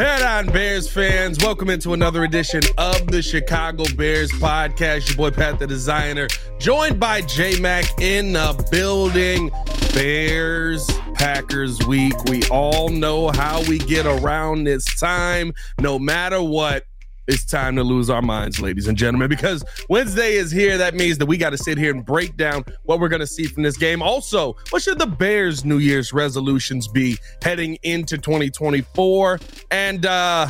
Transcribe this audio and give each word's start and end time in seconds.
Bet 0.00 0.22
on 0.22 0.46
Bears 0.46 0.88
fans, 0.90 1.36
welcome 1.44 1.68
into 1.68 1.92
another 1.92 2.24
edition 2.24 2.62
of 2.78 3.06
the 3.08 3.20
Chicago 3.20 3.84
Bears 3.98 4.30
podcast. 4.30 5.08
Your 5.08 5.16
boy 5.18 5.30
Pat 5.30 5.58
the 5.58 5.66
Designer, 5.66 6.26
joined 6.58 6.98
by 6.98 7.20
J 7.20 7.60
Mack 7.60 7.84
in 8.00 8.32
the 8.32 8.66
building. 8.70 9.50
Bears 9.92 10.88
Packers 11.12 11.78
week. 11.86 12.14
We 12.24 12.42
all 12.44 12.88
know 12.88 13.28
how 13.28 13.62
we 13.68 13.76
get 13.76 14.06
around 14.06 14.64
this 14.64 14.86
time. 14.98 15.52
No 15.78 15.98
matter 15.98 16.42
what, 16.42 16.84
it's 17.30 17.44
time 17.44 17.76
to 17.76 17.84
lose 17.84 18.10
our 18.10 18.22
minds, 18.22 18.60
ladies 18.60 18.88
and 18.88 18.98
gentlemen, 18.98 19.28
because 19.28 19.64
Wednesday 19.88 20.32
is 20.32 20.50
here. 20.50 20.76
That 20.76 20.94
means 20.94 21.16
that 21.18 21.26
we 21.26 21.36
got 21.36 21.50
to 21.50 21.58
sit 21.58 21.78
here 21.78 21.92
and 21.92 22.04
break 22.04 22.36
down 22.36 22.64
what 22.82 22.98
we're 22.98 23.08
going 23.08 23.20
to 23.20 23.26
see 23.26 23.44
from 23.44 23.62
this 23.62 23.76
game. 23.76 24.02
Also, 24.02 24.56
what 24.70 24.82
should 24.82 24.98
the 24.98 25.06
Bears' 25.06 25.64
New 25.64 25.78
Year's 25.78 26.12
resolutions 26.12 26.88
be 26.88 27.18
heading 27.40 27.78
into 27.84 28.18
2024? 28.18 29.38
And 29.70 30.06
uh, 30.06 30.48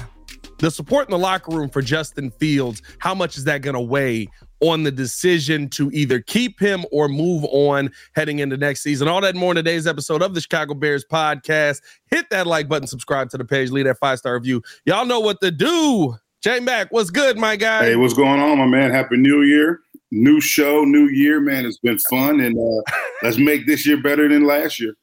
the 0.58 0.70
support 0.70 1.06
in 1.06 1.10
the 1.10 1.18
locker 1.18 1.54
room 1.54 1.68
for 1.68 1.82
Justin 1.82 2.30
Fields, 2.30 2.80
how 2.98 3.14
much 3.14 3.36
is 3.36 3.44
that 3.44 3.60
going 3.60 3.74
to 3.74 3.80
weigh 3.80 4.28
on 4.60 4.82
the 4.82 4.90
decision 4.90 5.68
to 5.70 5.90
either 5.92 6.20
keep 6.20 6.60
him 6.60 6.84
or 6.92 7.08
move 7.08 7.44
on 7.50 7.90
heading 8.14 8.38
into 8.38 8.56
next 8.56 8.82
season. 8.82 9.08
All 9.08 9.20
that 9.22 9.34
more 9.34 9.52
in 9.52 9.56
today's 9.56 9.86
episode 9.86 10.22
of 10.22 10.34
the 10.34 10.40
Chicago 10.40 10.74
Bears 10.74 11.04
podcast. 11.10 11.80
Hit 12.10 12.28
that 12.30 12.46
like 12.46 12.68
button, 12.68 12.86
subscribe 12.86 13.30
to 13.30 13.38
the 13.38 13.44
page, 13.44 13.70
leave 13.70 13.86
that 13.86 13.98
five 13.98 14.18
star 14.18 14.34
review. 14.34 14.62
Y'all 14.84 15.06
know 15.06 15.20
what 15.20 15.40
to 15.40 15.50
do. 15.50 16.16
J 16.42 16.58
Mack, 16.60 16.90
what's 16.90 17.10
good, 17.10 17.36
my 17.36 17.56
guy? 17.56 17.84
Hey, 17.84 17.96
what's 17.96 18.14
going 18.14 18.40
on, 18.40 18.56
my 18.56 18.66
man? 18.66 18.90
Happy 18.90 19.18
New 19.18 19.42
Year. 19.42 19.80
New 20.10 20.40
show, 20.40 20.84
new 20.84 21.06
year, 21.06 21.38
man. 21.38 21.66
It's 21.66 21.78
been 21.78 21.98
fun. 21.98 22.40
And 22.40 22.56
uh, 22.58 22.92
let's 23.22 23.36
make 23.36 23.66
this 23.66 23.86
year 23.86 24.00
better 24.00 24.28
than 24.28 24.46
last 24.46 24.80
year. 24.80 24.94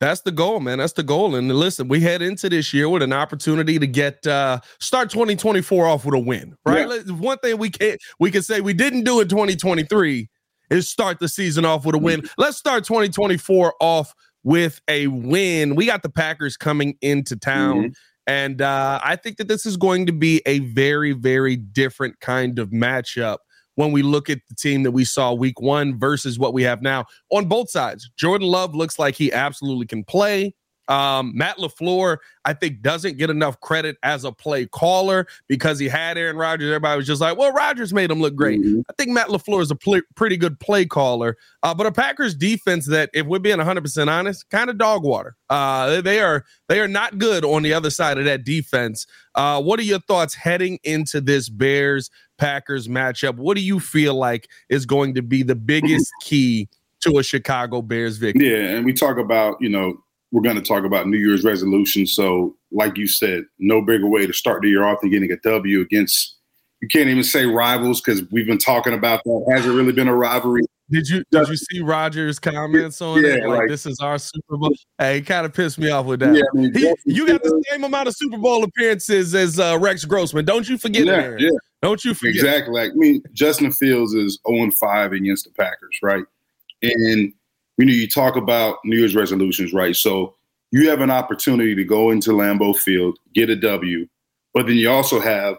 That's 0.00 0.20
the 0.20 0.32
goal, 0.32 0.60
man. 0.60 0.78
That's 0.78 0.92
the 0.92 1.04
goal. 1.04 1.36
And 1.36 1.50
listen, 1.50 1.88
we 1.88 2.00
head 2.00 2.20
into 2.20 2.50
this 2.50 2.74
year 2.74 2.88
with 2.88 3.02
an 3.02 3.14
opportunity 3.14 3.78
to 3.78 3.86
get 3.86 4.26
uh 4.26 4.60
start 4.78 5.08
2024 5.08 5.86
off 5.86 6.04
with 6.04 6.14
a 6.14 6.18
win, 6.18 6.54
right? 6.66 6.86
Yeah. 6.88 7.14
One 7.14 7.38
thing 7.38 7.56
we 7.56 7.70
can't 7.70 7.98
we 8.18 8.30
can 8.30 8.42
say 8.42 8.60
we 8.60 8.74
didn't 8.74 9.04
do 9.04 9.20
in 9.20 9.28
2023 9.28 10.28
is 10.70 10.88
start 10.88 11.18
the 11.18 11.28
season 11.28 11.64
off 11.64 11.86
with 11.86 11.94
a 11.94 11.98
win. 11.98 12.20
Mm-hmm. 12.20 12.42
Let's 12.42 12.58
start 12.58 12.84
2024 12.84 13.74
off 13.80 14.12
with 14.42 14.80
a 14.88 15.06
win. 15.06 15.76
We 15.76 15.86
got 15.86 16.02
the 16.02 16.10
Packers 16.10 16.58
coming 16.58 16.98
into 17.00 17.36
town. 17.36 17.76
Mm-hmm. 17.76 17.92
And 18.26 18.60
uh, 18.60 19.00
I 19.02 19.16
think 19.16 19.36
that 19.36 19.48
this 19.48 19.66
is 19.66 19.76
going 19.76 20.06
to 20.06 20.12
be 20.12 20.42
a 20.46 20.58
very, 20.60 21.12
very 21.12 21.56
different 21.56 22.18
kind 22.20 22.58
of 22.58 22.70
matchup 22.70 23.38
when 23.76 23.92
we 23.92 24.02
look 24.02 24.28
at 24.28 24.38
the 24.48 24.54
team 24.54 24.82
that 24.82 24.90
we 24.90 25.04
saw 25.04 25.32
week 25.32 25.60
one 25.60 25.98
versus 25.98 26.38
what 26.38 26.52
we 26.52 26.62
have 26.64 26.82
now 26.82 27.04
on 27.30 27.46
both 27.46 27.70
sides. 27.70 28.10
Jordan 28.16 28.48
Love 28.48 28.74
looks 28.74 28.98
like 28.98 29.14
he 29.14 29.32
absolutely 29.32 29.86
can 29.86 30.02
play. 30.02 30.54
Um, 30.88 31.32
Matt 31.34 31.58
LaFleur, 31.58 32.18
I 32.44 32.52
think, 32.52 32.82
doesn't 32.82 33.18
get 33.18 33.30
enough 33.30 33.60
credit 33.60 33.96
as 34.02 34.24
a 34.24 34.32
play 34.32 34.66
caller 34.66 35.26
because 35.48 35.78
he 35.78 35.88
had 35.88 36.16
Aaron 36.18 36.36
Rodgers. 36.36 36.68
Everybody 36.68 36.96
was 36.98 37.06
just 37.06 37.20
like, 37.20 37.36
well, 37.36 37.52
Rodgers 37.52 37.92
made 37.92 38.10
him 38.10 38.20
look 38.20 38.34
great. 38.34 38.60
Mm-hmm. 38.60 38.80
I 38.88 38.92
think 38.96 39.10
Matt 39.10 39.28
LaFleur 39.28 39.62
is 39.62 39.70
a 39.70 39.76
pl- 39.76 40.02
pretty 40.14 40.36
good 40.36 40.58
play 40.60 40.84
caller. 40.84 41.36
Uh, 41.62 41.74
but 41.74 41.86
a 41.86 41.92
Packers 41.92 42.34
defense 42.34 42.86
that, 42.86 43.10
if 43.14 43.26
we're 43.26 43.38
being 43.38 43.58
100% 43.58 44.08
honest, 44.08 44.48
kind 44.50 44.70
of 44.70 44.78
dog 44.78 45.02
water. 45.02 45.36
Uh, 45.48 46.00
they 46.00 46.20
are 46.20 46.44
they 46.68 46.80
are 46.80 46.88
not 46.88 47.18
good 47.18 47.44
on 47.44 47.62
the 47.62 47.72
other 47.72 47.90
side 47.90 48.18
of 48.18 48.24
that 48.24 48.44
defense. 48.44 49.06
Uh, 49.34 49.62
what 49.62 49.78
are 49.78 49.84
your 49.84 50.00
thoughts 50.00 50.34
heading 50.34 50.78
into 50.82 51.20
this 51.20 51.48
Bears 51.48 52.10
Packers 52.38 52.88
matchup? 52.88 53.36
What 53.36 53.56
do 53.56 53.62
you 53.62 53.80
feel 53.80 54.14
like 54.14 54.48
is 54.68 54.86
going 54.86 55.14
to 55.14 55.22
be 55.22 55.42
the 55.42 55.54
biggest 55.54 56.10
key 56.22 56.68
to 57.02 57.18
a 57.18 57.22
Chicago 57.22 57.82
Bears 57.82 58.16
victory? 58.16 58.50
Yeah, 58.50 58.76
and 58.76 58.84
we 58.84 58.92
talk 58.92 59.18
about, 59.18 59.56
you 59.60 59.68
know, 59.68 60.02
we're 60.32 60.42
going 60.42 60.56
to 60.56 60.62
talk 60.62 60.84
about 60.84 61.06
New 61.06 61.18
Year's 61.18 61.44
resolutions. 61.44 62.14
So, 62.14 62.56
like 62.72 62.96
you 62.96 63.06
said, 63.06 63.44
no 63.58 63.80
bigger 63.82 64.08
way 64.08 64.26
to 64.26 64.32
start 64.32 64.62
the 64.62 64.68
year 64.68 64.84
off 64.84 65.00
than 65.00 65.10
getting 65.10 65.30
a 65.30 65.36
W 65.38 65.80
against. 65.80 66.36
You 66.80 66.88
can't 66.88 67.08
even 67.08 67.24
say 67.24 67.46
rivals 67.46 68.00
because 68.00 68.22
we've 68.30 68.46
been 68.46 68.58
talking 68.58 68.92
about 68.92 69.22
that. 69.24 69.46
Has 69.50 69.64
it 69.64 69.70
really 69.70 69.92
been 69.92 70.08
a 70.08 70.14
rivalry. 70.14 70.62
Did 70.88 71.08
you 71.08 71.24
did 71.32 71.48
you 71.48 71.56
see 71.56 71.80
Rodgers' 71.80 72.38
comments 72.38 73.00
on 73.00 73.20
yeah, 73.24 73.30
it? 73.30 73.46
Like, 73.48 73.58
like, 73.58 73.68
this 73.68 73.86
is 73.86 73.98
our 73.98 74.18
Super 74.18 74.56
Bowl. 74.56 74.72
Hey, 74.98 75.20
kind 75.20 75.44
of 75.44 75.52
pissed 75.52 75.78
me 75.78 75.90
off 75.90 76.06
with 76.06 76.20
that. 76.20 76.32
Yeah, 76.32 76.42
I 76.54 76.56
mean, 76.56 76.72
he, 76.72 76.94
you 77.06 77.26
got 77.26 77.42
the 77.42 77.64
same 77.70 77.82
amount 77.82 78.06
of 78.06 78.14
Super 78.14 78.38
Bowl 78.38 78.62
appearances 78.62 79.34
as 79.34 79.58
uh, 79.58 79.76
Rex 79.80 80.04
Grossman. 80.04 80.44
Don't 80.44 80.68
you 80.68 80.78
forget 80.78 81.06
yeah, 81.06 81.20
it, 81.20 81.40
Yeah. 81.40 81.50
Don't 81.82 82.04
you 82.04 82.14
forget. 82.14 82.36
Exactly. 82.36 82.72
Like 82.72 82.92
I 82.92 82.94
mean, 82.94 83.22
Justin 83.32 83.72
Fields 83.72 84.14
is 84.14 84.38
0 84.48 84.70
5 84.70 85.12
against 85.12 85.44
the 85.44 85.50
Packers, 85.50 85.98
right? 86.02 86.24
And 86.82 87.32
you 87.76 87.84
know, 87.84 87.92
you 87.92 88.08
talk 88.08 88.36
about 88.36 88.78
New 88.84 88.96
Year's 88.96 89.14
resolutions, 89.14 89.72
right? 89.72 89.94
So 89.94 90.34
you 90.72 90.88
have 90.88 91.00
an 91.00 91.10
opportunity 91.10 91.74
to 91.74 91.84
go 91.84 92.10
into 92.10 92.30
Lambeau 92.30 92.76
Field, 92.76 93.18
get 93.34 93.50
a 93.50 93.56
W, 93.56 94.08
but 94.54 94.66
then 94.66 94.76
you 94.76 94.90
also 94.90 95.20
have, 95.20 95.56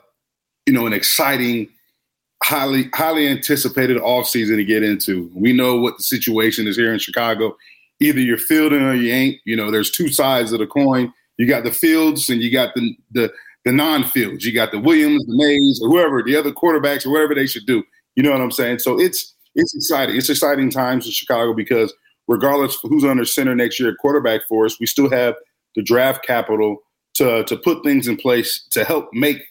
you 0.66 0.74
know, 0.74 0.88
an 0.88 0.94
exciting, 0.94 1.70
highly 2.44 2.90
highly 2.94 3.28
anticipated 3.28 3.98
offseason 3.98 4.56
to 4.58 4.66
get 4.66 4.84
into. 4.84 5.32
We 5.36 5.54
know 5.54 5.80
what 5.80 5.98
the 5.98 6.04
situation 6.04 6.68
is 6.68 6.76
here 6.76 6.92
in 6.92 7.00
Chicago. 7.00 7.56
Either 8.00 8.20
you're 8.20 8.38
fielding 8.38 8.82
or 8.82 8.94
you 8.94 9.14
ain't. 9.14 9.40
You 9.46 9.56
know, 9.56 9.72
there's 9.72 9.92
two 9.92 10.10
sides 10.10 10.52
of 10.52 10.60
the 10.60 10.68
coin. 10.68 11.14
You 11.38 11.48
got 11.48 11.64
the 11.64 11.72
fields 11.72 12.30
and 12.30 12.42
you 12.42 12.52
got 12.52 12.74
the 12.76 12.96
the 13.12 13.32
the 13.64 13.72
non-fields. 13.72 14.46
You 14.46 14.54
got 14.54 14.72
the 14.72 14.80
Williams, 14.80 15.26
the 15.26 15.36
Mays, 15.36 15.80
or 15.82 15.90
whoever, 15.90 16.24
the 16.24 16.36
other 16.36 16.52
quarterbacks, 16.52 17.06
or 17.06 17.12
whatever 17.12 17.36
they 17.36 17.48
should 17.48 17.66
do. 17.66 17.84
You 18.16 18.24
know 18.24 18.32
what 18.32 18.42
I'm 18.42 18.52
saying? 18.52 18.80
So 18.80 19.00
it's 19.00 19.36
it's 19.56 19.76
exciting. 19.76 20.16
It's 20.16 20.30
exciting 20.30 20.70
times 20.70 21.06
in 21.06 21.12
Chicago 21.12 21.54
because– 21.54 21.94
regardless 22.28 22.76
of 22.84 22.90
who's 22.90 23.04
under 23.04 23.26
center 23.26 23.56
next 23.56 23.80
year 23.80 23.90
at 23.90 23.98
quarterback 24.00 24.42
for 24.48 24.66
us, 24.66 24.80
we 24.80 24.86
still 24.86 25.10
have 25.10 25.36
the 25.76 25.84
draft 25.84 26.26
capital 26.26 26.78
to 27.16 27.44
to 27.46 27.58
put 27.58 27.84
things 27.84 28.08
in 28.08 28.18
place 28.18 28.66
to 28.72 28.84
help 28.84 29.10
make 29.14 29.44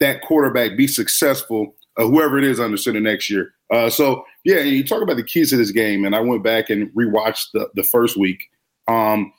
that 0.00 0.22
quarterback 0.22 0.76
be 0.76 0.86
successful, 0.86 1.74
uh, 1.96 2.06
whoever 2.06 2.38
it 2.38 2.44
is 2.44 2.58
under 2.58 2.76
center 2.76 3.00
next 3.00 3.30
year. 3.30 3.54
Uh, 3.72 3.88
so 3.88 4.24
yeah, 4.44 4.60
you 4.60 4.84
talk 4.84 5.02
about 5.02 5.16
the 5.16 5.22
keys 5.22 5.50
to 5.50 5.56
this 5.56 5.70
game, 5.70 6.04
and 6.04 6.14
I 6.14 6.20
went 6.20 6.42
back 6.42 6.70
and 6.70 6.90
rewatched 6.94 7.46
the 7.52 7.68
the 7.74 7.84
first 7.84 8.16
week. 8.16 8.40
Um, 8.88 9.32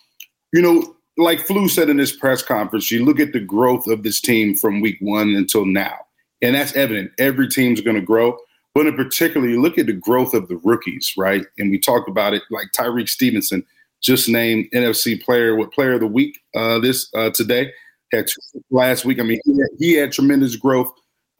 you 0.54 0.62
know, 0.62 0.96
like 1.18 1.40
Flu 1.40 1.68
said 1.68 1.90
in 1.90 1.98
this 1.98 2.16
press 2.16 2.42
conference, 2.42 2.92
you 2.92 3.04
look 3.04 3.20
at 3.20 3.34
the 3.34 3.40
growth 3.40 3.88
of 3.88 4.04
this 4.04 4.22
team 4.22 4.56
from 4.56 4.82
week 4.82 4.98
one 5.02 5.30
until 5.36 5.66
now, 5.66 5.98
and 6.42 6.56
that's 6.56 6.76
evident. 6.76 7.12
Every 7.20 7.48
team's 7.48 7.82
going 7.82 7.96
to 7.96 8.02
grow. 8.02 8.38
But 8.76 8.88
in 8.88 8.96
particular, 8.96 9.48
you 9.48 9.62
look 9.62 9.78
at 9.78 9.86
the 9.86 9.94
growth 9.94 10.34
of 10.34 10.48
the 10.48 10.58
rookies, 10.58 11.14
right? 11.18 11.46
And 11.58 11.70
we 11.70 11.78
talked 11.78 12.10
about 12.10 12.34
it, 12.34 12.42
like 12.50 12.72
Tyrique 12.76 13.10
Stevenson, 13.10 13.64
just 14.02 14.28
named 14.28 14.68
NFC 14.74 15.22
Player, 15.22 15.56
what 15.56 15.72
Player 15.72 15.94
of 15.94 16.00
the 16.00 16.08
Week 16.08 16.40
uh, 16.56 16.80
this 16.80 17.10
uh, 17.16 17.30
today. 17.30 17.72
Had 18.12 18.26
last 18.70 19.06
week. 19.06 19.20
I 19.20 19.24
mean, 19.24 19.40
he 19.46 19.54
had, 19.54 19.70
he 19.80 19.94
had 19.94 20.12
tremendous 20.12 20.56
growth. 20.56 20.92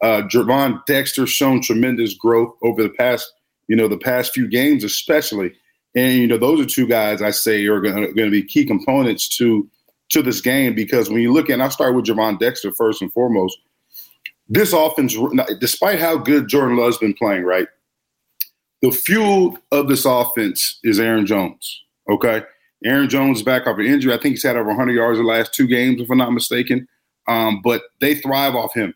Uh, 0.02 0.22
Gervon 0.22 0.84
Dexter 0.86 1.26
shown 1.26 1.60
tremendous 1.60 2.14
growth 2.14 2.54
over 2.62 2.82
the 2.82 2.88
past, 2.88 3.32
you 3.68 3.76
know, 3.76 3.86
the 3.86 3.98
past 3.98 4.32
few 4.32 4.48
games, 4.48 4.82
especially. 4.82 5.52
And 5.94 6.18
you 6.18 6.26
know, 6.26 6.38
those 6.38 6.60
are 6.60 6.68
two 6.68 6.88
guys 6.88 7.22
I 7.22 7.30
say 7.30 7.64
are 7.66 7.80
going 7.80 8.14
to 8.14 8.30
be 8.30 8.42
key 8.42 8.64
components 8.64 9.28
to 9.38 9.68
to 10.10 10.22
this 10.22 10.40
game 10.40 10.74
because 10.74 11.08
when 11.08 11.20
you 11.20 11.32
look 11.32 11.48
at, 11.48 11.54
and 11.54 11.62
I'll 11.62 11.70
start 11.70 11.94
with 11.94 12.06
Gervon 12.06 12.38
Dexter 12.38 12.72
first 12.72 13.00
and 13.02 13.12
foremost 13.12 13.56
this 14.48 14.72
offense, 14.72 15.16
despite 15.60 15.98
how 15.98 16.16
good 16.16 16.48
Jordan 16.48 16.76
Love's 16.76 16.98
been 16.98 17.14
playing, 17.14 17.44
right? 17.44 17.68
The 18.82 18.90
fuel 18.90 19.56
of 19.72 19.88
this 19.88 20.04
offense 20.04 20.78
is 20.84 21.00
Aaron 21.00 21.26
Jones. 21.26 21.82
Okay. 22.10 22.42
Aaron 22.84 23.08
Jones 23.08 23.38
is 23.38 23.42
back 23.42 23.66
off 23.66 23.78
an 23.78 23.86
injury. 23.86 24.12
I 24.12 24.18
think 24.18 24.34
he's 24.34 24.42
had 24.42 24.56
over 24.56 24.68
100 24.68 24.92
yards 24.92 25.18
the 25.18 25.24
last 25.24 25.54
two 25.54 25.66
games, 25.66 26.02
if 26.02 26.10
I'm 26.10 26.18
not 26.18 26.32
mistaken. 26.32 26.86
Um, 27.26 27.62
but 27.64 27.82
they 28.00 28.14
thrive 28.14 28.54
off 28.54 28.74
him. 28.74 28.92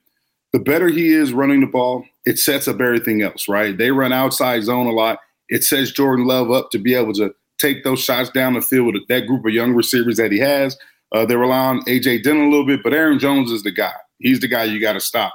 The 0.53 0.59
better 0.59 0.89
he 0.89 1.13
is 1.13 1.33
running 1.33 1.61
the 1.61 1.67
ball, 1.67 2.05
it 2.27 2.39
sets 2.39 2.69
up 2.69 2.81
everything 2.81 3.23
else, 3.23 3.49
right? 3.49 3.77
They 3.77 3.91
run 3.91 4.13
outside 4.13 4.63
zone 4.65 4.87
a 4.87 4.93
lot. 4.93 5.21
It 5.49 5.65
sets 5.65 5.91
Jordan 5.91 6.27
Love 6.27 6.51
up 6.51 6.71
to 6.73 6.79
be 6.79 6.95
able 6.95 7.15
to 7.15 7.35
take 7.59 7.85
those 7.85 8.01
shots 8.01 8.31
down 8.31 8.55
the 8.55 8.61
field 8.61 8.95
with 8.95 9.09
that 9.09 9.27
group 9.27 9.45
of 9.47 9.53
young 9.53 9.73
receivers 9.73 10.17
that 10.19 10.33
he 10.33 10.39
has. 10.39 10.77
Uh, 11.13 11.25
they 11.25 11.37
rely 11.37 11.59
on 11.59 11.83
A.J. 11.87 12.19
Dillon 12.21 12.47
a 12.47 12.51
little 12.51 12.67
bit, 12.67 12.83
but 12.83 12.93
Aaron 12.93 13.19
Jones 13.19 13.51
is 13.51 13.63
the 13.63 13.71
guy. 13.71 13.95
He's 14.19 14.41
the 14.41 14.49
guy 14.49 14.65
you 14.65 14.81
got 14.81 14.93
to 14.95 15.01
stop. 15.01 15.33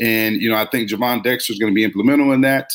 And, 0.00 0.36
you 0.36 0.50
know, 0.50 0.56
I 0.56 0.66
think 0.66 0.90
Gervon 0.90 1.22
Dexter 1.22 1.52
is 1.52 1.58
going 1.58 1.72
to 1.72 1.74
be 1.74 1.84
implemental 1.84 2.32
in 2.32 2.40
that. 2.42 2.70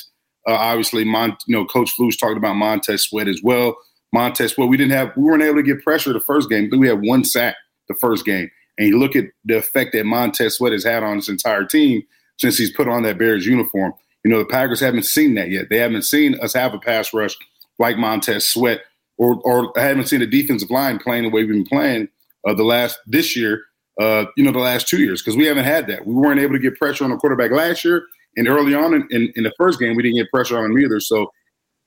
Uh, 0.48 0.54
obviously, 0.54 1.04
Mon- 1.04 1.38
you 1.48 1.56
know, 1.56 1.66
Coach 1.66 1.92
Flus 1.98 2.18
talked 2.18 2.38
about 2.38 2.56
Montez 2.56 3.04
Sweat 3.04 3.28
as 3.28 3.42
well. 3.44 3.78
Montez 4.14 4.54
Sweat, 4.54 4.70
we 4.70 4.78
didn't 4.78 4.94
have, 4.94 5.12
we 5.16 5.24
weren't 5.24 5.44
able 5.44 5.58
to 5.58 5.64
get 5.64 5.84
pressure 5.84 6.14
the 6.14 6.20
first 6.20 6.50
game. 6.50 6.70
We 6.72 6.88
had 6.88 7.02
one 7.02 7.24
sack 7.24 7.56
the 7.88 7.96
first 7.96 8.26
game. 8.26 8.50
And 8.78 8.88
you 8.88 8.98
look 8.98 9.16
at 9.16 9.26
the 9.44 9.58
effect 9.58 9.92
that 9.94 10.06
Montez 10.06 10.56
Sweat 10.56 10.72
has 10.72 10.86
had 10.86 11.04
on 11.04 11.18
this 11.18 11.30
entire 11.30 11.66
team 11.66 12.04
since 12.38 12.58
he's 12.58 12.72
put 12.72 12.88
on 12.88 13.04
that 13.04 13.18
Bears 13.18 13.46
uniform. 13.46 13.94
You 14.24 14.32
know, 14.32 14.40
the 14.40 14.46
Packers 14.46 14.80
haven't 14.80 15.04
seen 15.04 15.36
that 15.36 15.50
yet. 15.50 15.70
They 15.70 15.78
haven't 15.78 16.04
seen 16.04 16.40
us 16.40 16.54
have 16.54 16.74
a 16.74 16.80
pass 16.80 17.14
rush 17.14 17.36
like 17.78 17.98
Montez 17.98 18.48
Sweat, 18.48 18.82
or 19.18 19.42
or 19.44 19.72
haven't 19.76 20.08
seen 20.08 20.22
a 20.22 20.28
defensive 20.28 20.70
line 20.70 21.00
playing 21.00 21.24
the 21.24 21.30
way 21.30 21.44
we've 21.44 21.50
been 21.50 21.66
playing 21.66 22.08
uh, 22.48 22.54
the 22.54 22.64
last 22.64 23.00
this 23.06 23.36
year 23.36 23.64
uh, 24.00 24.26
you 24.38 24.44
know, 24.44 24.52
the 24.52 24.60
last 24.60 24.88
two 24.88 25.00
years 25.00 25.22
because 25.22 25.36
we 25.36 25.46
haven't 25.46 25.66
had 25.66 25.88
that. 25.88 26.06
We 26.06 26.14
weren't 26.14 26.40
able 26.40 26.54
to 26.54 26.60
get 26.60 26.78
pressure 26.78 27.04
on 27.04 27.10
the 27.10 27.18
quarterback 27.18 27.52
last 27.52 27.84
year, 27.84 28.04
and 28.38 28.48
early 28.48 28.74
on 28.74 28.94
in, 28.94 29.08
in, 29.12 29.32
in 29.36 29.44
the 29.44 29.54
first 29.58 29.80
game, 29.80 29.96
we 29.96 30.04
didn't 30.04 30.18
get 30.18 30.32
pressure 30.32 30.58
on 30.58 30.66
him 30.66 30.80
either. 30.80 31.00
So 31.00 31.32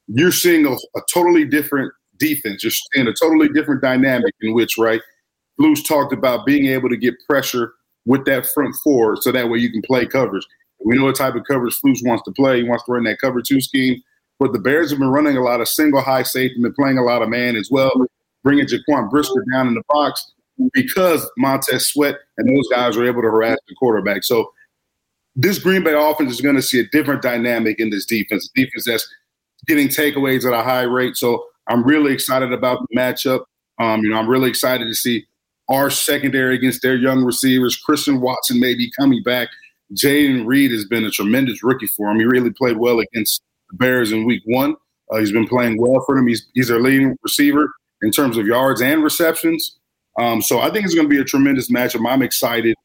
you're 0.09 0.33
seeing 0.33 0.67
a, 0.67 0.73
a, 0.73 1.01
totally 1.13 1.45
different 1.45 1.93
defense. 2.19 2.63
You're 2.63 2.73
seeing 2.95 3.09
a 3.09 3.15
totally 3.15 3.49
different 3.49 3.81
dynamic 3.81 4.35
in 4.43 4.53
which, 4.53 4.77
right, 4.77 5.01
Flus 5.59 5.87
talked 5.87 6.13
about 6.13 6.45
being 6.45 6.67
able 6.67 6.89
to 6.91 6.97
get 6.97 7.15
pressure 7.29 7.73
with 8.05 8.25
that 8.27 8.47
front 8.47 8.75
four 8.83 9.17
so 9.17 9.33
that 9.33 9.49
way 9.49 9.59
you 9.59 9.71
can 9.71 9.83
play 9.83 10.05
coverage. 10.07 10.45
We 10.85 10.99
know 10.99 11.05
what 11.05 11.15
type 11.15 11.35
of 11.35 11.45
coverage 11.49 11.79
Flus 11.83 12.05
wants 12.05 12.25
to 12.25 12.33
play. 12.33 12.63
He 12.63 12.69
wants 12.69 12.85
to 12.85 12.93
run 12.93 13.05
that 13.05 13.21
cover 13.21 13.41
two 13.41 13.61
scheme. 13.61 14.03
But 14.39 14.53
the 14.53 14.59
Bears 14.59 14.91
have 14.91 14.99
been 14.99 15.09
running 15.09 15.37
a 15.37 15.43
lot 15.43 15.61
of 15.61 15.69
single 15.69 16.01
high 16.01 16.25
safety, 16.25 16.61
been 16.61 16.75
playing 16.75 16.99
a 16.99 17.05
lot 17.05 17.23
of 17.23 17.29
man 17.29 17.55
as 17.55 17.69
well, 17.71 17.93
bringing 18.43 18.67
Jaquan 18.67 19.09
Brisker 19.09 19.45
down 19.53 19.69
in 19.69 19.75
the 19.75 19.83
box 19.89 20.33
because 20.73 21.29
Montez 21.37 21.89
Sweat 21.89 22.17
and 22.39 22.49
those 22.49 22.69
guys 22.69 22.97
are 22.97 23.05
able 23.05 23.23
to 23.23 23.29
harass 23.29 23.59
the 23.69 23.75
quarterback. 23.75 24.25
So 24.25 24.53
this 25.35 25.59
Green 25.59 25.83
Bay 25.83 25.95
offense 25.97 26.33
is 26.33 26.41
going 26.41 26.57
to 26.57 26.63
see 26.63 26.81
a 26.81 26.87
different 26.89 27.23
dynamic 27.23 27.81
in 27.81 27.91
this 27.91 28.05
defense. 28.05 28.49
defense 28.55 28.85
that's 28.87 29.09
getting 29.67 29.89
takeaways 29.89 30.45
at 30.45 30.53
a 30.53 30.63
high 30.63 30.83
rate. 30.83 31.17
So 31.17 31.45
I'm 31.69 31.85
really 31.85 32.13
excited 32.13 32.53
about 32.53 32.81
the 32.81 32.97
matchup. 32.97 33.45
Um, 33.79 34.03
you 34.03 34.11
know, 34.11 34.17
I'm 34.17 34.29
really 34.29 34.51
excited 34.51 34.85
to 34.85 34.95
see 34.95 35.27
our 35.69 35.91
secondary 35.91 36.55
against 36.55 36.83
their 36.83 36.97
young 36.97 37.25
receivers. 37.25 37.77
Christian 37.77 38.21
Watson 38.21 38.61
may 38.61 38.75
be 38.75 38.91
coming 38.99 39.23
back. 39.23 39.49
Jayden 39.95 40.47
Reed 40.47 40.73
has 40.73 40.85
been 40.85 41.05
a 41.05 41.11
tremendous 41.11 41.63
rookie 41.63 41.87
for 41.87 42.11
him. 42.11 42.19
He 42.19 42.25
really 42.25 42.51
played 42.51 42.77
well 42.79 43.01
against 43.01 43.43
the 43.71 43.77
Bears 43.77 44.13
in 44.13 44.25
week 44.25 44.43
one. 44.47 44.77
Uh, 45.11 45.19
he's 45.19 45.33
been 45.33 45.47
playing 45.47 45.81
well 45.81 46.03
for 46.05 46.17
them. 46.17 46.27
He's, 46.27 46.47
he's 46.55 46.69
their 46.69 46.81
leading 46.81 47.17
receiver 47.23 47.71
in 48.03 48.11
terms 48.11 48.37
of 48.37 48.47
yards 48.47 48.81
and 48.81 49.03
receptions. 49.03 49.79
Um, 50.19 50.43
so 50.43 50.61
I 50.61 50.71
think 50.71 50.85
it's 50.85 50.95
going 50.95 51.09
to 51.09 51.15
be 51.15 51.21
a 51.21 51.25
tremendous 51.25 51.71
matchup. 51.71 52.09
I'm 52.09 52.23
excited, 52.23 52.77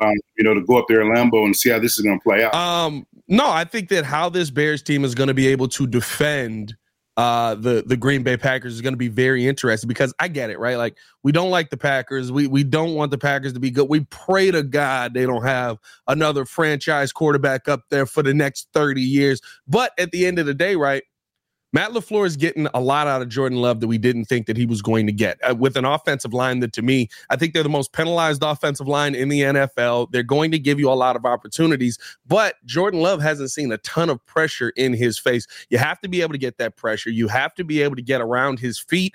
um, 0.00 0.12
you 0.36 0.44
know, 0.44 0.54
to 0.54 0.60
go 0.62 0.78
up 0.78 0.86
there 0.88 1.00
in 1.00 1.08
Lambeau 1.08 1.44
and 1.44 1.56
see 1.56 1.70
how 1.70 1.78
this 1.78 1.98
is 1.98 2.04
going 2.04 2.18
to 2.18 2.22
play 2.22 2.44
out. 2.44 2.54
Um, 2.54 3.06
no, 3.28 3.48
I 3.50 3.64
think 3.64 3.88
that 3.88 4.04
how 4.04 4.28
this 4.28 4.50
Bears 4.50 4.82
team 4.82 5.04
is 5.04 5.14
going 5.14 5.28
to 5.28 5.34
be 5.34 5.46
able 5.48 5.68
to 5.68 5.86
defend 5.86 6.76
uh, 7.16 7.54
the 7.54 7.84
the 7.86 7.96
Green 7.96 8.22
Bay 8.24 8.36
Packers 8.36 8.74
is 8.74 8.80
going 8.80 8.92
to 8.92 8.98
be 8.98 9.08
very 9.08 9.46
interesting 9.46 9.86
because 9.86 10.12
I 10.18 10.26
get 10.28 10.50
it, 10.50 10.58
right? 10.58 10.76
Like 10.76 10.96
we 11.22 11.30
don't 11.30 11.50
like 11.50 11.70
the 11.70 11.76
Packers. 11.76 12.32
We 12.32 12.48
we 12.48 12.64
don't 12.64 12.94
want 12.94 13.12
the 13.12 13.18
Packers 13.18 13.52
to 13.52 13.60
be 13.60 13.70
good. 13.70 13.88
We 13.88 14.00
pray 14.10 14.50
to 14.50 14.64
God 14.64 15.14
they 15.14 15.24
don't 15.24 15.44
have 15.44 15.78
another 16.08 16.44
franchise 16.44 17.12
quarterback 17.12 17.68
up 17.68 17.82
there 17.88 18.06
for 18.06 18.22
the 18.22 18.34
next 18.34 18.68
30 18.74 19.00
years. 19.00 19.40
But 19.68 19.92
at 19.96 20.10
the 20.10 20.26
end 20.26 20.40
of 20.40 20.46
the 20.46 20.54
day, 20.54 20.74
right? 20.74 21.04
Matt 21.74 21.90
LaFleur 21.90 22.24
is 22.24 22.36
getting 22.36 22.68
a 22.72 22.80
lot 22.80 23.08
out 23.08 23.20
of 23.20 23.28
Jordan 23.28 23.60
Love 23.60 23.80
that 23.80 23.88
we 23.88 23.98
didn't 23.98 24.26
think 24.26 24.46
that 24.46 24.56
he 24.56 24.64
was 24.64 24.80
going 24.80 25.06
to 25.06 25.12
get 25.12 25.38
uh, 25.42 25.56
with 25.56 25.76
an 25.76 25.84
offensive 25.84 26.32
line 26.32 26.60
that 26.60 26.72
to 26.74 26.82
me, 26.82 27.08
I 27.30 27.36
think 27.36 27.52
they're 27.52 27.64
the 27.64 27.68
most 27.68 27.92
penalized 27.92 28.44
offensive 28.44 28.86
line 28.86 29.16
in 29.16 29.28
the 29.28 29.40
NFL. 29.40 30.12
They're 30.12 30.22
going 30.22 30.52
to 30.52 30.58
give 30.60 30.78
you 30.78 30.88
a 30.88 30.94
lot 30.94 31.16
of 31.16 31.26
opportunities, 31.26 31.98
but 32.28 32.54
Jordan 32.64 33.00
Love 33.00 33.20
hasn't 33.20 33.50
seen 33.50 33.72
a 33.72 33.78
ton 33.78 34.08
of 34.08 34.24
pressure 34.24 34.70
in 34.76 34.92
his 34.92 35.18
face. 35.18 35.48
You 35.68 35.78
have 35.78 36.00
to 36.02 36.08
be 36.08 36.22
able 36.22 36.32
to 36.32 36.38
get 36.38 36.58
that 36.58 36.76
pressure. 36.76 37.10
You 37.10 37.26
have 37.26 37.54
to 37.56 37.64
be 37.64 37.82
able 37.82 37.96
to 37.96 38.02
get 38.02 38.20
around 38.20 38.60
his 38.60 38.78
feet 38.78 39.12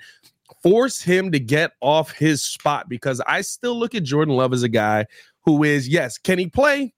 force 0.62 1.00
him 1.00 1.32
to 1.32 1.38
get 1.38 1.72
off 1.80 2.10
his 2.10 2.42
spot 2.42 2.86
because 2.88 3.22
I 3.26 3.40
still 3.40 3.78
look 3.78 3.94
at 3.94 4.02
Jordan 4.02 4.34
Love 4.34 4.52
as 4.52 4.62
a 4.62 4.68
guy 4.68 5.06
who 5.46 5.64
is, 5.64 5.88
yes, 5.88 6.18
can 6.18 6.38
he 6.38 6.48
play? 6.48 6.92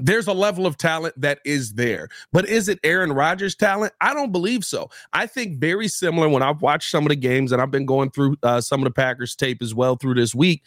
There's 0.00 0.26
a 0.26 0.32
level 0.32 0.66
of 0.66 0.76
talent 0.76 1.14
that 1.20 1.40
is 1.44 1.74
there. 1.74 2.08
But 2.32 2.48
is 2.48 2.68
it 2.68 2.78
Aaron 2.84 3.12
Rodgers' 3.12 3.54
talent? 3.54 3.92
I 4.00 4.14
don't 4.14 4.32
believe 4.32 4.64
so. 4.64 4.90
I 5.12 5.26
think 5.26 5.58
very 5.58 5.88
similar 5.88 6.28
when 6.28 6.42
I've 6.42 6.62
watched 6.62 6.90
some 6.90 7.04
of 7.04 7.10
the 7.10 7.16
games 7.16 7.52
and 7.52 7.60
I've 7.60 7.70
been 7.70 7.86
going 7.86 8.10
through 8.10 8.36
uh, 8.42 8.60
some 8.60 8.80
of 8.80 8.84
the 8.84 8.90
Packers 8.90 9.36
tape 9.36 9.62
as 9.62 9.74
well 9.74 9.96
through 9.96 10.14
this 10.14 10.34
week. 10.34 10.62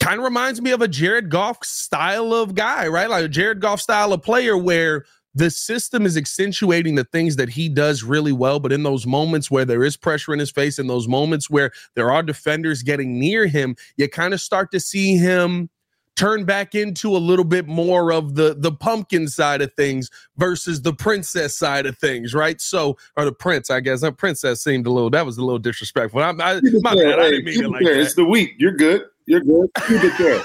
Kind 0.00 0.18
of 0.18 0.24
reminds 0.24 0.60
me 0.60 0.72
of 0.72 0.82
a 0.82 0.88
Jared 0.88 1.30
Goff 1.30 1.64
style 1.64 2.34
of 2.34 2.54
guy, 2.54 2.88
right? 2.88 3.08
Like 3.08 3.26
a 3.26 3.28
Jared 3.28 3.60
Goff 3.60 3.80
style 3.80 4.12
of 4.12 4.22
player 4.22 4.58
where 4.58 5.04
the 5.34 5.50
system 5.50 6.06
is 6.06 6.16
accentuating 6.16 6.94
the 6.94 7.04
things 7.04 7.36
that 7.36 7.48
he 7.48 7.68
does 7.68 8.02
really 8.02 8.32
well. 8.32 8.60
But 8.60 8.72
in 8.72 8.82
those 8.82 9.06
moments 9.06 9.50
where 9.50 9.64
there 9.64 9.84
is 9.84 9.96
pressure 9.96 10.32
in 10.32 10.38
his 10.38 10.50
face, 10.50 10.78
in 10.78 10.86
those 10.86 11.08
moments 11.08 11.50
where 11.50 11.72
there 11.94 12.10
are 12.10 12.22
defenders 12.22 12.82
getting 12.82 13.18
near 13.18 13.46
him, 13.46 13.76
you 13.96 14.08
kind 14.08 14.32
of 14.32 14.40
start 14.40 14.70
to 14.72 14.80
see 14.80 15.16
him 15.16 15.68
turn 16.16 16.44
back 16.44 16.74
into 16.74 17.16
a 17.16 17.18
little 17.18 17.44
bit 17.44 17.66
more 17.66 18.12
of 18.12 18.34
the 18.34 18.54
the 18.58 18.72
pumpkin 18.72 19.28
side 19.28 19.60
of 19.62 19.72
things 19.74 20.10
versus 20.36 20.82
the 20.82 20.92
princess 20.92 21.56
side 21.56 21.86
of 21.86 21.98
things, 21.98 22.34
right? 22.34 22.60
So, 22.60 22.96
or 23.16 23.24
the 23.24 23.32
prince, 23.32 23.70
I 23.70 23.80
guess. 23.80 24.00
That 24.00 24.16
princess 24.16 24.62
seemed 24.62 24.86
a 24.86 24.90
little 24.90 25.10
that 25.10 25.26
was 25.26 25.38
a 25.38 25.42
little 25.44 25.58
disrespectful. 25.58 26.20
I, 26.20 26.30
I, 26.30 26.60
my 26.80 26.94
bad, 26.94 27.18
I 27.18 27.30
didn't 27.30 27.44
mean 27.44 27.64
it 27.64 27.70
like 27.70 27.84
there. 27.84 27.94
that. 27.94 28.00
It's 28.00 28.14
the 28.14 28.24
week. 28.24 28.54
You're 28.58 28.72
good. 28.72 29.02
You're 29.26 29.40
good. 29.40 29.68
Keep 29.86 30.04
it 30.04 30.18
there. 30.18 30.42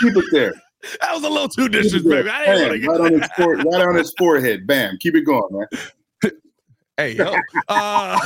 Keep 0.00 0.16
it 0.16 0.24
there. 0.32 0.54
That 1.00 1.14
was 1.14 1.22
a 1.22 1.28
little 1.28 1.48
too 1.48 1.68
disrespectful. 1.68 2.28
I 2.28 2.44
didn't 2.44 2.80
Bam, 2.80 2.90
right 2.90 3.00
on 3.00 3.20
his 3.20 3.30
forehead, 3.36 3.66
right 3.66 3.86
on 3.86 3.94
his 3.94 4.12
forehead. 4.18 4.66
Bam. 4.66 4.98
Keep 4.98 5.14
it 5.14 5.20
going, 5.20 5.44
man. 5.52 5.66
Hey, 6.96 7.12
yo. 7.14 7.36
Uh, 7.68 8.18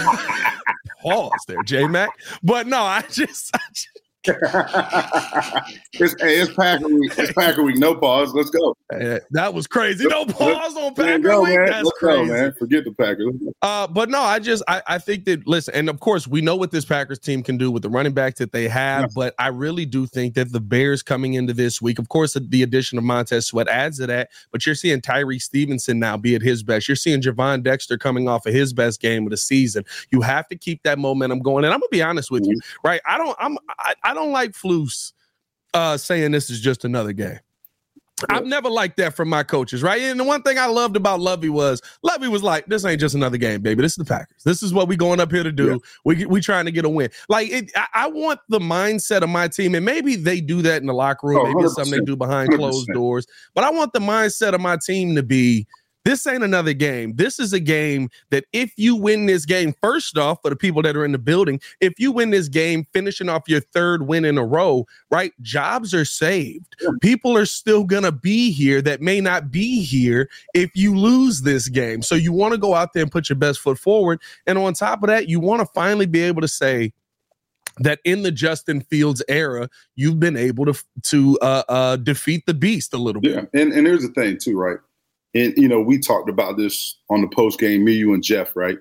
pause 1.02 1.30
there, 1.46 1.62
J 1.64 1.86
Mack. 1.86 2.08
But 2.42 2.66
no, 2.66 2.80
I 2.80 3.02
just, 3.02 3.54
I 3.54 3.60
just 3.74 4.00
it's, 5.92 6.14
hey, 6.20 6.38
it's 6.38 6.52
Packer 6.54 6.88
week. 6.88 7.12
It's 7.16 7.32
Packer 7.32 7.62
week. 7.62 7.78
No 7.78 7.94
pause. 7.94 8.32
Let's 8.34 8.50
go. 8.50 8.76
Hey, 8.90 9.20
that 9.30 9.54
was 9.54 9.66
crazy. 9.66 10.06
No 10.06 10.26
pause 10.26 10.76
on 10.76 10.94
Packer 10.94 11.18
go, 11.18 11.42
week. 11.42 11.56
Man. 11.56 11.66
That's 11.66 11.84
Let's 11.84 11.98
crazy, 11.98 12.26
go, 12.26 12.32
man. 12.32 12.52
Forget 12.58 12.84
the 12.84 12.92
Packers. 12.92 13.34
Uh, 13.62 13.86
but 13.86 14.08
no, 14.08 14.20
I 14.20 14.38
just 14.38 14.62
I, 14.68 14.82
I 14.86 14.98
think 14.98 15.24
that 15.26 15.46
listen, 15.46 15.74
and 15.74 15.88
of 15.88 16.00
course 16.00 16.26
we 16.26 16.40
know 16.40 16.56
what 16.56 16.70
this 16.70 16.84
Packers 16.84 17.18
team 17.18 17.42
can 17.42 17.56
do 17.56 17.70
with 17.70 17.82
the 17.82 17.90
running 17.90 18.12
backs 18.12 18.38
that 18.38 18.52
they 18.52 18.68
have. 18.68 19.02
Yeah. 19.02 19.08
But 19.14 19.34
I 19.38 19.48
really 19.48 19.86
do 19.86 20.06
think 20.06 20.34
that 20.34 20.52
the 20.52 20.60
Bears 20.60 21.02
coming 21.02 21.34
into 21.34 21.52
this 21.52 21.80
week, 21.80 21.98
of 21.98 22.08
course, 22.08 22.34
the 22.34 22.62
addition 22.62 22.98
of 22.98 23.04
Montez 23.04 23.46
Sweat 23.46 23.68
adds 23.68 23.98
to 23.98 24.06
that. 24.06 24.30
But 24.50 24.66
you're 24.66 24.74
seeing 24.74 25.00
Tyree 25.00 25.38
Stevenson 25.38 25.98
now 25.98 26.16
be 26.16 26.34
at 26.34 26.42
his 26.42 26.62
best. 26.62 26.88
You're 26.88 26.96
seeing 26.96 27.20
Gervon 27.20 27.62
Dexter 27.62 27.98
coming 27.98 28.28
off 28.28 28.46
of 28.46 28.52
his 28.52 28.72
best 28.72 29.00
game 29.00 29.24
of 29.24 29.30
the 29.30 29.36
season. 29.36 29.84
You 30.10 30.20
have 30.22 30.48
to 30.48 30.56
keep 30.56 30.82
that 30.82 30.98
momentum 30.98 31.40
going. 31.40 31.64
And 31.64 31.72
I'm 31.72 31.80
gonna 31.80 31.88
be 31.90 32.02
honest 32.02 32.30
with 32.30 32.42
mm-hmm. 32.42 32.52
you, 32.52 32.60
right? 32.82 33.00
I 33.06 33.18
don't 33.18 33.36
I'm 33.38 33.58
I, 33.78 33.94
I 34.04 34.14
don't 34.16 34.32
like 34.32 34.50
Flus 34.52 35.12
uh, 35.72 35.96
saying 35.96 36.32
this 36.32 36.50
is 36.50 36.60
just 36.60 36.84
another 36.84 37.12
game. 37.12 37.38
I've 38.30 38.46
never 38.46 38.70
liked 38.70 38.96
that 38.96 39.14
from 39.14 39.28
my 39.28 39.42
coaches, 39.42 39.82
right? 39.82 40.00
And 40.00 40.18
the 40.18 40.24
one 40.24 40.42
thing 40.42 40.58
I 40.58 40.66
loved 40.66 40.96
about 40.96 41.20
Lovie 41.20 41.50
was 41.50 41.82
Lovie 42.02 42.28
was 42.28 42.42
like, 42.42 42.64
"This 42.64 42.82
ain't 42.86 42.98
just 42.98 43.14
another 43.14 43.36
game, 43.36 43.60
baby. 43.60 43.82
This 43.82 43.92
is 43.92 43.98
the 43.98 44.06
Packers. 44.06 44.42
This 44.42 44.62
is 44.62 44.72
what 44.72 44.88
we 44.88 44.96
going 44.96 45.20
up 45.20 45.30
here 45.30 45.42
to 45.42 45.52
do. 45.52 45.72
Yeah. 45.72 45.76
We 46.06 46.24
we 46.24 46.40
trying 46.40 46.64
to 46.64 46.70
get 46.70 46.86
a 46.86 46.88
win. 46.88 47.10
Like, 47.28 47.50
it, 47.50 47.70
I, 47.76 47.86
I, 47.92 48.06
want 48.06 48.40
the 48.48 48.58
mindset 48.58 49.20
of 49.20 49.28
my 49.28 49.48
team, 49.48 49.74
and 49.74 49.84
maybe 49.84 50.16
they 50.16 50.40
do 50.40 50.62
that 50.62 50.80
in 50.80 50.86
the 50.86 50.94
locker 50.94 51.26
room. 51.26 51.40
Oh, 51.40 51.44
maybe 51.44 51.64
it's 51.64 51.74
something 51.74 51.92
they 51.92 52.04
do 52.06 52.16
behind 52.16 52.48
100%. 52.50 52.56
closed 52.56 52.88
doors. 52.94 53.26
But 53.54 53.64
I 53.64 53.70
want 53.70 53.92
the 53.92 54.00
mindset 54.00 54.54
of 54.54 54.62
my 54.62 54.78
team 54.82 55.14
to 55.16 55.22
be 55.22 55.66
this 56.06 56.24
ain't 56.24 56.44
another 56.44 56.72
game. 56.72 57.16
This 57.16 57.40
is 57.40 57.52
a 57.52 57.58
game 57.58 58.10
that 58.30 58.44
if 58.52 58.72
you 58.76 58.94
win 58.94 59.26
this 59.26 59.44
game, 59.44 59.74
first 59.82 60.16
off, 60.16 60.38
for 60.40 60.50
the 60.50 60.56
people 60.56 60.80
that 60.82 60.96
are 60.96 61.04
in 61.04 61.10
the 61.10 61.18
building, 61.18 61.60
if 61.80 61.98
you 61.98 62.12
win 62.12 62.30
this 62.30 62.48
game, 62.48 62.86
finishing 62.92 63.28
off 63.28 63.42
your 63.48 63.60
third 63.60 64.06
win 64.06 64.24
in 64.24 64.38
a 64.38 64.46
row, 64.46 64.86
right? 65.10 65.32
Jobs 65.42 65.92
are 65.92 66.04
saved. 66.04 66.76
People 67.02 67.36
are 67.36 67.44
still 67.44 67.82
going 67.82 68.04
to 68.04 68.12
be 68.12 68.52
here 68.52 68.80
that 68.82 69.00
may 69.00 69.20
not 69.20 69.50
be 69.50 69.82
here 69.82 70.30
if 70.54 70.70
you 70.76 70.96
lose 70.96 71.42
this 71.42 71.68
game. 71.68 72.02
So 72.02 72.14
you 72.14 72.32
want 72.32 72.52
to 72.52 72.58
go 72.58 72.74
out 72.74 72.92
there 72.92 73.02
and 73.02 73.10
put 73.10 73.28
your 73.28 73.36
best 73.36 73.58
foot 73.58 73.76
forward. 73.76 74.22
And 74.46 74.58
on 74.58 74.74
top 74.74 75.02
of 75.02 75.08
that, 75.08 75.28
you 75.28 75.40
want 75.40 75.58
to 75.60 75.66
finally 75.74 76.06
be 76.06 76.22
able 76.22 76.40
to 76.42 76.48
say, 76.48 76.92
that 77.78 77.98
in 78.04 78.22
the 78.22 78.32
Justin 78.32 78.80
Fields 78.80 79.22
era, 79.28 79.68
you've 79.96 80.18
been 80.18 80.34
able 80.34 80.64
to 80.64 80.84
to 81.02 81.38
uh, 81.42 81.62
uh, 81.68 81.96
defeat 81.96 82.46
the 82.46 82.54
beast 82.54 82.94
a 82.94 82.96
little 82.96 83.20
bit. 83.20 83.32
Yeah, 83.32 83.60
and 83.60 83.70
and 83.70 83.86
here's 83.86 84.00
the 84.00 84.08
thing 84.08 84.38
too, 84.38 84.56
right? 84.56 84.78
And 85.36 85.54
you 85.56 85.68
know, 85.68 85.80
we 85.80 85.98
talked 85.98 86.30
about 86.30 86.56
this 86.56 86.96
on 87.10 87.20
the 87.20 87.28
post 87.28 87.60
game, 87.60 87.84
me, 87.84 87.92
you, 87.92 88.14
and 88.14 88.22
Jeff, 88.22 88.56
right? 88.56 88.78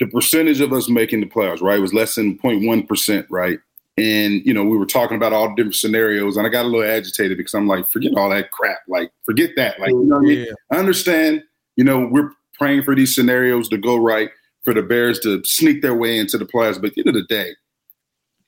The 0.00 0.06
percentage 0.06 0.60
of 0.60 0.72
us 0.72 0.88
making 0.88 1.20
the 1.20 1.26
playoffs, 1.26 1.62
right, 1.62 1.80
was 1.80 1.94
less 1.94 2.14
than 2.14 2.38
0.1 2.38 2.88
percent, 2.88 3.26
right? 3.30 3.58
And 3.98 4.44
you 4.44 4.54
know, 4.54 4.64
we 4.64 4.76
were 4.76 4.86
talking 4.86 5.16
about 5.16 5.32
all 5.32 5.48
the 5.48 5.54
different 5.54 5.74
scenarios, 5.74 6.36
and 6.36 6.46
I 6.46 6.50
got 6.50 6.64
a 6.64 6.68
little 6.68 6.90
agitated 6.90 7.36
because 7.36 7.54
I'm 7.54 7.66
like, 7.66 7.88
forget 7.88 8.12
all 8.16 8.30
that 8.30 8.50
crap, 8.50 8.78
like, 8.88 9.10
forget 9.24 9.50
that, 9.56 9.78
like, 9.78 9.90
you 9.90 10.04
know, 10.04 10.20
yeah. 10.20 10.32
I, 10.32 10.44
mean? 10.44 10.54
I 10.72 10.76
understand, 10.76 11.42
you 11.76 11.84
know, 11.84 12.08
we're 12.10 12.30
praying 12.54 12.84
for 12.84 12.94
these 12.94 13.14
scenarios 13.14 13.68
to 13.68 13.78
go 13.78 13.96
right 13.96 14.30
for 14.64 14.72
the 14.72 14.82
Bears 14.82 15.20
to 15.20 15.44
sneak 15.44 15.82
their 15.82 15.94
way 15.94 16.18
into 16.18 16.38
the 16.38 16.46
playoffs, 16.46 16.80
but 16.80 16.86
at 16.86 16.94
the 16.94 17.02
end 17.02 17.08
of 17.08 17.14
the 17.14 17.26
day, 17.34 17.50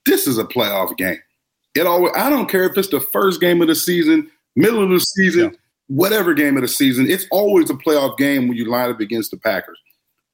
this 0.07 0.26
is 0.26 0.38
a 0.38 0.45
playoff 0.45 0.97
game. 0.97 1.21
It 1.75 1.87
always, 1.87 2.12
I 2.17 2.31
don't 2.31 2.49
care 2.49 2.64
if 2.64 2.76
it's 2.78 2.88
the 2.88 3.00
first 3.00 3.40
game 3.40 3.61
of 3.61 3.69
the 3.69 3.75
season, 3.75 4.31
middle 4.57 4.83
of 4.83 4.88
the 4.88 5.00
season. 5.00 5.50
Yeah 5.52 5.59
whatever 5.88 6.35
game 6.35 6.57
of 6.57 6.62
the 6.62 6.68
season, 6.68 7.11
it's 7.11 7.26
always 7.30 7.68
a 7.71 7.75
playoff 7.75 8.16
game 8.16 8.47
when 8.49 8.57
you 8.57 8.71
line 8.71 8.90
up 8.90 9.00
against 9.00 9.30
the 9.30 9.37
Packers. 9.37 9.78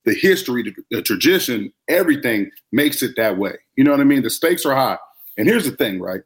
The 0.04 0.14
history, 0.14 0.62
the, 0.62 0.74
the, 0.90 1.00
tradition, 1.00 1.72
everything 1.88 2.50
makes 2.72 3.02
it 3.02 3.16
that 3.16 3.38
way. 3.38 3.54
You 3.76 3.84
know 3.84 3.90
what 3.90 4.00
I 4.00 4.04
mean? 4.04 4.22
The 4.22 4.30
stakes 4.30 4.66
are 4.66 4.74
high. 4.74 4.98
And 5.38 5.48
here's 5.48 5.64
the 5.64 5.74
thing, 5.74 5.98
right? 5.98 6.20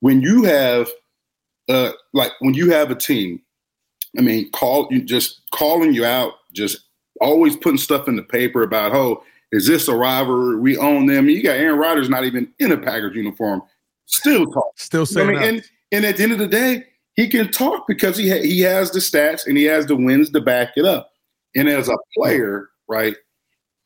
When 0.00 0.20
you 0.20 0.44
have, 0.44 0.88
uh, 1.68 1.92
like 2.12 2.30
when 2.38 2.54
you 2.54 2.70
have 2.70 2.92
a 2.92 2.94
team, 2.94 3.42
I 4.16 4.20
mean, 4.20 4.50
call 4.52 4.86
you 4.90 5.02
just 5.02 5.40
calling 5.50 5.92
you 5.92 6.04
out, 6.04 6.34
just 6.52 6.78
always 7.20 7.56
putting 7.56 7.78
stuff 7.78 8.06
in 8.06 8.16
the 8.16 8.22
paper 8.22 8.62
about, 8.62 8.94
oh, 8.94 9.24
is 9.52 9.66
this 9.66 9.88
a 9.88 9.96
rivalry? 9.96 10.58
We 10.58 10.76
own 10.78 11.06
them. 11.06 11.28
You 11.28 11.42
got 11.42 11.56
Aaron 11.56 11.78
Rodgers 11.78 12.08
not 12.08 12.24
even 12.24 12.52
in 12.58 12.72
a 12.72 12.76
Packers 12.76 13.16
uniform, 13.16 13.62
still 14.06 14.46
talk, 14.46 14.72
still 14.76 15.06
saying. 15.06 15.30
I 15.30 15.32
mean, 15.32 15.42
and, 15.42 15.64
and 15.92 16.04
at 16.04 16.16
the 16.16 16.22
end 16.22 16.32
of 16.32 16.38
the 16.38 16.46
day, 16.46 16.84
he 17.16 17.28
can 17.28 17.50
talk 17.50 17.86
because 17.88 18.16
he 18.16 18.30
ha- 18.30 18.42
he 18.42 18.60
has 18.60 18.90
the 18.90 19.00
stats 19.00 19.46
and 19.46 19.56
he 19.56 19.64
has 19.64 19.86
the 19.86 19.96
wins 19.96 20.30
to 20.30 20.40
back 20.40 20.70
it 20.76 20.84
up. 20.84 21.10
And 21.54 21.68
as 21.68 21.88
a 21.88 21.96
player, 22.14 22.68
right, 22.88 23.16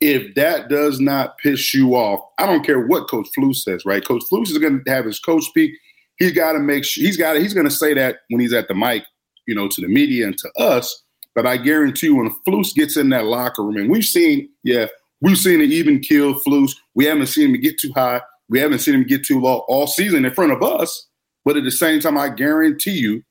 if 0.01 0.35
that 0.35 0.69
does 0.69 0.99
not 1.01 1.39
piss 1.39 1.73
you 1.73 1.95
off, 1.95 2.21
I 2.39 2.47
don't 2.47 2.65
care 2.65 2.87
what 2.87 3.09
Coach 3.09 3.29
Flus 3.37 3.57
says, 3.57 3.85
right? 3.85 4.05
Coach 4.05 4.25
Flus 4.31 4.51
is 4.51 4.59
going 4.59 4.83
to 4.85 4.91
have 4.91 5.05
his 5.05 5.21
coach 5.21 5.45
speak. 5.45 5.73
He's 6.17 6.33
got 6.33 6.53
to 6.53 6.59
make 6.59 6.85
sure 6.85 7.05
he's 7.05 7.17
got 7.17 7.37
he's 7.37 7.55
going 7.55 7.69
to 7.69 7.75
say 7.75 7.95
that 7.95 8.19
when 8.29 8.41
he's 8.41 8.53
at 8.53 8.69
the 8.69 8.75
mic, 8.75 9.05
you 9.47 9.55
know, 9.55 9.69
to 9.69 9.81
the 9.81 9.89
media 9.89 10.27
and 10.27 10.37
to 10.39 10.51
us. 10.59 11.05
But 11.35 11.47
I 11.47 11.57
guarantee 11.57 12.09
you, 12.09 12.17
when 12.17 12.35
Flus 12.47 12.75
gets 12.75 12.97
in 12.97 13.09
that 13.11 13.27
locker 13.27 13.63
room, 13.63 13.77
and 13.77 13.89
we've 13.89 14.05
seen, 14.05 14.49
yeah, 14.65 14.87
we've 15.21 15.39
seen 15.39 15.61
it 15.61 15.71
even 15.71 16.01
kill 16.01 16.35
Flus. 16.41 16.75
We 16.95 17.05
haven't 17.05 17.29
seen 17.29 17.55
him 17.55 17.61
get 17.61 17.79
too 17.79 17.93
high. 17.95 18.21
We 18.49 18.59
haven't 18.59 18.81
seen 18.81 18.95
him 18.95 19.05
get 19.05 19.25
too 19.25 19.41
low 19.41 19.59
all 19.69 19.87
season 19.87 20.25
in 20.25 20.35
front 20.35 20.53
of 20.53 20.63
us. 20.63 21.09
But 21.45 21.57
at 21.57 21.65
the 21.65 21.71
same 21.71 22.01
time, 22.01 22.19
I 22.19 22.29
guarantee 22.29 22.99
you, 22.99 23.23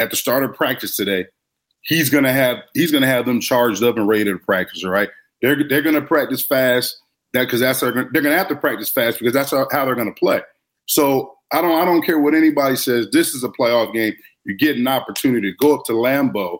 at 0.00 0.10
the 0.10 0.16
start 0.16 0.42
of 0.42 0.54
practice 0.54 0.96
today, 0.96 1.26
he's 1.82 2.10
gonna 2.10 2.32
have 2.32 2.58
he's 2.74 2.90
gonna 2.92 3.06
have 3.06 3.26
them 3.26 3.40
charged 3.40 3.82
up 3.82 3.96
and 3.96 4.08
ready 4.08 4.24
to 4.24 4.38
practice. 4.38 4.84
All 4.84 4.90
right, 4.90 5.10
they're 5.40 5.68
they're 5.68 5.82
gonna 5.82 6.02
practice 6.02 6.44
fast. 6.44 6.98
That 7.34 7.44
because 7.44 7.60
that's 7.60 7.80
they're 7.80 7.92
gonna 7.92 8.36
have 8.36 8.48
to 8.48 8.56
practice 8.56 8.90
fast 8.90 9.18
because 9.18 9.32
that's 9.32 9.50
how, 9.50 9.66
how 9.70 9.84
they're 9.84 9.94
gonna 9.94 10.12
play. 10.12 10.40
So 10.86 11.34
I 11.52 11.60
don't 11.60 11.80
I 11.80 11.84
don't 11.84 12.02
care 12.02 12.18
what 12.18 12.34
anybody 12.34 12.76
says. 12.76 13.08
This 13.12 13.34
is 13.34 13.44
a 13.44 13.48
playoff 13.48 13.92
game. 13.92 14.14
You 14.44 14.56
get 14.56 14.76
an 14.76 14.88
opportunity 14.88 15.50
to 15.50 15.56
go 15.56 15.74
up 15.74 15.84
to 15.86 15.92
Lambeau 15.92 16.58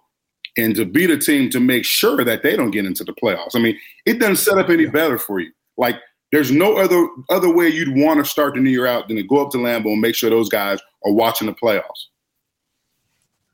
and 0.56 0.76
to 0.76 0.84
beat 0.84 1.10
a 1.10 1.18
team 1.18 1.50
to 1.50 1.60
make 1.60 1.84
sure 1.84 2.24
that 2.24 2.42
they 2.42 2.56
don't 2.56 2.70
get 2.70 2.84
into 2.84 3.04
the 3.04 3.14
playoffs. 3.14 3.54
I 3.54 3.58
mean, 3.58 3.78
it 4.06 4.18
doesn't 4.18 4.36
set 4.36 4.58
up 4.58 4.68
any 4.68 4.86
better 4.86 5.18
for 5.18 5.40
you. 5.40 5.50
Like 5.76 5.96
there's 6.32 6.50
no 6.50 6.76
other 6.76 7.06
other 7.30 7.54
way 7.54 7.68
you'd 7.68 7.96
want 7.96 8.24
to 8.24 8.28
start 8.28 8.54
the 8.54 8.60
new 8.60 8.70
year 8.70 8.86
out 8.86 9.06
than 9.06 9.16
to 9.18 9.22
go 9.22 9.44
up 9.44 9.52
to 9.52 9.58
Lambeau 9.58 9.92
and 9.92 10.00
make 10.00 10.14
sure 10.14 10.30
those 10.30 10.48
guys 10.48 10.80
are 11.04 11.12
watching 11.12 11.46
the 11.46 11.54
playoffs. 11.54 12.08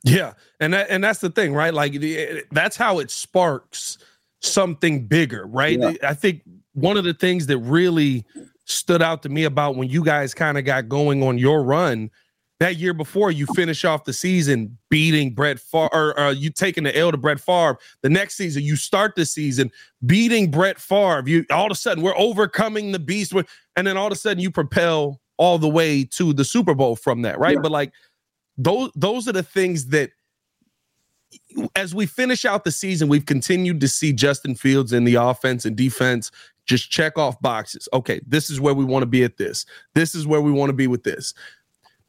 Yeah, 0.05 0.35
and 0.61 0.73
that, 0.73 0.89
and 0.89 1.03
that's 1.03 1.19
the 1.19 1.29
thing, 1.29 1.53
right? 1.53 1.75
Like 1.75 1.93
the, 1.93 2.45
that's 2.53 2.77
how 2.77 3.01
it 3.01 3.11
sparks 3.11 3.99
something 4.41 5.07
bigger, 5.07 5.45
right? 5.47 5.79
Yeah. 5.79 5.93
I 6.03 6.15
think 6.15 6.43
one 6.75 6.97
of 6.97 7.05
the 7.05 7.15
things 7.15 7.47
that 7.49 7.59
really 7.59 8.25
stood 8.65 9.03
out 9.03 9.23
to 9.25 9.29
me 9.29 9.45
about 9.45 9.75
when 9.77 9.89
you 9.89 10.05
guys 10.05 10.35
kind 10.35 10.57
of 10.57 10.65
got 10.65 10.89
going 10.89 11.23
on 11.23 11.37
your 11.37 11.65
run 11.65 12.11
that 12.61 12.77
year 12.77 12.93
before 12.93 13.31
you 13.31 13.47
finish 13.55 13.85
off 13.85 14.05
the 14.05 14.13
season 14.13 14.77
beating 14.91 15.33
Brett 15.35 15.61
Favre, 15.61 15.89
or 15.93 16.19
uh, 16.19 16.31
you 16.31 16.51
taking 16.51 16.85
the 16.85 16.97
L 16.97 17.13
to 17.13 17.17
Brett 17.17 17.41
Favre. 17.41 17.79
The 18.03 18.11
next 18.11 18.37
season, 18.37 18.63
you 18.63 18.77
start 18.77 19.15
the 19.15 19.25
season 19.25 19.71
beating 20.07 20.51
Brett 20.51 20.79
Favre. 20.79 21.23
You 21.27 21.45
all 21.51 21.67
of 21.67 21.73
a 21.73 21.77
sudden 21.77 22.03
we're 22.03 22.17
overcoming 22.17 22.93
the 22.93 22.99
beast, 22.99 23.33
and 23.77 23.87
then 23.87 23.97
all 23.97 24.07
of 24.07 24.13
a 24.13 24.17
sudden 24.17 24.43
you 24.43 24.51
propel 24.51 25.21
all 25.37 25.59
the 25.59 25.69
way 25.69 26.05
to 26.05 26.33
the 26.33 26.45
Super 26.45 26.75
Bowl 26.75 26.97
from 26.97 27.23
that, 27.23 27.39
right? 27.39 27.55
Yeah. 27.55 27.63
But 27.63 27.71
like 27.71 27.93
those, 28.57 28.91
those 28.97 29.29
are 29.29 29.33
the 29.33 29.43
things 29.43 29.87
that 29.87 30.11
as 31.77 31.95
we 31.95 32.07
finish 32.07 32.45
out 32.45 32.65
the 32.65 32.73
season, 32.73 33.09
we've 33.09 33.27
continued 33.27 33.81
to 33.81 33.89
see 33.89 34.13
Justin 34.13 34.55
Fields 34.55 34.93
in 34.93 35.05
the 35.05 35.15
offense 35.15 35.65
and 35.65 35.77
defense 35.77 36.31
just 36.67 36.91
check 36.91 37.17
off 37.17 37.41
boxes. 37.41 37.89
Okay, 37.93 38.21
this 38.27 38.51
is 38.51 38.61
where 38.61 38.75
we 38.75 38.85
want 38.85 39.03
to 39.03 39.07
be 39.07 39.25
at 39.25 39.39
this. 39.39 39.65
This 39.95 40.15
is 40.15 40.27
where 40.27 40.41
we 40.41 40.53
want 40.53 40.69
to 40.69 40.75
be 40.75 40.87
with 40.87 41.03
this. 41.03 41.33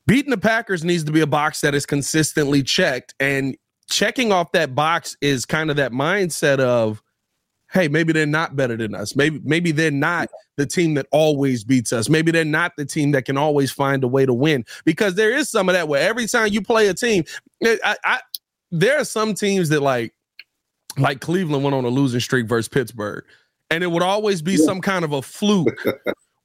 Beating 0.10 0.32
the 0.32 0.40
Packers 0.40 0.84
needs 0.84 1.04
to 1.04 1.12
be 1.12 1.22
a 1.22 1.28
box 1.28 1.62
that 1.62 1.76
is 1.76 1.86
consistently 1.86 2.64
checked. 2.64 3.14
And 3.20 3.56
checking 3.92 4.32
off 4.32 4.52
that 4.54 4.74
box 4.74 5.16
is 5.22 5.46
kind 5.46 5.70
of 5.70 5.76
that 5.76 5.92
mindset 5.92 6.58
of, 6.58 7.04
hey, 7.72 7.88
maybe 7.88 8.12
they're 8.12 8.26
not 8.26 8.56
better 8.56 8.76
than 8.76 8.96
us. 8.96 9.16
Maybe 9.16 9.40
maybe 9.44 9.72
they're 9.72 9.92
not 9.92 10.30
the 10.58 10.66
team 10.66 10.96
that 10.96 11.06
always 11.12 11.64
beats 11.64 11.94
us. 11.94 12.10
Maybe 12.10 12.32
they're 12.32 12.44
not 12.44 12.72
the 12.76 12.88
team 12.88 13.12
that 13.12 13.26
can 13.26 13.38
always 13.38 13.72
find 13.72 14.04
a 14.04 14.08
way 14.08 14.26
to 14.26 14.34
win. 14.34 14.66
Because 14.84 15.14
there 15.14 15.30
is 15.30 15.48
some 15.48 15.70
of 15.70 15.74
that 15.74 15.88
where 15.88 16.02
every 16.02 16.26
time 16.26 16.52
you 16.52 16.64
play 16.64 16.88
a 16.88 16.96
team, 16.96 17.24
eh, 17.64 17.78
I, 17.84 17.96
I 18.04 18.20
there 18.72 19.00
are 19.00 19.06
some 19.06 19.36
teams 19.36 19.70
that 19.70 19.84
like 19.84 20.16
like 20.98 21.22
Cleveland 21.22 21.64
went 21.64 21.76
on 21.76 21.86
a 21.86 21.90
losing 21.90 22.20
streak 22.20 22.48
versus 22.48 22.68
Pittsburgh, 22.68 23.26
and 23.70 23.84
it 23.84 23.92
would 23.92 24.02
always 24.02 24.42
be 24.42 24.58
some 24.58 24.82
kind 24.82 25.06
of 25.06 25.14
a 25.14 25.22
fluke 25.22 25.86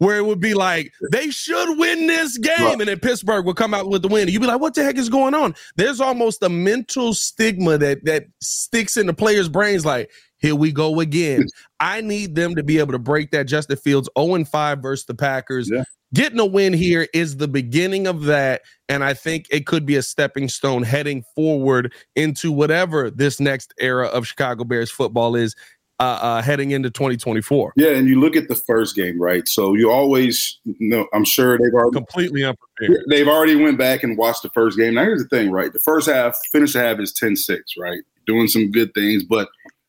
where 0.05 0.19
it 0.19 0.27
would 0.27 0.41
be 0.41 0.53
like 0.53 0.93
they 1.11 1.31
should 1.31 1.79
win 1.79 2.07
this 2.07 2.37
game, 2.37 2.55
right. 2.61 2.79
and 2.79 2.89
then 2.89 2.99
Pittsburgh 3.01 3.47
would 3.47 3.57
come 3.57 3.73
out 3.73 3.89
with 3.89 4.03
the 4.03 4.09
win. 4.09 4.23
And 4.23 4.31
you'd 4.31 4.41
be 4.41 4.47
like, 4.47 4.61
"What 4.61 4.75
the 4.75 4.85
heck 4.85 4.99
is 4.99 5.09
going 5.09 5.33
on?" 5.35 5.55
There's 5.77 6.01
almost 6.01 6.43
a 6.43 6.49
mental 6.51 7.15
stigma 7.15 7.79
that 7.79 8.05
that 8.05 8.27
sticks 8.41 8.99
in 8.99 9.07
the 9.07 9.15
players' 9.15 9.49
brains. 9.49 9.87
Like, 9.87 10.11
here 10.37 10.55
we 10.55 10.73
go 10.73 11.01
again. 11.01 11.47
I 11.81 12.03
need 12.03 12.35
them 12.35 12.55
to 12.55 12.63
be 12.63 12.79
able 12.79 12.93
to 12.93 12.99
break 12.99 13.31
that. 13.31 13.47
Justin 13.47 13.79
Fields 13.79 14.11
0 14.19 14.45
5 14.45 14.83
versus 14.83 15.07
the 15.07 15.15
Packers. 15.15 15.71
Yeah. 15.73 15.85
Getting 16.13 16.39
a 16.39 16.47
win 16.47 16.73
here 16.73 17.09
is 17.13 17.39
the 17.39 17.49
beginning 17.49 18.07
of 18.07 18.25
that. 18.25 18.63
And 18.89 19.03
I 19.03 19.15
think 19.15 19.47
it 19.51 19.67
could 19.67 19.85
be 19.85 19.97
a 19.97 20.03
stepping 20.03 20.49
stone 20.49 20.85
heading 20.85 21.25
forward 21.35 21.93
into 22.15 22.53
whatever 22.53 23.11
this 23.11 23.41
next 23.41 23.75
era 23.81 24.07
of 24.07 24.27
Chicago 24.27 24.63
Bears 24.63 24.93
football 24.93 25.35
is 25.35 25.57
uh, 26.01 26.19
uh, 26.21 26.43
heading 26.43 26.73
into 26.73 26.91
2024. 26.91 27.75
Yeah, 27.77 27.91
and 27.91 28.09
you 28.09 28.21
look 28.21 28.37
at 28.37 28.49
the 28.49 28.55
first 28.55 28.97
game, 28.97 29.21
right? 29.21 29.47
So 29.47 29.75
you 29.75 29.91
always, 29.91 30.59
you 30.65 30.89
know, 30.89 31.07
I'm 31.13 31.25
sure 31.25 31.59
they've 31.59 31.73
already 31.73 31.95
completely 31.95 32.45
unprepared. 32.45 33.05
They've 33.09 33.29
already 33.29 33.57
went 33.57 33.79
back 33.79 34.03
and 34.03 34.19
watched 34.19 34.43
the 34.43 34.51
first 34.51 34.77
game. 34.77 34.95
Now 34.95 35.03
here's 35.03 35.23
the 35.23 35.29
thing, 35.29 35.51
right? 35.51 35.73
The 35.73 35.81
first 35.81 36.09
half, 36.09 36.37
finish 36.51 36.73
the 36.73 36.81
half 36.81 36.99
is 36.99 37.15
10-6, 37.15 37.61
right? 37.79 38.01
Doing 38.27 38.49
some 38.49 38.71
good 38.71 38.93
things, 38.95 39.23
but 39.25 39.49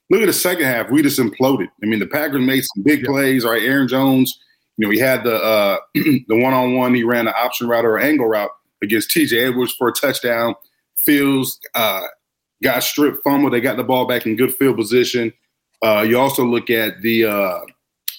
look 0.10 0.22
at 0.22 0.28
the 0.28 0.34
second 0.34 0.66
half. 0.66 0.92
We 0.92 1.02
just 1.02 1.20
imploded. 1.20 1.68
I 1.84 1.88
mean, 1.88 2.00
the 2.00 2.08
Packers 2.08 2.42
made 2.42 2.64
some 2.64 2.84
big 2.84 3.02
yeah. 3.02 3.08
plays, 3.08 3.46
right? 3.46 3.64
Aaron 3.64 3.88
Jones, 3.88 4.40
you 4.78 4.86
know, 4.86 4.92
he 4.92 5.00
had 5.00 5.24
the 5.24 5.36
uh, 5.36 5.78
the 5.94 6.26
one 6.30 6.54
on 6.54 6.76
one. 6.76 6.94
He 6.94 7.04
ran 7.04 7.26
the 7.26 7.36
option 7.36 7.68
route 7.68 7.86
or 7.86 7.98
angle 7.98 8.28
route 8.28 8.52
against 8.84 9.10
T.J. 9.12 9.46
Edwards 9.46 9.74
for 9.74 9.88
a 9.88 9.94
touchdown. 9.94 10.56
Fields 10.98 11.60
uh, 11.76 12.02
got 12.62 12.84
stripped, 12.84 13.24
fumble. 13.24 13.50
They 13.50 13.62
got 13.62 13.78
the 13.78 13.84
ball 13.84 14.06
back 14.06 14.26
in 14.26 14.36
good 14.36 14.54
field 14.54 14.78
position. 14.78 15.32
Uh, 15.84 16.06
you 16.08 16.20
also 16.20 16.44
look 16.46 16.70
at 16.70 17.02
the 17.02 17.26
uh, 17.26 17.60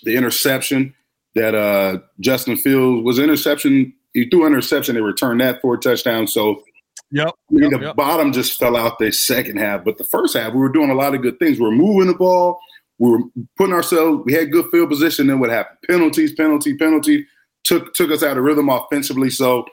the 0.03 0.17
interception 0.17 0.95
that 1.35 1.55
uh, 1.55 1.99
Justin 2.21 2.57
Fields 2.57 3.05
was 3.05 3.19
interception. 3.19 3.93
He 4.15 4.29
threw 4.29 4.47
interception. 4.47 4.95
They 4.95 5.01
returned 5.01 5.41
that 5.41 5.61
for 5.61 5.75
a 5.75 5.79
touchdown. 5.79 6.27
So, 6.27 6.63
yep. 7.11 7.29
I 7.29 7.55
mean, 7.55 7.71
the 7.71 7.79
yep. 7.79 7.97
bottom 7.97 8.33
just 8.33 8.59
fell 8.59 8.77
out 8.77 8.99
the 8.99 9.13
second 9.13 9.59
half, 9.59 9.85
but 9.85 9.99
the 9.99 10.05
first 10.05 10.37
half 10.37 10.53
we 10.55 10.59
were 10.59 10.73
doing 10.73 10.91
a 10.91 10.95
lot 10.95 11.15
of 11.15 11.23
good 11.23 11.39
things. 11.39 11.59
We 11.59 11.67
were 11.67 11.73
moving 11.73 12.09
the 12.09 12.15
ball. 12.15 12.59
We 12.99 13.11
were 13.11 13.19
putting 13.59 13.75
ourselves. 13.75 14.23
We 14.25 14.33
had 14.33 14.51
good 14.51 14.67
field 14.71 14.89
position. 14.89 15.27
Then 15.27 15.41
what 15.41 15.51
happened? 15.51 15.79
Penalties, 15.87 16.33
penalty, 16.33 16.77
penalty 16.77 17.27
took 17.65 17.93
took 17.95 18.11
us 18.11 18.23
out 18.23 18.39
of 18.39 18.45
rhythm 18.45 18.69
offensively. 18.71 19.29
So 19.29 19.67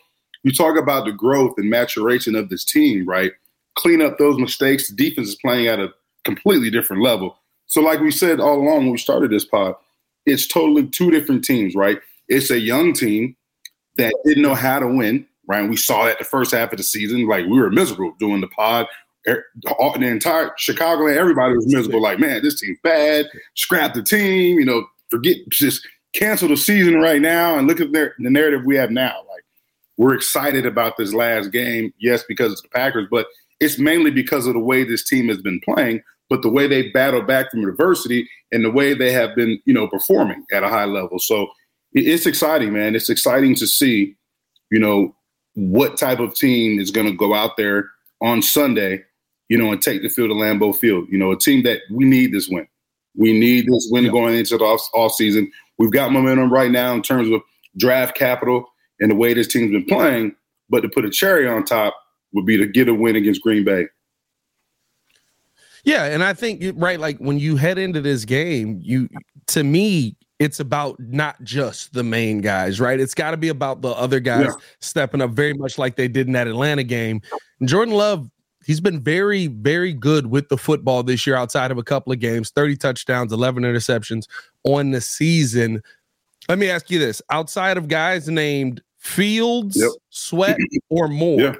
you 0.43 0.51
talk 0.51 0.77
about 0.77 1.05
the 1.05 1.13
growth 1.13 1.53
and 1.57 1.69
maturation 1.69 2.35
of 2.35 2.49
this 2.49 2.65
team, 2.65 3.07
right? 3.07 3.31
Clean 3.75 4.01
up 4.01 4.17
those 4.17 4.37
mistakes. 4.37 4.89
The 4.89 4.95
defense 4.95 5.29
is 5.29 5.35
playing 5.35 5.67
at 5.67 5.79
a 5.79 5.89
completely 6.25 6.69
different 6.69 7.01
level. 7.01 7.39
So, 7.73 7.81
like 7.81 8.01
we 8.01 8.11
said 8.11 8.39
all 8.39 8.59
along 8.59 8.83
when 8.83 8.91
we 8.91 8.97
started 8.99 9.31
this 9.31 9.45
pod, 9.45 9.73
it's 10.27 10.45
totally 10.45 10.85
two 10.85 11.09
different 11.09 11.43
teams, 11.43 11.73
right? 11.73 11.99
It's 12.27 12.51
a 12.51 12.59
young 12.59 12.93
team 12.93 13.35
that 13.97 14.13
didn't 14.23 14.43
know 14.43 14.53
how 14.53 14.77
to 14.77 14.85
win, 14.85 15.25
right? 15.47 15.61
And 15.61 15.71
we 15.71 15.75
saw 15.75 16.05
that 16.05 16.19
the 16.19 16.23
first 16.23 16.51
half 16.51 16.71
of 16.71 16.77
the 16.77 16.83
season. 16.83 17.27
Like 17.27 17.47
we 17.47 17.59
were 17.59 17.71
miserable 17.71 18.13
doing 18.19 18.41
the 18.41 18.47
pod. 18.47 18.85
Er, 19.27 19.43
the 19.63 20.05
entire 20.05 20.51
Chicago 20.55 21.07
and 21.07 21.17
everybody 21.17 21.55
was 21.55 21.65
miserable. 21.65 21.99
Like, 21.99 22.19
man, 22.19 22.43
this 22.43 22.61
team's 22.61 22.77
bad. 22.83 23.25
Scrap 23.55 23.95
the 23.95 24.03
team. 24.03 24.59
You 24.59 24.65
know, 24.65 24.85
forget 25.09 25.37
just 25.49 25.81
cancel 26.13 26.49
the 26.49 26.57
season 26.57 26.99
right 26.99 27.21
now 27.21 27.57
and 27.57 27.65
look 27.65 27.81
at 27.81 27.91
their, 27.91 28.13
the 28.19 28.29
narrative 28.29 28.61
we 28.65 28.75
have 28.75 28.91
now. 28.91 29.17
Like, 29.31 29.43
we're 29.97 30.13
excited 30.13 30.67
about 30.67 30.97
this 30.97 31.11
last 31.11 31.51
game. 31.51 31.91
Yes, 31.97 32.23
because 32.27 32.51
it's 32.51 32.61
the 32.61 32.69
Packers, 32.69 33.07
but 33.09 33.25
it's 33.59 33.79
mainly 33.79 34.11
because 34.11 34.45
of 34.45 34.53
the 34.53 34.59
way 34.59 34.83
this 34.83 35.03
team 35.03 35.27
has 35.29 35.41
been 35.41 35.59
playing 35.61 36.03
but 36.29 36.41
the 36.41 36.49
way 36.49 36.67
they 36.67 36.89
battle 36.91 37.21
back 37.21 37.51
from 37.51 37.67
adversity 37.67 38.27
and 38.51 38.63
the 38.63 38.71
way 38.71 38.93
they 38.93 39.11
have 39.11 39.35
been, 39.35 39.59
you 39.65 39.73
know, 39.73 39.87
performing 39.87 40.45
at 40.51 40.63
a 40.63 40.69
high 40.69 40.85
level. 40.85 41.19
So 41.19 41.47
it's 41.93 42.25
exciting, 42.25 42.73
man. 42.73 42.95
It's 42.95 43.09
exciting 43.09 43.55
to 43.55 43.67
see, 43.67 44.15
you 44.71 44.79
know, 44.79 45.15
what 45.55 45.97
type 45.97 46.19
of 46.19 46.33
team 46.33 46.79
is 46.79 46.91
going 46.91 47.07
to 47.07 47.15
go 47.15 47.33
out 47.33 47.57
there 47.57 47.89
on 48.21 48.41
Sunday, 48.41 49.03
you 49.49 49.57
know, 49.57 49.71
and 49.71 49.81
take 49.81 50.01
the 50.01 50.09
field 50.09 50.29
to 50.29 50.35
Lambeau 50.35 50.75
Field. 50.75 51.07
You 51.09 51.17
know, 51.17 51.31
a 51.31 51.37
team 51.37 51.63
that 51.63 51.81
we 51.91 52.05
need 52.05 52.31
this 52.31 52.49
win. 52.49 52.67
We 53.15 53.37
need 53.37 53.67
this 53.67 53.87
win 53.91 54.05
yeah. 54.05 54.11
going 54.11 54.35
into 54.35 54.57
the 54.57 54.63
off, 54.63 54.81
off 54.93 55.13
season. 55.13 55.51
We've 55.77 55.91
got 55.91 56.11
momentum 56.11 56.51
right 56.51 56.71
now 56.71 56.93
in 56.93 57.03
terms 57.03 57.29
of 57.29 57.41
draft 57.77 58.15
capital 58.15 58.65
and 58.99 59.11
the 59.11 59.15
way 59.15 59.33
this 59.33 59.47
team's 59.47 59.71
been 59.71 59.85
playing. 59.85 60.35
But 60.69 60.81
to 60.81 60.89
put 60.89 61.05
a 61.05 61.09
cherry 61.09 61.47
on 61.47 61.63
top 61.65 61.95
would 62.33 62.45
be 62.45 62.57
to 62.57 62.65
get 62.65 62.87
a 62.87 62.93
win 62.93 63.15
against 63.15 63.41
Green 63.41 63.63
Bay. 63.63 63.87
Yeah, 65.83 66.05
and 66.05 66.23
I 66.23 66.33
think 66.33 66.63
right, 66.75 66.99
like 66.99 67.17
when 67.17 67.39
you 67.39 67.57
head 67.57 67.77
into 67.77 67.99
this 68.01 68.23
game, 68.25 68.79
you 68.81 69.09
to 69.47 69.63
me, 69.63 70.15
it's 70.39 70.59
about 70.59 70.97
not 70.99 71.41
just 71.43 71.93
the 71.93 72.03
main 72.03 72.41
guys, 72.41 72.79
right? 72.79 72.99
It's 72.99 73.13
got 73.13 73.31
to 73.31 73.37
be 73.37 73.49
about 73.49 73.81
the 73.81 73.89
other 73.89 74.19
guys 74.19 74.45
yeah. 74.45 74.53
stepping 74.79 75.21
up 75.21 75.31
very 75.31 75.53
much 75.53 75.77
like 75.77 75.95
they 75.95 76.07
did 76.07 76.27
in 76.27 76.33
that 76.33 76.47
Atlanta 76.47 76.83
game. 76.83 77.21
And 77.59 77.67
Jordan 77.67 77.93
Love, 77.93 78.29
he's 78.65 78.79
been 78.79 79.01
very, 79.01 79.47
very 79.47 79.93
good 79.93 80.27
with 80.27 80.47
the 80.49 80.57
football 80.57 81.03
this 81.03 81.27
year 81.27 81.35
outside 81.35 81.69
of 81.69 81.77
a 81.77 81.83
couple 81.83 82.13
of 82.13 82.19
games 82.19 82.49
30 82.51 82.77
touchdowns, 82.77 83.33
11 83.33 83.63
interceptions 83.63 84.27
on 84.63 84.91
the 84.91 85.01
season. 85.01 85.81
Let 86.47 86.59
me 86.59 86.69
ask 86.69 86.89
you 86.89 86.99
this 86.99 87.21
outside 87.29 87.77
of 87.77 87.89
guys 87.89 88.27
named 88.29 88.81
Fields, 88.97 89.77
yep. 89.77 89.91
Sweat, 90.09 90.57
or 90.89 91.09
Moore, 91.09 91.41
yeah 91.41 91.55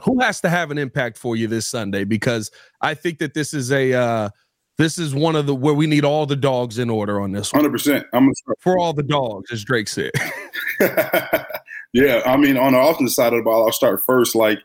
who 0.00 0.20
has 0.20 0.40
to 0.42 0.48
have 0.48 0.70
an 0.70 0.78
impact 0.78 1.18
for 1.18 1.36
you 1.36 1.46
this 1.46 1.66
Sunday? 1.66 2.04
Because 2.04 2.50
I 2.80 2.94
think 2.94 3.18
that 3.18 3.34
this 3.34 3.52
is 3.52 3.72
a 3.72 3.94
uh, 3.94 4.30
this 4.78 4.98
is 4.98 5.14
one 5.14 5.36
of 5.36 5.46
the 5.46 5.54
where 5.54 5.74
we 5.74 5.86
need 5.86 6.04
all 6.04 6.24
the 6.24 6.36
dogs 6.36 6.78
in 6.78 6.88
order 6.88 7.20
on 7.20 7.32
this. 7.32 7.50
Hundred 7.50 7.72
percent. 7.72 8.06
I'm 8.12 8.32
for 8.60 8.78
all 8.78 8.92
the 8.92 9.02
dogs, 9.02 9.50
as 9.50 9.64
Drake 9.64 9.88
said. 9.88 10.12
yeah, 11.92 12.22
I 12.24 12.36
mean, 12.36 12.56
on 12.56 12.72
the 12.72 12.78
offensive 12.78 13.14
side 13.14 13.32
of 13.32 13.38
the 13.38 13.42
ball, 13.42 13.66
I'll 13.66 13.72
start 13.72 14.04
first. 14.06 14.36
Like 14.36 14.60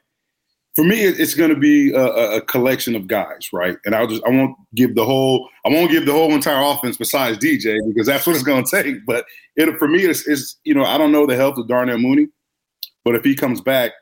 for 0.75 0.83
me, 0.83 1.01
it's 1.01 1.35
going 1.35 1.49
to 1.49 1.55
be 1.55 1.91
a, 1.93 2.03
a, 2.37 2.41
collection 2.41 2.95
of 2.95 3.07
guys, 3.07 3.49
right? 3.53 3.77
And 3.85 3.95
I'll 3.95 4.07
just 4.07 4.23
I 4.25 4.29
won't 4.29 4.55
give 4.75 4.95
the 4.95 5.05
whole 5.05 5.49
I 5.65 5.69
won't 5.69 5.91
give 5.91 6.05
the 6.05 6.13
whole 6.13 6.33
entire 6.33 6.63
offense 6.63 6.97
besides 6.97 7.37
DJ 7.37 7.79
because 7.87 8.07
that's 8.07 8.25
what 8.25 8.35
it's 8.35 8.43
going 8.43 8.63
to 8.63 8.83
take. 8.83 9.05
But 9.05 9.25
it 9.55 9.77
for 9.77 9.87
me, 9.87 10.03
it's, 10.03 10.27
it's 10.27 10.57
you 10.63 10.73
know 10.73 10.83
I 10.83 10.97
don't 10.97 11.11
know 11.11 11.25
the 11.25 11.35
health 11.35 11.57
of 11.57 11.67
Darnell 11.67 11.97
Mooney, 11.97 12.27
but 13.03 13.15
if 13.15 13.23
he 13.23 13.35
comes 13.35 13.61
back, 13.61 13.93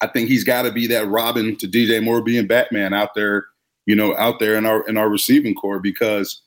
I 0.00 0.06
think 0.06 0.28
he's 0.28 0.44
got 0.44 0.62
to 0.62 0.72
be 0.72 0.86
that 0.88 1.08
Robin 1.08 1.56
to 1.56 1.66
DJ 1.66 2.02
Moore 2.02 2.22
being 2.22 2.46
Batman 2.46 2.94
out 2.94 3.14
there, 3.14 3.46
you 3.86 3.96
know, 3.96 4.16
out 4.16 4.38
there 4.38 4.56
in 4.56 4.66
our 4.66 4.86
in 4.88 4.96
our 4.96 5.08
receiving 5.08 5.54
corps 5.54 5.80
because 5.80 6.42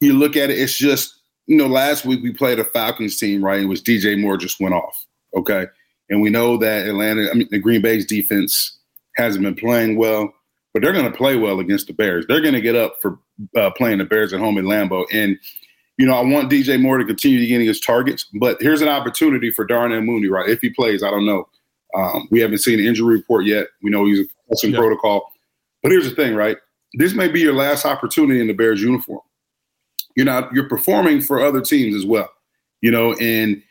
you 0.00 0.14
look 0.14 0.36
at 0.36 0.50
it, 0.50 0.58
it's 0.58 0.76
just 0.76 1.20
you 1.50 1.56
know, 1.56 1.66
last 1.66 2.04
week 2.04 2.22
we 2.22 2.32
played 2.32 2.60
a 2.60 2.64
Falcons 2.64 3.18
team, 3.18 3.44
right? 3.44 3.60
It 3.62 3.66
was 3.66 3.82
DJ 3.82 4.20
Moore 4.20 4.36
just 4.36 4.60
went 4.60 4.72
off. 4.72 5.04
Okay. 5.36 5.66
And 6.08 6.22
we 6.22 6.30
know 6.30 6.56
that 6.58 6.86
Atlanta, 6.86 7.28
I 7.28 7.34
mean, 7.34 7.48
the 7.50 7.58
Green 7.58 7.82
Bay's 7.82 8.06
defense 8.06 8.78
hasn't 9.16 9.42
been 9.42 9.56
playing 9.56 9.96
well, 9.96 10.32
but 10.72 10.80
they're 10.80 10.92
going 10.92 11.10
to 11.10 11.16
play 11.16 11.34
well 11.34 11.58
against 11.58 11.88
the 11.88 11.92
Bears. 11.92 12.24
They're 12.28 12.40
going 12.40 12.54
to 12.54 12.60
get 12.60 12.76
up 12.76 12.98
for 13.02 13.18
uh, 13.56 13.70
playing 13.72 13.98
the 13.98 14.04
Bears 14.04 14.32
at 14.32 14.38
home 14.38 14.58
in 14.58 14.66
Lambeau. 14.66 15.06
And, 15.12 15.36
you 15.98 16.06
know, 16.06 16.14
I 16.14 16.20
want 16.20 16.52
DJ 16.52 16.80
Moore 16.80 16.98
to 16.98 17.04
continue 17.04 17.44
getting 17.44 17.66
his 17.66 17.80
targets, 17.80 18.28
but 18.38 18.56
here's 18.60 18.80
an 18.80 18.88
opportunity 18.88 19.50
for 19.50 19.64
Darnell 19.64 20.02
Mooney, 20.02 20.28
right? 20.28 20.48
If 20.48 20.60
he 20.60 20.70
plays, 20.70 21.02
I 21.02 21.10
don't 21.10 21.26
know. 21.26 21.48
Um, 21.94 22.28
we 22.30 22.40
haven't 22.40 22.58
seen 22.58 22.78
an 22.78 22.86
injury 22.86 23.16
report 23.16 23.46
yet. 23.46 23.66
We 23.82 23.90
know 23.90 24.04
he's 24.04 24.20
a 24.20 24.24
concussion 24.48 24.74
protocol. 24.74 25.32
But 25.82 25.92
here's 25.92 26.08
the 26.08 26.14
thing, 26.14 26.34
right? 26.34 26.56
This 26.94 27.14
may 27.14 27.28
be 27.28 27.40
your 27.40 27.54
last 27.54 27.84
opportunity 27.84 28.40
in 28.40 28.46
the 28.46 28.52
Bears 28.52 28.82
uniform 28.82 29.20
you're 30.16 30.26
not 30.26 30.52
you're 30.52 30.68
performing 30.68 31.20
for 31.20 31.40
other 31.40 31.60
teams 31.60 31.94
as 31.94 32.04
well 32.04 32.30
you 32.80 32.90
know 32.90 33.14
and 33.14 33.62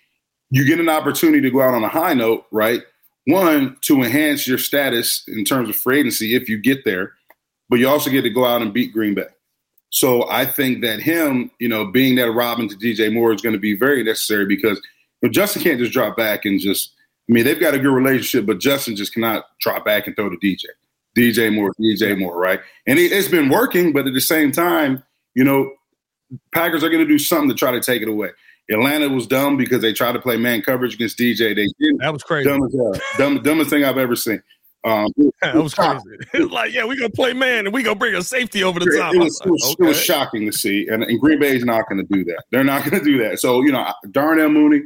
you 0.52 0.66
get 0.66 0.80
an 0.80 0.90
opportunity 0.90 1.42
to 1.42 1.52
go 1.52 1.62
out 1.62 1.74
on 1.74 1.84
a 1.84 1.90
high 1.90 2.14
note 2.14 2.46
right 2.52 2.82
one 3.28 3.78
to 3.82 4.02
enhance 4.02 4.48
your 4.48 4.58
status 4.58 5.24
in 5.28 5.46
terms 5.46 5.70
of 5.70 5.76
free 5.76 6.00
agency 6.00 6.36
if 6.36 6.50
you 6.50 6.58
get 6.58 6.84
there 6.86 7.14
but 7.70 7.80
you 7.80 7.88
also 7.88 8.10
get 8.10 8.22
to 8.22 8.30
go 8.30 8.46
out 8.46 8.62
and 8.62 8.74
beat 8.74 8.94
green 8.94 9.14
bay 9.14 9.28
so 9.90 10.28
i 10.30 10.46
think 10.46 10.82
that 10.82 11.00
him 11.00 11.52
you 11.60 11.68
know 11.68 11.86
being 11.86 12.16
that 12.16 12.32
robin 12.32 12.68
to 12.68 12.76
dj 12.76 13.14
moore 13.14 13.34
is 13.34 13.42
going 13.42 13.54
to 13.54 13.60
be 13.60 13.76
very 13.76 14.04
necessary 14.04 14.46
because 14.46 14.78
you 15.22 15.28
know, 15.28 15.32
justin 15.32 15.62
can't 15.62 15.80
just 15.80 15.94
drop 15.94 16.16
back 16.16 16.46
and 16.46 16.60
just 16.60 16.94
i 17.30 17.32
mean 17.32 17.44
they've 17.44 17.60
got 17.60 17.74
a 17.74 17.80
good 17.80 17.94
relationship 17.94 18.46
but 18.46 18.60
justin 18.60 18.96
just 18.96 19.14
cannot 19.14 19.46
drop 19.60 19.86
back 19.86 20.08
and 20.08 20.16
throw 20.16 20.30
to 20.30 20.38
dj 20.38 20.64
dj 21.18 21.54
moore 21.54 21.74
dj 21.80 22.18
moore 22.18 22.38
right 22.38 22.60
and 22.88 22.98
it, 23.00 23.12
it's 23.12 23.28
been 23.28 23.50
working 23.50 23.94
but 23.94 24.08
at 24.08 24.14
the 24.14 24.22
same 24.22 24.52
time 24.52 25.04
you 25.36 25.44
know 25.44 25.72
Packers 26.54 26.84
are 26.84 26.90
going 26.90 27.06
to 27.06 27.08
do 27.08 27.20
something 27.20 27.50
to 27.50 27.56
try 27.56 27.72
to 27.72 27.80
take 27.80 28.02
it 28.02 28.08
away. 28.08 28.30
Atlanta 28.72 29.10
was 29.10 29.26
dumb 29.26 29.58
because 29.58 29.82
they 29.82 29.94
tried 29.94 30.12
to 30.12 30.22
play 30.22 30.38
man 30.38 30.62
coverage 30.62 30.94
against 30.94 31.18
DJ. 31.18 31.56
They 31.56 31.68
did. 31.80 31.98
That 32.00 32.14
was 32.14 32.24
crazy. 32.24 32.50
Dumb 32.50 32.64
as 32.64 32.74
hell. 32.74 32.94
Dumb, 33.18 33.42
dumbest 33.42 33.72
thing 33.72 33.84
I've 33.84 33.98
ever 33.98 34.16
seen. 34.16 34.42
Um, 34.84 35.12
that 35.42 35.56
was 35.56 35.74
crazy. 35.74 36.04
It 36.34 36.42
was 36.42 36.52
like, 36.52 36.72
yeah, 36.72 36.84
we're 36.84 36.96
gonna 36.96 37.10
play 37.10 37.34
man 37.34 37.66
and 37.66 37.74
we're 37.74 37.84
gonna 37.84 37.98
bring 37.98 38.14
a 38.14 38.22
safety 38.22 38.64
over 38.64 38.80
the 38.80 38.96
top. 38.98 39.16
It 39.16 39.18
was, 39.18 39.42
it 39.44 39.50
was, 39.50 39.64
okay. 39.72 39.86
it 39.86 39.88
was 39.88 40.00
shocking 40.00 40.46
to 40.46 40.56
see, 40.56 40.88
and, 40.88 41.04
and 41.04 41.20
Green 41.20 41.40
Bay 41.40 41.56
is 41.56 41.66
not 41.66 41.90
going 41.90 42.06
to 42.06 42.14
do 42.14 42.24
that. 42.26 42.44
They're 42.52 42.64
not 42.64 42.84
going 42.88 43.04
to 43.04 43.06
do 43.06 43.18
that. 43.24 43.40
So 43.40 43.64
you 43.64 43.72
know, 43.72 43.92
Darnell 44.12 44.50
Mooney 44.50 44.84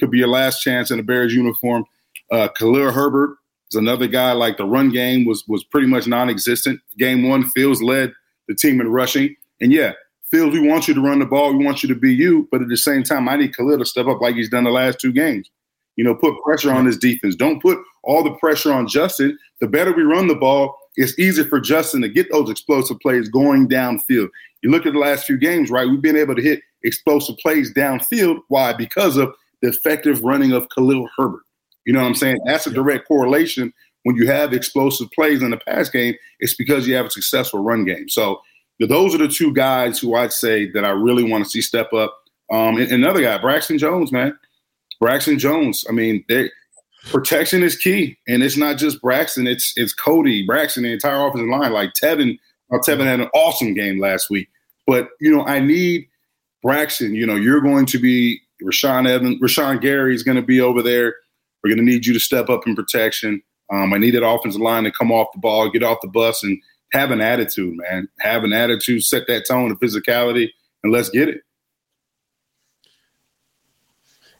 could 0.00 0.10
be 0.10 0.18
your 0.18 0.28
last 0.28 0.60
chance 0.60 0.90
in 0.90 0.98
a 0.98 1.02
Bears 1.02 1.34
uniform. 1.34 1.84
Uh, 2.30 2.48
Khalil 2.48 2.90
Herbert 2.92 3.36
is 3.70 3.76
another 3.76 4.06
guy. 4.06 4.32
Like 4.32 4.56
the 4.56 4.64
run 4.64 4.90
game 4.90 5.24
was 5.24 5.44
was 5.46 5.62
pretty 5.64 5.86
much 5.86 6.06
non-existent. 6.06 6.80
Game 6.98 7.28
one, 7.28 7.48
Fields 7.50 7.82
led 7.82 8.12
the 8.48 8.54
team 8.54 8.80
in 8.80 8.88
rushing, 8.88 9.36
and 9.60 9.72
yeah, 9.72 9.92
Fields, 10.30 10.52
we 10.52 10.66
want 10.66 10.86
you 10.88 10.94
to 10.94 11.00
run 11.00 11.18
the 11.18 11.26
ball. 11.26 11.56
We 11.56 11.64
want 11.64 11.82
you 11.82 11.88
to 11.88 11.94
be 11.94 12.14
you. 12.14 12.48
But 12.50 12.62
at 12.62 12.68
the 12.68 12.76
same 12.76 13.02
time, 13.02 13.28
I 13.28 13.36
need 13.36 13.56
Khalil 13.56 13.78
to 13.78 13.84
step 13.84 14.06
up 14.06 14.20
like 14.20 14.36
he's 14.36 14.48
done 14.48 14.64
the 14.64 14.70
last 14.70 15.00
two 15.00 15.12
games. 15.12 15.50
You 15.96 16.04
know, 16.04 16.14
put 16.14 16.40
pressure 16.42 16.72
on 16.72 16.86
his 16.86 16.96
defense. 16.96 17.34
Don't 17.34 17.60
put 17.60 17.78
all 18.04 18.22
the 18.22 18.34
pressure 18.36 18.72
on 18.72 18.88
Justin. 18.88 19.36
The 19.60 19.66
better 19.66 19.92
we 19.92 20.02
run 20.02 20.28
the 20.28 20.34
ball, 20.34 20.76
it's 20.96 21.18
easier 21.18 21.44
for 21.44 21.60
Justin 21.60 22.00
to 22.02 22.08
get 22.08 22.30
those 22.30 22.48
explosive 22.48 22.98
plays 23.00 23.28
going 23.28 23.68
downfield. 23.68 24.28
You 24.62 24.70
look 24.70 24.86
at 24.86 24.92
the 24.92 24.98
last 24.98 25.26
few 25.26 25.36
games, 25.36 25.70
right? 25.70 25.88
We've 25.88 26.00
been 26.00 26.16
able 26.16 26.36
to 26.36 26.42
hit 26.42 26.60
explosive 26.84 27.36
plays 27.38 27.74
downfield. 27.74 28.40
Why? 28.48 28.72
Because 28.72 29.16
of 29.16 29.34
the 29.62 29.68
effective 29.68 30.22
running 30.22 30.52
of 30.52 30.68
Khalil 30.70 31.08
Herbert. 31.16 31.42
You 31.86 31.92
know 31.92 32.00
what 32.00 32.08
I'm 32.08 32.14
saying? 32.14 32.38
That's 32.46 32.66
a 32.66 32.70
direct 32.70 33.08
correlation. 33.08 33.72
When 34.04 34.16
you 34.16 34.26
have 34.26 34.52
explosive 34.52 35.10
plays 35.10 35.42
in 35.42 35.50
the 35.50 35.58
pass 35.58 35.90
game, 35.90 36.14
it's 36.38 36.54
because 36.54 36.86
you 36.86 36.94
have 36.94 37.06
a 37.06 37.10
successful 37.10 37.60
run 37.60 37.84
game. 37.84 38.08
So 38.08 38.40
those 38.78 39.14
are 39.14 39.18
the 39.18 39.28
two 39.28 39.52
guys 39.52 39.98
who 39.98 40.14
I'd 40.14 40.32
say 40.32 40.70
that 40.70 40.84
I 40.84 40.90
really 40.90 41.22
want 41.22 41.44
to 41.44 41.50
see 41.50 41.60
step 41.60 41.92
up. 41.92 42.16
Um, 42.50 42.78
and, 42.78 42.90
another 42.90 43.20
guy, 43.20 43.38
Braxton 43.38 43.78
Jones, 43.78 44.10
man. 44.10 44.38
Braxton 45.00 45.38
Jones. 45.38 45.84
I 45.88 45.92
mean, 45.92 46.24
protection 47.06 47.62
is 47.62 47.76
key, 47.76 48.18
and 48.28 48.42
it's 48.42 48.56
not 48.56 48.78
just 48.78 49.00
Braxton. 49.00 49.46
It's 49.46 49.72
it's 49.76 49.92
Cody, 49.92 50.44
Braxton, 50.46 50.82
the 50.82 50.92
entire 50.92 51.26
offensive 51.26 51.48
line. 51.48 51.72
Like 51.72 51.92
Teven, 51.94 52.38
uh, 52.72 52.78
Teven 52.78 53.04
had 53.04 53.20
an 53.20 53.28
awesome 53.34 53.74
game 53.74 54.00
last 54.00 54.30
week. 54.30 54.48
But 54.86 55.10
you 55.20 55.34
know, 55.34 55.44
I 55.44 55.60
need 55.60 56.08
Braxton. 56.62 57.14
You 57.14 57.26
know, 57.26 57.36
you're 57.36 57.60
going 57.60 57.86
to 57.86 57.98
be 57.98 58.40
Rashan 58.62 59.08
Evans, 59.08 59.40
Rashan 59.40 59.80
Gary 59.80 60.14
is 60.14 60.22
going 60.22 60.36
to 60.36 60.42
be 60.42 60.60
over 60.60 60.82
there. 60.82 61.14
We're 61.62 61.70
going 61.70 61.84
to 61.84 61.90
need 61.90 62.06
you 62.06 62.12
to 62.12 62.20
step 62.20 62.48
up 62.48 62.66
in 62.66 62.74
protection. 62.74 63.42
Um, 63.70 63.92
I 63.92 63.98
need 63.98 64.12
that 64.12 64.26
offensive 64.26 64.60
line 64.60 64.84
to 64.84 64.90
come 64.90 65.12
off 65.12 65.28
the 65.32 65.40
ball, 65.40 65.70
get 65.70 65.82
off 65.82 65.98
the 66.02 66.08
bus, 66.08 66.42
and 66.42 66.58
have 66.92 67.10
an 67.10 67.20
attitude, 67.20 67.76
man. 67.76 68.08
Have 68.20 68.44
an 68.44 68.52
attitude, 68.52 69.04
set 69.04 69.26
that 69.28 69.46
tone 69.46 69.70
of 69.70 69.78
physicality, 69.78 70.48
and 70.82 70.92
let's 70.92 71.10
get 71.10 71.28
it. 71.28 71.42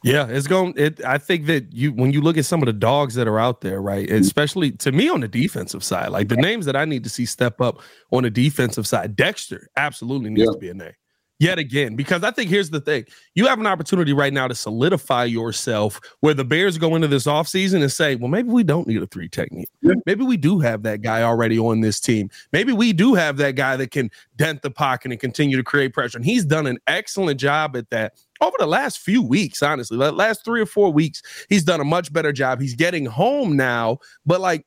Yeah, 0.02 0.26
it's 0.28 0.46
going. 0.46 0.72
It, 0.78 1.04
I 1.04 1.18
think 1.18 1.44
that 1.46 1.74
you, 1.74 1.92
when 1.92 2.10
you 2.10 2.22
look 2.22 2.38
at 2.38 2.46
some 2.46 2.62
of 2.62 2.66
the 2.66 2.72
dogs 2.72 3.14
that 3.16 3.28
are 3.28 3.38
out 3.38 3.60
there, 3.60 3.82
right, 3.82 4.10
especially 4.10 4.70
to 4.72 4.92
me 4.92 5.10
on 5.10 5.20
the 5.20 5.28
defensive 5.28 5.84
side, 5.84 6.08
like 6.08 6.28
the 6.28 6.36
names 6.36 6.64
that 6.64 6.74
I 6.74 6.86
need 6.86 7.04
to 7.04 7.10
see 7.10 7.26
step 7.26 7.60
up 7.60 7.80
on 8.10 8.22
the 8.22 8.30
defensive 8.30 8.86
side, 8.86 9.14
Dexter 9.14 9.68
absolutely 9.76 10.30
needs 10.30 10.46
yeah. 10.46 10.52
to 10.52 10.58
be 10.58 10.70
a 10.70 10.74
name 10.74 10.94
yet 11.40 11.58
again 11.58 11.96
because 11.96 12.22
I 12.22 12.30
think 12.30 12.50
here's 12.50 12.70
the 12.70 12.80
thing. 12.80 13.06
You 13.34 13.46
have 13.48 13.58
an 13.58 13.66
opportunity 13.66 14.12
right 14.12 14.32
now 14.32 14.46
to 14.46 14.54
solidify 14.54 15.24
yourself 15.24 15.98
where 16.20 16.34
the 16.34 16.44
Bears 16.44 16.78
go 16.78 16.94
into 16.94 17.08
this 17.08 17.24
offseason 17.24 17.80
and 17.80 17.90
say, 17.90 18.14
well, 18.14 18.28
maybe 18.28 18.50
we 18.50 18.62
don't 18.62 18.86
need 18.86 19.02
a 19.02 19.06
three 19.06 19.28
technique. 19.28 19.70
Maybe 20.06 20.22
we 20.22 20.36
do 20.36 20.60
have 20.60 20.82
that 20.84 21.00
guy 21.00 21.22
already 21.22 21.58
on 21.58 21.80
this 21.80 21.98
team. 21.98 22.30
Maybe 22.52 22.72
we 22.72 22.92
do 22.92 23.14
have 23.14 23.38
that 23.38 23.56
guy 23.56 23.76
that 23.76 23.90
can 23.90 24.10
dent 24.36 24.60
the 24.62 24.70
pocket 24.70 25.10
and 25.10 25.18
continue 25.20 25.56
to 25.56 25.64
create 25.64 25.94
pressure. 25.94 26.18
And 26.18 26.24
he's 26.24 26.44
done 26.44 26.66
an 26.66 26.78
excellent 26.86 27.40
job 27.40 27.74
at 27.74 27.88
that 27.90 28.12
over 28.42 28.56
the 28.58 28.66
last 28.66 29.00
few 29.00 29.22
weeks, 29.22 29.62
honestly. 29.62 29.96
The 29.96 30.12
last 30.12 30.44
three 30.44 30.60
or 30.60 30.66
four 30.66 30.92
weeks, 30.92 31.22
he's 31.48 31.64
done 31.64 31.80
a 31.80 31.84
much 31.84 32.12
better 32.12 32.32
job. 32.32 32.60
He's 32.60 32.74
getting 32.74 33.06
home 33.06 33.56
now. 33.56 33.98
But 34.26 34.42
like, 34.42 34.66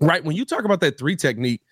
right, 0.00 0.24
when 0.24 0.36
you 0.36 0.44
talk 0.44 0.64
about 0.64 0.80
that 0.80 0.98
three 0.98 1.16
technique, 1.16 1.62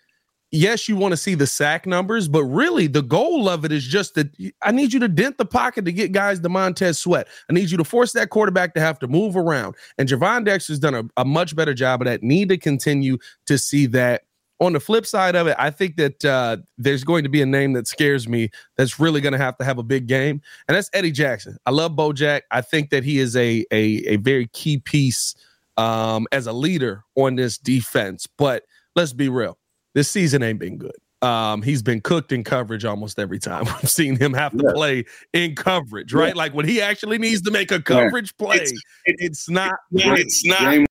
yes, 0.50 0.88
you 0.88 0.96
want 0.96 1.12
to 1.12 1.16
see 1.16 1.34
the 1.34 1.46
sack 1.46 1.86
numbers, 1.86 2.28
but 2.28 2.44
really 2.44 2.86
the 2.86 3.02
goal 3.02 3.48
of 3.48 3.64
it 3.64 3.72
is 3.72 3.84
just 3.84 4.14
that 4.14 4.30
I 4.62 4.72
need 4.72 4.92
you 4.92 5.00
to 5.00 5.08
dent 5.08 5.38
the 5.38 5.44
pocket 5.44 5.84
to 5.84 5.92
get 5.92 6.12
guys 6.12 6.40
the 6.40 6.48
Montez 6.48 6.98
Sweat. 6.98 7.28
I 7.48 7.52
need 7.52 7.70
you 7.70 7.76
to 7.76 7.84
force 7.84 8.12
that 8.12 8.30
quarterback 8.30 8.74
to 8.74 8.80
have 8.80 8.98
to 9.00 9.08
move 9.08 9.36
around. 9.36 9.76
And 9.98 10.08
Gervon 10.08 10.44
Dexter's 10.44 10.78
done 10.78 10.94
a, 10.94 11.04
a 11.16 11.24
much 11.24 11.54
better 11.54 11.74
job 11.74 12.02
of 12.02 12.06
that. 12.06 12.22
Need 12.22 12.48
to 12.50 12.58
continue 12.58 13.18
to 13.46 13.58
see 13.58 13.86
that. 13.86 14.22
On 14.60 14.72
the 14.72 14.80
flip 14.80 15.06
side 15.06 15.36
of 15.36 15.46
it, 15.46 15.54
I 15.56 15.70
think 15.70 15.94
that 15.98 16.24
uh, 16.24 16.56
there's 16.76 17.04
going 17.04 17.22
to 17.22 17.28
be 17.28 17.40
a 17.40 17.46
name 17.46 17.74
that 17.74 17.86
scares 17.86 18.26
me 18.26 18.50
that's 18.76 18.98
really 18.98 19.20
going 19.20 19.32
to 19.32 19.38
have 19.38 19.56
to 19.58 19.64
have 19.64 19.78
a 19.78 19.84
big 19.84 20.08
game, 20.08 20.42
and 20.66 20.76
that's 20.76 20.90
Eddie 20.92 21.12
Jackson. 21.12 21.56
I 21.64 21.70
love 21.70 21.92
Bojack. 21.92 22.40
I 22.50 22.60
think 22.60 22.90
that 22.90 23.04
he 23.04 23.20
is 23.20 23.36
a 23.36 23.64
a, 23.70 24.02
a 24.08 24.16
very 24.16 24.48
key 24.48 24.78
piece 24.78 25.36
um, 25.76 26.26
as 26.32 26.48
a 26.48 26.52
leader 26.52 27.04
on 27.14 27.36
this 27.36 27.56
defense. 27.56 28.26
But 28.26 28.64
let's 28.96 29.12
be 29.12 29.28
real 29.28 29.56
this 29.98 30.08
season 30.08 30.44
ain't 30.44 30.60
been 30.60 30.78
good. 30.78 30.94
Um, 31.22 31.60
he's 31.60 31.82
been 31.82 32.00
cooked 32.00 32.30
in 32.30 32.44
coverage 32.44 32.84
almost 32.84 33.18
every 33.18 33.40
time. 33.40 33.64
We've 33.82 33.90
seen 33.90 34.14
him 34.14 34.32
have 34.32 34.56
to 34.56 34.62
yeah. 34.64 34.72
play 34.72 35.04
in 35.32 35.56
coverage, 35.56 36.14
right? 36.14 36.28
Yeah. 36.28 36.34
Like 36.34 36.54
when 36.54 36.68
he 36.68 36.80
actually 36.80 37.18
needs 37.18 37.42
to 37.42 37.50
make 37.50 37.72
a 37.72 37.82
coverage 37.82 38.32
yeah. 38.38 38.46
play, 38.46 38.56
it's, 38.58 38.82
it's 39.06 39.48
not. 39.50 39.74
It's 39.90 40.46
not. 40.46 40.74
you 40.74 40.86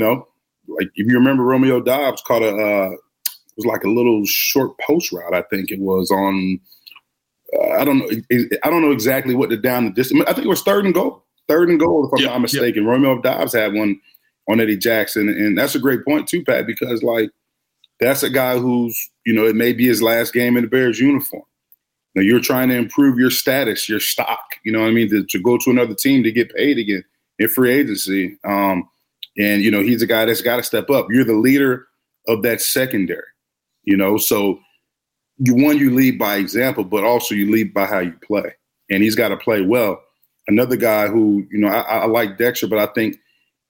know, 0.00 0.26
like 0.66 0.88
if 0.96 1.06
you 1.06 1.14
remember, 1.14 1.44
Romeo 1.44 1.80
Doubs 1.80 2.20
caught 2.22 2.42
a 2.42 2.48
uh, 2.48 2.90
it 2.90 3.56
was 3.56 3.66
like 3.66 3.84
a 3.84 3.90
little 3.90 4.26
short 4.26 4.76
post 4.80 5.12
route. 5.12 5.32
I 5.32 5.42
think 5.42 5.70
it 5.70 5.78
was 5.78 6.10
on. 6.10 6.58
Uh, 7.56 7.68
I 7.74 7.84
don't 7.84 7.98
know. 7.98 8.08
I 8.64 8.70
don't 8.70 8.82
know 8.82 8.90
exactly 8.90 9.36
what 9.36 9.50
the 9.50 9.56
down 9.56 9.84
the 9.84 9.92
distance. 9.92 10.24
I 10.26 10.32
think 10.32 10.46
it 10.46 10.50
was 10.50 10.62
third 10.62 10.84
and 10.84 10.94
goal. 10.94 11.24
Third 11.46 11.68
and 11.68 11.78
goal, 11.78 12.10
if 12.12 12.18
I'm 12.18 12.26
not 12.26 12.40
mistaken. 12.40 12.86
Romeo 12.86 13.20
Doubs 13.20 13.52
had 13.52 13.72
one 13.72 14.00
on 14.48 14.58
Eddie 14.58 14.78
Jackson, 14.78 15.28
and 15.28 15.56
that's 15.56 15.76
a 15.76 15.78
great 15.78 16.04
point 16.04 16.26
too, 16.26 16.42
Pat, 16.42 16.66
because 16.66 17.04
like 17.04 17.30
that's 18.00 18.22
a 18.22 18.30
guy 18.30 18.58
who's, 18.58 18.98
you 19.24 19.32
know, 19.32 19.46
it 19.46 19.56
may 19.56 19.72
be 19.72 19.86
his 19.86 20.02
last 20.02 20.32
game 20.32 20.56
in 20.56 20.64
the 20.64 20.68
Bears 20.68 20.98
uniform. 20.98 21.44
Now 22.14 22.22
you're 22.22 22.40
trying 22.40 22.68
to 22.68 22.76
improve 22.76 23.18
your 23.18 23.30
status, 23.30 23.88
your 23.88 24.00
stock, 24.00 24.44
you 24.64 24.72
know 24.72 24.80
what 24.80 24.88
I 24.88 24.92
mean, 24.92 25.10
to, 25.10 25.24
to 25.24 25.38
go 25.40 25.58
to 25.58 25.70
another 25.70 25.94
team 25.94 26.22
to 26.22 26.32
get 26.32 26.54
paid 26.54 26.78
again 26.78 27.04
in 27.38 27.48
free 27.48 27.72
agency. 27.72 28.36
Um, 28.44 28.88
and, 29.36 29.62
you 29.62 29.70
know, 29.70 29.82
he's 29.82 30.02
a 30.02 30.06
guy 30.06 30.24
that's 30.24 30.42
got 30.42 30.56
to 30.56 30.62
step 30.62 30.90
up. 30.90 31.08
You're 31.10 31.24
the 31.24 31.34
leader 31.34 31.86
of 32.28 32.42
that 32.42 32.60
secondary, 32.60 33.22
you 33.82 33.96
know, 33.96 34.16
so 34.16 34.60
you 35.38 35.54
one 35.54 35.78
you 35.78 35.94
lead 35.94 36.18
by 36.18 36.36
example, 36.36 36.84
but 36.84 37.04
also 37.04 37.34
you 37.34 37.50
lead 37.50 37.74
by 37.74 37.86
how 37.86 37.98
you 37.98 38.14
play, 38.24 38.54
and 38.90 39.02
he's 39.02 39.16
got 39.16 39.28
to 39.28 39.36
play 39.36 39.62
well. 39.62 40.00
Another 40.46 40.76
guy 40.76 41.08
who 41.08 41.46
you 41.50 41.58
know 41.58 41.68
I, 41.68 41.80
I 41.80 42.06
like 42.06 42.38
Dexter, 42.38 42.66
but 42.68 42.78
I 42.78 42.86
think 42.92 43.16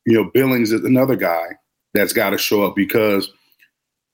you 0.07 0.15
know 0.15 0.31
Billings 0.33 0.73
is 0.73 0.85
another 0.85 1.17
guy 1.17 1.47
that's 1.95 2.13
got 2.13 2.31
to 2.31 2.39
show 2.39 2.65
up 2.65 2.77
because, 2.77 3.31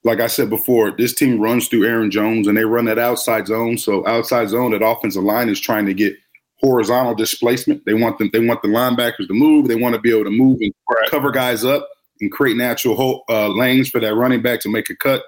like 0.05 0.21
I 0.21 0.29
said 0.29 0.49
before, 0.49 0.91
this 0.91 1.15
team 1.15 1.41
runs 1.41 1.69
through 1.69 1.85
Aaron 1.85 2.11
Jones 2.11 2.47
and 2.47 2.57
they 2.57 2.65
run 2.65 2.87
that 2.87 2.99
outside 2.99 3.47
zone. 3.47 3.77
So 3.77 4.07
outside 4.07 4.49
zone, 4.49 4.71
that 4.73 4.85
offensive 4.85 5.23
line 5.23 5.49
is 5.49 5.61
trying 5.61 5.87
to 5.87 5.95
get 5.95 6.17
horizontal 6.61 7.15
displacement. 7.15 7.85
They 7.85 7.95
want 7.95 8.19
them. 8.19 8.31
They 8.33 8.47
want 8.47 8.63
the 8.63 8.69
linebackers 8.69 9.27
to 9.27 9.35
move. 9.35 9.69
They 9.69 9.77
want 9.77 9.95
to 9.95 10.01
be 10.01 10.11
able 10.11 10.25
to 10.25 10.31
move 10.31 10.59
and 10.61 10.73
cover 11.09 11.31
guys 11.31 11.65
up 11.65 11.89
and 12.21 12.31
create 12.31 12.57
natural 12.57 13.25
uh, 13.29 13.49
lanes 13.49 13.89
for 13.89 14.01
that 14.01 14.15
running 14.15 14.43
back 14.43 14.61
to 14.61 14.71
make 14.71 14.91
a 14.91 14.97
cut 14.97 15.23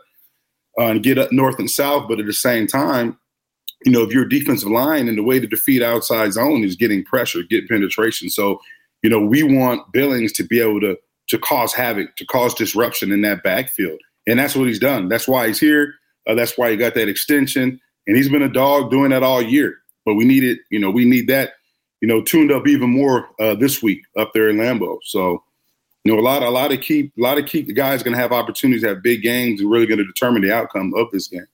uh, 0.79 0.87
and 0.87 1.03
get 1.03 1.19
up 1.19 1.33
north 1.33 1.59
and 1.59 1.71
south. 1.71 2.09
But 2.09 2.21
at 2.21 2.27
the 2.27 2.33
same 2.33 2.67
time, 2.67 3.19
you 3.85 3.93
know, 3.93 4.03
if 4.03 4.13
your 4.13 4.25
defensive 4.25 4.71
line 4.71 5.09
and 5.09 5.19
the 5.19 5.23
way 5.23 5.41
to 5.41 5.47
defeat 5.47 5.83
outside 5.83 6.33
zone 6.33 6.65
is 6.65 6.77
getting 6.77 7.05
pressure, 7.05 7.43
get 7.43 7.69
penetration. 7.69 8.31
So, 8.31 8.61
you 9.03 9.11
know, 9.11 9.21
we 9.21 9.43
want 9.43 9.91
Billings 9.93 10.33
to 10.35 10.45
be 10.45 10.61
able 10.61 10.81
to 10.81 10.97
to 11.29 11.39
cause 11.39 11.73
havoc, 11.73 12.15
to 12.17 12.27
cause 12.27 12.53
disruption 12.53 13.13
in 13.13 13.23
that 13.23 13.43
backfield, 13.43 13.99
and 14.27 14.39
that's 14.39 14.55
what 14.55 14.69
he's 14.69 14.79
done. 14.79 15.09
That's 15.09 15.29
why 15.29 15.49
he's 15.49 15.61
here. 15.61 15.95
Uh, 16.27 16.35
that's 16.35 16.57
why 16.57 16.71
he 16.71 16.77
got 16.77 16.95
that 16.95 17.09
extension, 17.09 17.81
and 18.07 18.17
he's 18.17 18.29
been 18.29 18.43
a 18.43 18.49
dog 18.49 18.91
doing 18.91 19.11
that 19.11 19.23
all 19.23 19.43
year. 19.43 19.77
But 20.05 20.15
we 20.15 20.25
need 20.25 20.45
it. 20.45 20.61
You 20.71 20.79
know, 20.79 20.91
we 20.91 21.05
need 21.05 21.29
that. 21.29 21.53
You 22.01 22.09
know, 22.09 22.21
tuned 22.21 22.51
up 22.51 22.67
even 22.67 22.91
more 22.91 23.29
uh, 23.39 23.55
this 23.55 23.81
week 23.81 24.01
up 24.17 24.33
there 24.35 24.49
in 24.49 24.57
Lambeau. 24.57 24.99
So, 25.05 25.45
you 26.03 26.13
know, 26.13 26.19
a 26.19 26.21
lot, 26.21 26.43
a 26.43 26.51
lot 26.51 26.73
of 26.73 26.81
key, 26.81 27.13
a 27.17 27.23
lot 27.23 27.39
of 27.39 27.47
key 27.47 27.63
guys 27.63 28.03
going 28.03 28.15
to 28.15 28.21
have 28.21 28.33
opportunities 28.33 28.83
to 28.83 28.89
have 28.89 29.05
big 29.05 29.23
games 29.23 29.61
and 29.61 29.71
really 29.71 29.87
going 29.87 29.99
to 29.99 30.05
determine 30.05 30.43
the 30.43 30.53
outcome 30.53 30.93
of 30.97 31.09
this 31.13 31.29
game. 31.29 31.47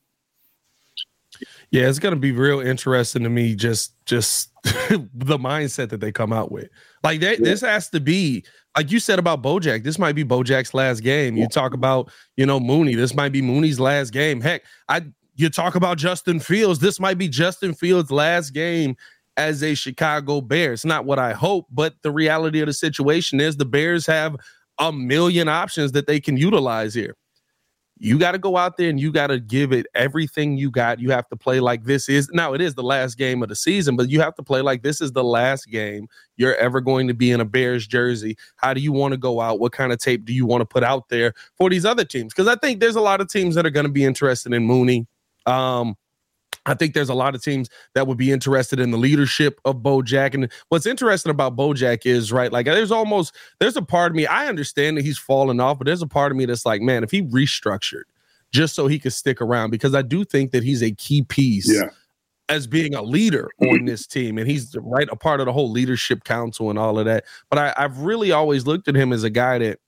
Yeah, 1.70 1.86
it's 1.86 1.98
going 1.98 2.14
to 2.14 2.20
be 2.20 2.32
real 2.32 2.60
interesting 2.60 3.24
to 3.24 3.28
me. 3.28 3.54
Just, 3.54 3.92
just 4.06 4.50
the 4.64 5.38
mindset 5.38 5.90
that 5.90 6.00
they 6.00 6.12
come 6.12 6.32
out 6.32 6.50
with. 6.50 6.70
Like 7.04 7.20
that, 7.20 7.40
yeah. 7.40 7.44
this 7.44 7.60
has 7.60 7.90
to 7.90 8.00
be 8.00 8.44
like 8.76 8.90
you 8.90 9.00
said 9.00 9.18
about 9.18 9.42
Bojack. 9.42 9.82
This 9.82 9.98
might 9.98 10.14
be 10.14 10.24
Bojack's 10.24 10.74
last 10.74 11.00
game. 11.00 11.36
You 11.36 11.48
talk 11.48 11.74
about, 11.74 12.10
you 12.36 12.46
know, 12.46 12.60
Mooney. 12.60 12.94
This 12.94 13.14
might 13.14 13.32
be 13.32 13.42
Mooney's 13.42 13.80
last 13.80 14.12
game. 14.12 14.40
Heck, 14.40 14.62
I 14.88 15.02
you 15.34 15.48
talk 15.48 15.76
about 15.76 15.98
Justin 15.98 16.40
Fields. 16.40 16.80
This 16.80 16.98
might 16.98 17.16
be 17.16 17.28
Justin 17.28 17.72
Fields' 17.72 18.10
last 18.10 18.50
game 18.50 18.96
as 19.36 19.62
a 19.62 19.74
Chicago 19.74 20.40
Bear. 20.40 20.72
It's 20.72 20.84
not 20.84 21.04
what 21.04 21.20
I 21.20 21.32
hope, 21.32 21.66
but 21.70 21.94
the 22.02 22.10
reality 22.10 22.60
of 22.60 22.66
the 22.66 22.72
situation 22.72 23.40
is 23.40 23.56
the 23.56 23.64
Bears 23.64 24.04
have 24.06 24.36
a 24.78 24.92
million 24.92 25.48
options 25.48 25.92
that 25.92 26.08
they 26.08 26.20
can 26.20 26.36
utilize 26.36 26.92
here. 26.92 27.16
You 28.00 28.18
got 28.18 28.32
to 28.32 28.38
go 28.38 28.56
out 28.56 28.76
there 28.76 28.88
and 28.88 29.00
you 29.00 29.10
got 29.10 29.28
to 29.28 29.40
give 29.40 29.72
it 29.72 29.86
everything 29.94 30.56
you 30.56 30.70
got. 30.70 31.00
You 31.00 31.10
have 31.10 31.28
to 31.28 31.36
play 31.36 31.60
like 31.60 31.84
this 31.84 32.08
is 32.08 32.28
now 32.32 32.52
it 32.54 32.60
is 32.60 32.74
the 32.74 32.82
last 32.82 33.16
game 33.16 33.42
of 33.42 33.48
the 33.48 33.56
season, 33.56 33.96
but 33.96 34.08
you 34.08 34.20
have 34.20 34.34
to 34.36 34.42
play 34.42 34.62
like 34.62 34.82
this 34.82 35.00
is 35.00 35.12
the 35.12 35.24
last 35.24 35.66
game 35.66 36.08
you're 36.36 36.54
ever 36.56 36.80
going 36.80 37.08
to 37.08 37.14
be 37.14 37.30
in 37.30 37.40
a 37.40 37.44
Bears 37.44 37.86
jersey. 37.86 38.36
How 38.56 38.72
do 38.72 38.80
you 38.80 38.92
want 38.92 39.12
to 39.12 39.18
go 39.18 39.40
out? 39.40 39.58
What 39.58 39.72
kind 39.72 39.92
of 39.92 39.98
tape 39.98 40.24
do 40.24 40.32
you 40.32 40.46
want 40.46 40.60
to 40.60 40.66
put 40.66 40.84
out 40.84 41.08
there 41.08 41.34
for 41.56 41.68
these 41.68 41.84
other 41.84 42.04
teams? 42.04 42.32
Because 42.32 42.48
I 42.48 42.56
think 42.56 42.80
there's 42.80 42.96
a 42.96 43.00
lot 43.00 43.20
of 43.20 43.28
teams 43.28 43.54
that 43.54 43.66
are 43.66 43.70
going 43.70 43.86
to 43.86 43.92
be 43.92 44.04
interested 44.04 44.52
in 44.52 44.64
Mooney. 44.64 45.06
Um, 45.46 45.96
I 46.66 46.74
think 46.74 46.92
there's 46.94 47.08
a 47.08 47.14
lot 47.14 47.34
of 47.34 47.42
teams 47.42 47.70
that 47.94 48.06
would 48.06 48.18
be 48.18 48.30
interested 48.30 48.78
in 48.78 48.90
the 48.90 48.98
leadership 48.98 49.58
of 49.64 49.76
Bojack. 49.76 50.34
And 50.34 50.52
what's 50.68 50.86
interesting 50.86 51.30
about 51.30 51.56
Bojack 51.56 52.04
is 52.04 52.30
right, 52.30 52.52
like 52.52 52.66
there's 52.66 52.92
almost 52.92 53.34
there's 53.58 53.76
a 53.76 53.82
part 53.82 54.12
of 54.12 54.16
me, 54.16 54.26
I 54.26 54.48
understand 54.48 54.96
that 54.98 55.04
he's 55.04 55.18
falling 55.18 55.60
off, 55.60 55.78
but 55.78 55.86
there's 55.86 56.02
a 56.02 56.06
part 56.06 56.30
of 56.30 56.36
me 56.36 56.44
that's 56.44 56.66
like, 56.66 56.82
man, 56.82 57.02
if 57.02 57.10
he 57.10 57.22
restructured 57.22 58.02
just 58.52 58.74
so 58.74 58.86
he 58.86 58.98
could 58.98 59.12
stick 59.12 59.40
around, 59.40 59.70
because 59.70 59.94
I 59.94 60.02
do 60.02 60.24
think 60.24 60.52
that 60.52 60.62
he's 60.62 60.82
a 60.82 60.90
key 60.92 61.22
piece 61.22 61.72
yeah. 61.72 61.88
as 62.48 62.66
being 62.66 62.94
a 62.94 63.02
leader 63.02 63.48
on 63.60 63.86
this 63.86 64.06
team. 64.06 64.36
And 64.36 64.48
he's 64.48 64.76
right 64.78 65.08
a 65.10 65.16
part 65.16 65.40
of 65.40 65.46
the 65.46 65.52
whole 65.52 65.70
leadership 65.70 66.24
council 66.24 66.70
and 66.70 66.78
all 66.78 66.98
of 66.98 67.06
that. 67.06 67.24
But 67.50 67.58
I, 67.58 67.74
I've 67.76 68.00
really 68.00 68.32
always 68.32 68.66
looked 68.66 68.88
at 68.88 68.94
him 68.94 69.12
as 69.12 69.24
a 69.24 69.30
guy 69.30 69.58
that, 69.58 69.78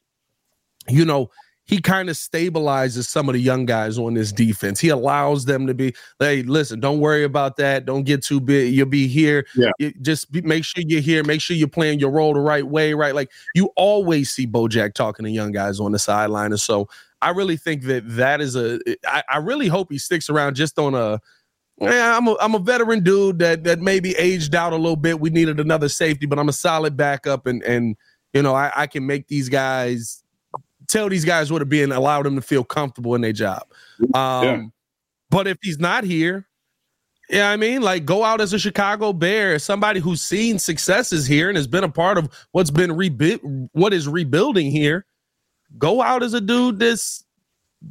you 0.88 1.04
know, 1.04 1.30
he 1.70 1.80
kind 1.80 2.10
of 2.10 2.16
stabilizes 2.16 3.06
some 3.06 3.28
of 3.28 3.34
the 3.34 3.38
young 3.38 3.64
guys 3.64 3.96
on 3.96 4.14
this 4.14 4.32
defense. 4.32 4.80
He 4.80 4.88
allows 4.88 5.44
them 5.44 5.68
to 5.68 5.74
be, 5.74 5.94
hey, 6.18 6.42
listen, 6.42 6.80
don't 6.80 6.98
worry 6.98 7.22
about 7.22 7.56
that. 7.58 7.84
Don't 7.84 8.02
get 8.02 8.24
too 8.24 8.40
big. 8.40 8.74
You'll 8.74 8.86
be 8.86 9.06
here. 9.06 9.46
Yeah. 9.54 9.70
You 9.78 9.92
just 10.02 10.32
be, 10.32 10.40
make 10.40 10.64
sure 10.64 10.82
you're 10.84 11.00
here. 11.00 11.22
Make 11.22 11.40
sure 11.40 11.56
you're 11.56 11.68
playing 11.68 12.00
your 12.00 12.10
role 12.10 12.34
the 12.34 12.40
right 12.40 12.66
way, 12.66 12.92
right? 12.92 13.14
Like 13.14 13.30
you 13.54 13.70
always 13.76 14.32
see 14.32 14.48
Bojack 14.48 14.94
talking 14.94 15.24
to 15.24 15.30
young 15.30 15.52
guys 15.52 15.78
on 15.78 15.92
the 15.92 16.00
sideline. 16.00 16.50
And 16.50 16.58
so 16.58 16.88
I 17.22 17.30
really 17.30 17.56
think 17.56 17.84
that 17.84 18.02
that 18.16 18.40
is 18.40 18.56
a. 18.56 18.80
I, 19.06 19.22
I 19.28 19.36
really 19.36 19.68
hope 19.68 19.92
he 19.92 19.98
sticks 19.98 20.28
around 20.28 20.56
just 20.56 20.76
on 20.76 20.96
a, 20.96 21.20
yeah, 21.80 22.16
I'm 22.16 22.26
a 22.26 22.36
I'm 22.40 22.56
a 22.56 22.58
veteran 22.58 23.04
dude 23.04 23.38
that 23.38 23.62
that 23.62 23.78
maybe 23.78 24.16
aged 24.16 24.56
out 24.56 24.72
a 24.72 24.76
little 24.76 24.96
bit. 24.96 25.20
We 25.20 25.30
needed 25.30 25.60
another 25.60 25.88
safety, 25.88 26.26
but 26.26 26.40
I'm 26.40 26.48
a 26.48 26.52
solid 26.52 26.96
backup, 26.96 27.46
and 27.46 27.62
and 27.62 27.96
you 28.34 28.42
know 28.42 28.56
I, 28.56 28.72
I 28.74 28.86
can 28.88 29.06
make 29.06 29.28
these 29.28 29.48
guys 29.48 30.24
tell 30.90 31.08
these 31.08 31.24
guys 31.24 31.52
what 31.52 31.62
it 31.62 31.68
be 31.68 31.82
and 31.82 31.92
allow 31.92 32.22
them 32.22 32.36
to 32.36 32.42
feel 32.42 32.64
comfortable 32.64 33.14
in 33.14 33.20
their 33.20 33.32
job. 33.32 33.62
Um, 34.14 34.44
yeah. 34.44 34.62
But 35.30 35.46
if 35.46 35.58
he's 35.62 35.78
not 35.78 36.04
here, 36.04 36.46
yeah, 37.30 37.50
I 37.50 37.56
mean, 37.56 37.82
like 37.82 38.04
go 38.04 38.24
out 38.24 38.40
as 38.40 38.52
a 38.52 38.58
Chicago 38.58 39.12
Bear, 39.12 39.58
somebody 39.58 40.00
who's 40.00 40.20
seen 40.20 40.58
successes 40.58 41.26
here 41.26 41.48
and 41.48 41.56
has 41.56 41.68
been 41.68 41.84
a 41.84 41.88
part 41.88 42.18
of 42.18 42.28
what's 42.50 42.70
been 42.70 42.92
rebuilt, 42.92 43.40
what 43.72 43.94
is 43.94 44.08
rebuilding 44.08 44.70
here. 44.70 45.06
Go 45.78 46.02
out 46.02 46.24
as 46.24 46.34
a 46.34 46.40
dude 46.40 46.80
that's 46.80 47.24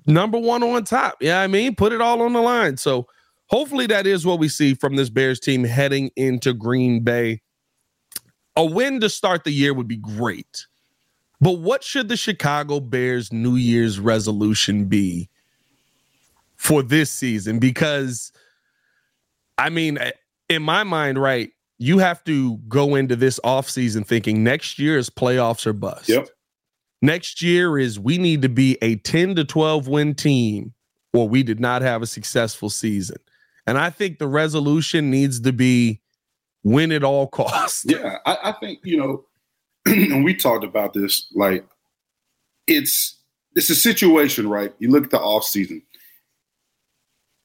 number 0.06 0.38
one 0.38 0.62
on 0.62 0.84
top. 0.84 1.16
Yeah, 1.22 1.40
I 1.40 1.48
mean, 1.48 1.76
put 1.76 1.94
it 1.94 2.02
all 2.02 2.22
on 2.22 2.34
the 2.34 2.42
line. 2.42 2.76
So 2.76 3.08
hopefully 3.48 3.88
that 3.88 4.06
is 4.06 4.26
what 4.26 4.40
we 4.40 4.50
see 4.50 4.74
from 4.74 4.98
this 4.98 5.10
Bears 5.10 5.40
team 5.40 5.64
heading 5.64 6.12
into 6.18 6.54
Green 6.54 7.02
Bay. 7.02 7.42
A 8.58 8.66
win 8.66 9.00
to 9.00 9.10
start 9.10 9.46
the 9.46 9.52
year 9.52 9.74
would 9.74 9.88
be 9.88 9.96
great. 9.96 10.68
But 11.42 11.60
what 11.60 11.84
should 11.84 12.10
the 12.10 12.18
Chicago 12.18 12.80
Bears 12.80 13.32
New 13.32 13.56
Year's 13.56 14.00
resolution 14.00 14.86
be 14.86 15.30
for 16.58 16.84
this 16.84 17.12
season? 17.12 17.60
Because, 17.60 18.32
I 19.58 19.70
mean, 19.70 19.98
eh, 19.98 20.12
in 20.50 20.62
my 20.62 20.84
mind, 20.84 21.18
right, 21.18 21.52
you 21.78 22.00
have 22.00 22.24
to 22.26 22.58
go 22.68 22.96
into 22.96 23.16
this 23.16 23.40
offseason 23.44 24.06
thinking 24.06 24.44
next 24.44 24.80
year's 24.80 25.10
playoffs 25.10 25.66
are 25.66 25.74
bust. 25.74 26.10
Yep. 26.10 26.30
Next 27.02 27.42
year 27.42 27.80
is 27.80 27.98
we 27.98 28.18
need 28.18 28.42
to 28.42 28.50
be 28.50 28.78
a 28.82 28.98
10 28.98 29.36
to 29.36 29.46
12 29.46 29.88
win 29.88 30.14
team 30.16 30.74
or 31.14 31.30
we 31.30 31.44
did 31.44 31.60
not 31.60 31.82
have 31.82 32.02
a 32.02 32.08
successful 32.08 32.70
season. 32.70 33.18
And 33.66 33.78
I 33.78 33.90
think 33.90 34.20
the 34.20 34.28
resolution 34.28 35.10
needs 35.10 35.40
to 35.42 35.54
be 35.54 36.02
win 36.64 36.92
at 36.92 37.04
all 37.04 37.28
costs. 37.32 37.86
Yeah, 37.88 38.18
I, 38.26 38.38
I 38.44 38.52
think, 38.54 38.80
you 38.84 38.98
know, 38.98 39.26
and 39.86 40.24
we 40.24 40.36
talked 40.36 40.64
about 40.64 40.94
this, 40.94 41.28
like 41.34 41.66
it's 42.68 43.18
it's 43.56 43.70
a 43.70 43.76
situation, 43.76 44.50
right? 44.50 44.74
You 44.80 44.92
look 44.92 45.06
at 45.06 45.12
the 45.12 45.20
off 45.20 45.44
season. 45.44 45.82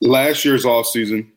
Last 0.01 0.45
year's 0.45 0.67
off 0.67 0.87
season, 0.87 1.33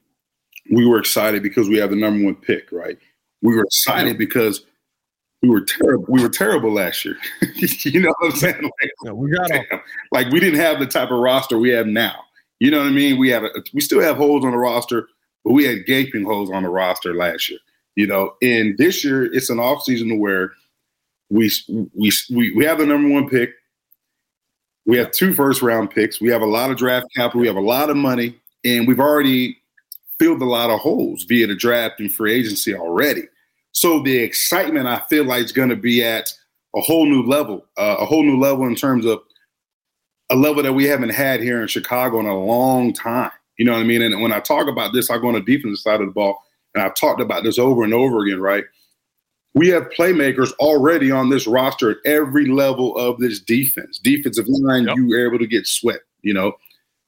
we 0.71 0.85
were 0.85 0.99
excited 0.99 1.41
because 1.41 1.69
we 1.69 1.77
have 1.77 1.89
the 1.89 1.95
number 1.95 2.23
one 2.23 2.35
pick, 2.35 2.71
right? 2.71 2.97
We 3.41 3.55
were 3.55 3.63
excited 3.63 4.17
because 4.17 4.65
we 5.41 5.49
were 5.49 5.61
terrible. 5.61 6.05
We 6.09 6.21
were 6.21 6.29
terrible 6.29 6.73
last 6.73 7.05
year. 7.05 7.15
you 7.55 8.01
know 8.01 8.13
what 8.19 8.33
I'm 8.33 8.37
saying? 8.37 8.71
Like, 9.03 9.13
we 9.13 9.29
got 9.31 9.51
like 10.11 10.31
we 10.31 10.39
didn't 10.39 10.59
have 10.59 10.79
the 10.79 10.87
type 10.87 11.11
of 11.11 11.19
roster 11.19 11.57
we 11.57 11.69
have 11.69 11.87
now. 11.87 12.23
You 12.59 12.71
know 12.71 12.79
what 12.79 12.87
I 12.87 12.91
mean? 12.91 13.19
We 13.19 13.29
have 13.29 13.43
a, 13.43 13.49
we 13.73 13.81
still 13.81 14.01
have 14.01 14.17
holes 14.17 14.43
on 14.43 14.51
the 14.51 14.57
roster, 14.57 15.07
but 15.43 15.53
we 15.53 15.63
had 15.63 15.85
gaping 15.85 16.23
holes 16.23 16.49
on 16.51 16.63
the 16.63 16.69
roster 16.69 17.13
last 17.13 17.49
year. 17.49 17.59
You 17.95 18.07
know, 18.07 18.33
and 18.41 18.77
this 18.77 19.03
year 19.03 19.31
it's 19.31 19.49
an 19.49 19.59
off 19.59 19.83
season 19.83 20.19
where 20.19 20.53
we 21.29 21.51
we 21.93 22.11
we 22.29 22.51
we 22.55 22.65
have 22.65 22.79
the 22.79 22.85
number 22.85 23.09
one 23.09 23.29
pick. 23.29 23.51
We 24.85 24.97
have 24.97 25.11
two 25.11 25.33
first 25.33 25.61
round 25.61 25.91
picks. 25.91 26.21
We 26.21 26.29
have 26.29 26.41
a 26.41 26.45
lot 26.45 26.71
of 26.71 26.77
draft 26.77 27.07
capital. 27.15 27.41
We 27.41 27.47
have 27.47 27.57
a 27.57 27.61
lot 27.61 27.89
of 27.89 27.97
money, 27.97 28.39
and 28.63 28.87
we've 28.87 28.99
already 28.99 29.57
filled 30.19 30.41
a 30.41 30.45
lot 30.45 30.69
of 30.69 30.79
holes 30.79 31.23
via 31.23 31.47
the 31.47 31.55
draft 31.55 31.99
and 31.99 32.11
free 32.11 32.33
agency 32.33 32.73
already. 32.73 33.23
So 33.71 34.01
the 34.01 34.17
excitement 34.17 34.87
I 34.87 34.99
feel 35.09 35.25
like 35.25 35.43
is 35.43 35.51
going 35.51 35.69
to 35.69 35.75
be 35.75 36.03
at 36.03 36.33
a 36.75 36.81
whole 36.81 37.05
new 37.05 37.23
level, 37.23 37.65
uh, 37.77 37.97
a 37.99 38.05
whole 38.05 38.23
new 38.23 38.39
level 38.39 38.65
in 38.65 38.75
terms 38.75 39.05
of 39.05 39.19
a 40.29 40.35
level 40.35 40.63
that 40.63 40.73
we 40.73 40.85
haven't 40.85 41.09
had 41.09 41.41
here 41.41 41.61
in 41.61 41.67
Chicago 41.67 42.19
in 42.19 42.25
a 42.25 42.37
long 42.37 42.93
time. 42.93 43.31
You 43.57 43.65
know 43.65 43.73
what 43.73 43.81
I 43.81 43.83
mean? 43.83 44.01
And 44.01 44.21
when 44.21 44.33
I 44.33 44.39
talk 44.39 44.67
about 44.67 44.93
this, 44.93 45.09
I 45.09 45.17
go 45.17 45.27
on 45.27 45.33
the 45.33 45.41
defensive 45.41 45.79
side 45.79 46.01
of 46.01 46.07
the 46.07 46.13
ball, 46.13 46.43
and 46.73 46.83
I've 46.83 46.95
talked 46.95 47.21
about 47.21 47.43
this 47.43 47.57
over 47.59 47.83
and 47.83 47.93
over 47.93 48.23
again, 48.23 48.39
right? 48.39 48.63
We 49.57 49.69
have 49.69 49.89
playmakers 49.89 50.53
already 50.59 51.09
on 51.09 51.29
this 51.29 51.47
roster 51.47 51.91
at 51.91 51.97
every 52.05 52.45
level 52.45 52.95
of 52.95 53.19
this 53.19 53.39
defense. 53.39 53.97
Defensive 53.97 54.45
line, 54.47 54.85
yep. 54.85 54.95
you 54.95 55.07
were 55.07 55.27
able 55.27 55.39
to 55.39 55.47
get 55.47 55.65
sweat. 55.65 56.01
You 56.21 56.35
know, 56.35 56.53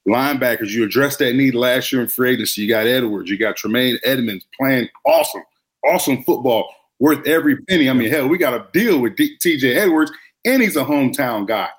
linebackers, 0.07 0.69
you 0.69 0.83
addressed 0.83 1.19
that 1.19 1.35
need 1.35 1.53
last 1.53 1.91
year 1.91 2.01
in 2.01 2.07
free 2.07 2.31
agency. 2.31 2.63
You 2.63 2.69
got 2.69 2.87
Edwards, 2.87 3.29
you 3.29 3.37
got 3.37 3.55
Tremaine 3.55 3.99
Edmunds 4.03 4.45
playing 4.59 4.89
awesome, 5.05 5.43
awesome 5.85 6.23
football, 6.23 6.73
worth 6.99 7.25
every 7.27 7.57
penny. 7.65 7.87
I 7.87 7.93
mean, 7.93 8.09
hell, 8.09 8.27
we 8.27 8.39
got 8.39 8.55
a 8.55 8.67
deal 8.73 8.99
with 8.99 9.15
D- 9.15 9.37
TJ 9.37 9.75
Edwards, 9.75 10.11
and 10.43 10.61
he's 10.61 10.75
a 10.75 10.83
hometown 10.83 11.47
guy. 11.47 11.69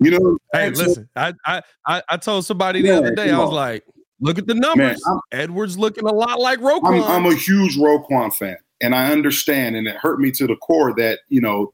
You 0.00 0.10
know, 0.12 0.38
hey, 0.52 0.70
listen, 0.70 1.08
I 1.16 1.34
I 1.46 2.02
I 2.08 2.16
told 2.18 2.44
somebody 2.46 2.82
the 2.82 2.90
other 2.90 3.14
day, 3.14 3.30
I 3.30 3.38
was 3.38 3.48
on. 3.48 3.54
like, 3.54 3.84
look 4.20 4.38
at 4.38 4.46
the 4.46 4.54
numbers. 4.54 5.02
Man, 5.06 5.20
Edwards 5.32 5.78
looking 5.78 6.04
a 6.04 6.12
lot 6.12 6.40
like 6.40 6.58
Roquan. 6.58 7.02
I'm, 7.02 7.26
I'm 7.26 7.32
a 7.32 7.34
huge 7.34 7.76
Roquan 7.76 8.32
fan, 8.34 8.56
and 8.80 8.94
I 8.94 9.12
understand, 9.12 9.76
and 9.76 9.86
it 9.86 9.96
hurt 9.96 10.20
me 10.20 10.30
to 10.32 10.46
the 10.46 10.56
core 10.56 10.94
that 10.96 11.20
you 11.28 11.40
know 11.40 11.72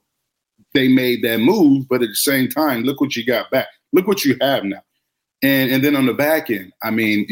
they 0.74 0.88
made 0.88 1.22
that 1.24 1.38
move, 1.38 1.88
but 1.88 2.02
at 2.02 2.08
the 2.08 2.14
same 2.14 2.48
time, 2.48 2.82
look 2.82 3.00
what 3.00 3.16
you 3.16 3.24
got 3.24 3.50
back. 3.50 3.68
Look 3.92 4.06
what 4.06 4.24
you 4.24 4.36
have 4.40 4.64
now, 4.64 4.82
and 5.42 5.70
and 5.70 5.84
then 5.84 5.96
on 5.96 6.06
the 6.06 6.14
back 6.14 6.50
end, 6.50 6.72
I 6.82 6.90
mean. 6.90 7.26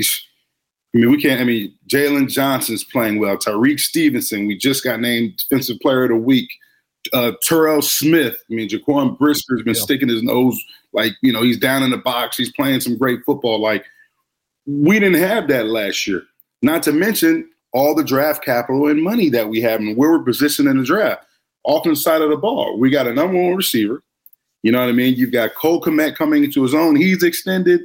I 0.97 1.01
mean, 1.01 1.11
we 1.11 1.21
can't. 1.21 1.41
I 1.41 1.45
mean, 1.45 1.75
Jaylon 1.89 2.29
Johnson's 2.29 2.85
playing 2.85 3.19
well. 3.19 3.37
Tyrique 3.37 3.81
Stevenson, 3.81 4.47
we 4.47 4.57
just 4.57 4.85
got 4.85 5.01
named 5.01 5.37
Defensive 5.39 5.81
Player 5.81 6.05
of 6.05 6.11
the 6.11 6.17
Week. 6.17 6.49
Uh, 7.13 7.33
Terrell 7.43 7.83
Smith. 7.83 8.37
I 8.49 8.55
mean, 8.55 8.69
Jaquan 8.69 9.19
Brisker's 9.19 9.65
been 9.65 9.75
yeah. 9.75 9.81
sticking 9.81 10.09
his 10.09 10.23
nose 10.23 10.57
like 10.95 11.13
you 11.21 11.33
know 11.33 11.43
he's 11.43 11.59
down 11.59 11.83
in 11.83 11.91
the 11.91 11.99
box. 11.99 12.37
He's 12.37 12.53
playing 12.53 12.81
some 12.81 12.97
great 12.97 13.21
football. 13.27 13.61
Like 13.61 13.85
we 14.67 14.99
didn't 14.99 15.21
have 15.21 15.49
that 15.49 15.67
last 15.67 16.07
year. 16.07 16.23
Not 16.63 16.83
to 16.85 16.93
mention 16.93 17.51
all 17.75 17.95
the 17.95 18.05
draft 18.05 18.43
capital 18.43 18.89
and 18.89 19.03
money 19.03 19.29
that 19.29 19.49
we 19.49 19.61
have 19.61 19.81
and 19.81 19.97
where 19.97 20.13
we're 20.13 20.23
positioned 20.23 20.69
in 20.69 20.79
the 20.79 20.85
draft. 20.85 21.27
Offense 21.67 22.03
side 22.03 22.23
of 22.23 22.31
the 22.31 22.37
ball, 22.37 22.79
we 22.79 22.89
got 22.89 23.07
a 23.07 23.13
number 23.13 23.41
one 23.41 23.57
receiver. 23.57 24.03
You 24.63 24.73
know 24.73 24.81
what 24.81 24.89
I 24.89 24.93
mean? 24.93 25.15
You've 25.15 25.33
got 25.33 25.55
Cole 25.55 25.83
Kmet 25.83 26.17
coming 26.17 26.45
into 26.45 26.63
his 26.63 26.73
own. 26.73 26.97
He's 26.97 27.23
extended. 27.23 27.83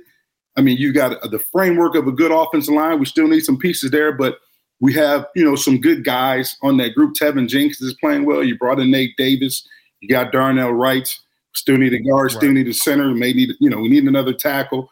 I 0.55 0.61
mean, 0.61 0.77
you've 0.77 0.95
got 0.95 1.19
the 1.29 1.39
framework 1.39 1.95
of 1.95 2.07
a 2.07 2.11
good 2.11 2.31
offensive 2.31 2.73
line. 2.73 2.99
We 2.99 3.05
still 3.05 3.27
need 3.27 3.41
some 3.41 3.57
pieces 3.57 3.91
there, 3.91 4.11
but 4.11 4.37
we 4.79 4.93
have, 4.93 5.25
you 5.35 5.43
know, 5.43 5.55
some 5.55 5.81
good 5.81 6.05
guys 6.05 6.55
on 6.61 6.77
that 6.77 6.95
group. 6.95 7.15
Teven 7.15 7.47
Jenkins 7.47 7.81
is 7.81 7.95
playing 7.95 8.25
well. 8.25 8.43
You 8.43 8.57
brought 8.57 8.79
in 8.79 8.91
Nate 8.91 9.17
Davis. 9.17 9.67
You 9.99 10.07
got 10.07 10.31
Darnell 10.31 10.73
Wright. 10.73 11.09
Still 11.53 11.77
need 11.77 11.93
a 11.93 11.99
guard. 11.99 12.31
Right. 12.31 12.37
Still 12.37 12.53
need 12.53 12.67
a 12.67 12.73
center. 12.73 13.13
May 13.13 13.33
need, 13.33 13.51
you 13.59 13.69
know, 13.69 13.79
we 13.79 13.89
need 13.89 14.05
another 14.05 14.33
tackle. 14.33 14.89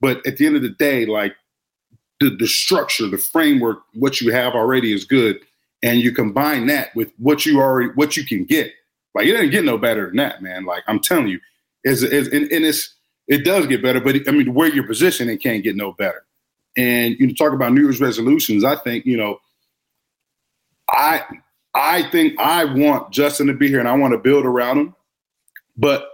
But 0.00 0.26
at 0.26 0.36
the 0.36 0.46
end 0.46 0.56
of 0.56 0.62
the 0.62 0.70
day, 0.70 1.06
like 1.06 1.34
the, 2.20 2.30
the 2.36 2.46
structure, 2.46 3.08
the 3.08 3.18
framework, 3.18 3.82
what 3.94 4.20
you 4.20 4.32
have 4.32 4.54
already 4.54 4.92
is 4.92 5.04
good. 5.04 5.40
And 5.82 6.00
you 6.00 6.12
combine 6.12 6.66
that 6.66 6.94
with 6.94 7.10
what 7.16 7.46
you 7.46 7.60
already, 7.60 7.90
what 7.94 8.16
you 8.16 8.24
can 8.24 8.44
get. 8.44 8.72
Like 9.14 9.26
it 9.26 9.32
doesn't 9.32 9.50
get 9.50 9.64
no 9.64 9.78
better 9.78 10.08
than 10.08 10.16
that, 10.16 10.42
man. 10.42 10.64
Like 10.66 10.84
I'm 10.86 11.00
telling 11.00 11.28
you, 11.28 11.40
is 11.84 12.02
is 12.02 12.28
and, 12.28 12.50
and 12.52 12.64
it's 12.64 12.94
it 13.26 13.44
does 13.44 13.66
get 13.66 13.82
better, 13.82 14.00
but 14.00 14.16
I 14.28 14.30
mean, 14.32 14.54
where 14.54 14.68
you're 14.68 14.86
positioned, 14.86 15.30
it 15.30 15.38
can't 15.38 15.64
get 15.64 15.76
no 15.76 15.92
better. 15.92 16.24
And 16.76 17.16
you 17.18 17.34
talk 17.34 17.52
about 17.52 17.72
New 17.72 17.82
Year's 17.82 18.00
resolutions. 18.00 18.62
I 18.62 18.76
think 18.76 19.06
you 19.06 19.16
know, 19.16 19.40
I 20.88 21.22
I 21.74 22.08
think 22.10 22.38
I 22.38 22.64
want 22.64 23.12
Justin 23.12 23.46
to 23.46 23.54
be 23.54 23.68
here, 23.68 23.80
and 23.80 23.88
I 23.88 23.96
want 23.96 24.12
to 24.12 24.18
build 24.18 24.44
around 24.44 24.78
him. 24.78 24.94
But 25.76 26.08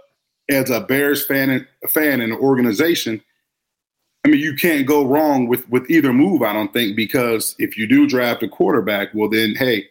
as 0.49 0.69
a 0.69 0.79
Bears 0.79 1.25
fan 1.25 1.49
and 1.49 1.67
fan 1.89 2.21
and 2.21 2.33
organization, 2.33 3.21
I 4.25 4.29
mean, 4.29 4.41
you 4.41 4.55
can't 4.55 4.85
go 4.85 5.05
wrong 5.05 5.47
with 5.47 5.67
with 5.69 5.89
either 5.89 6.13
move. 6.13 6.41
I 6.41 6.53
don't 6.53 6.73
think 6.73 6.95
because 6.95 7.55
if 7.59 7.77
you 7.77 7.87
do 7.87 8.07
draft 8.07 8.43
a 8.43 8.47
quarterback, 8.47 9.09
well, 9.13 9.29
then 9.29 9.55
hey, 9.55 9.85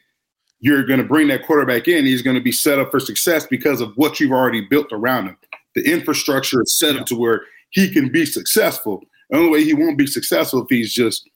you're 0.61 0.85
going 0.85 1.01
to 1.01 1.07
bring 1.07 1.29
that 1.29 1.47
quarterback 1.47 1.89
in. 1.89 2.05
He's 2.05 2.23
going 2.23 2.37
to 2.37 2.43
be 2.43 2.53
set 2.53 2.79
up 2.79 2.91
for 2.91 3.01
success 3.01 3.47
because 3.47 3.81
of 3.81 3.93
what 3.97 4.21
you've 4.21 4.33
already 4.33 4.61
built 4.61 4.93
around 4.93 5.27
him 5.27 5.37
the 5.77 5.93
infrastructure 5.93 6.63
is 6.63 6.77
set 6.77 6.97
up 6.97 7.07
to 7.07 7.15
where 7.15 7.43
he 7.71 7.93
can 7.93 8.09
be 8.11 8.27
successful. 8.27 9.03
The 9.31 9.37
only 9.37 9.51
way 9.51 9.65
he 9.65 9.75
won't 9.75 9.99
be 9.99 10.07
successful 10.07 10.63
if 10.63 10.69
he's 10.69 10.93
just 10.93 11.29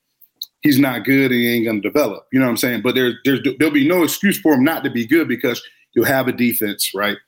he's 0.62 0.78
not 0.78 1.04
good 1.04 1.30
and 1.30 1.40
he 1.40 1.48
ain't 1.48 1.66
going 1.66 1.80
to 1.80 1.88
develop. 1.88 2.26
You 2.32 2.40
know 2.40 2.46
what 2.46 2.52
I'm 2.52 2.56
saying? 2.56 2.82
But 2.82 2.94
there's 2.94 3.14
there's 3.24 3.40
there'll 3.58 3.72
be 3.72 3.86
no 3.86 4.02
excuse 4.02 4.40
for 4.40 4.54
him 4.54 4.64
not 4.64 4.82
to 4.84 4.90
be 4.90 5.06
good 5.06 5.28
because 5.28 5.62
you'll 5.92 6.06
have 6.06 6.26
a 6.26 6.32
defense, 6.32 6.92
right? 6.94 7.18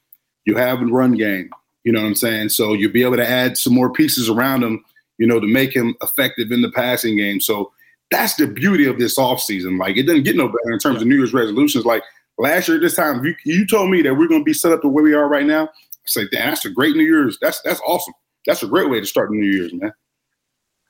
You 0.46 0.56
have 0.56 0.80
a 0.80 0.86
run 0.86 1.12
game. 1.12 1.50
You 1.84 1.92
know 1.92 2.00
what 2.00 2.08
I'm 2.08 2.14
saying? 2.14 2.48
So 2.48 2.72
you'll 2.72 2.92
be 2.92 3.02
able 3.02 3.16
to 3.16 3.28
add 3.28 3.58
some 3.58 3.74
more 3.74 3.92
pieces 3.92 4.30
around 4.30 4.64
him, 4.64 4.82
you 5.22 5.28
know, 5.28 5.38
to 5.38 5.46
make 5.46 5.72
him 5.72 5.94
effective 6.02 6.50
in 6.50 6.62
the 6.62 6.70
passing 6.72 7.16
game. 7.16 7.40
So 7.40 7.70
that's 8.10 8.34
the 8.34 8.48
beauty 8.48 8.86
of 8.86 8.98
this 8.98 9.16
offseason. 9.16 9.78
Like 9.78 9.96
it 9.96 10.02
doesn't 10.02 10.24
get 10.24 10.34
no 10.34 10.48
better 10.48 10.72
in 10.72 10.80
terms 10.80 11.00
of 11.00 11.06
New 11.06 11.14
Year's 11.14 11.32
resolutions. 11.32 11.84
Like 11.84 12.02
last 12.38 12.66
year, 12.66 12.80
this 12.80 12.96
time, 12.96 13.24
you, 13.24 13.36
you 13.44 13.64
told 13.64 13.88
me 13.88 14.02
that 14.02 14.14
we're 14.14 14.26
going 14.26 14.40
to 14.40 14.44
be 14.44 14.52
set 14.52 14.72
up 14.72 14.82
the 14.82 14.88
way 14.88 15.00
we 15.00 15.14
are 15.14 15.28
right 15.28 15.46
now 15.46 15.68
I 16.02 16.06
say, 16.06 16.26
damn, 16.32 16.48
that's 16.48 16.64
a 16.64 16.70
great 16.70 16.96
New 16.96 17.04
Year's. 17.04 17.38
That's 17.40 17.60
that's 17.62 17.80
awesome. 17.86 18.14
That's 18.44 18.64
a 18.64 18.66
great 18.66 18.90
way 18.90 18.98
to 18.98 19.06
start 19.06 19.30
the 19.30 19.36
New 19.36 19.48
Year's, 19.48 19.72
man. 19.72 19.92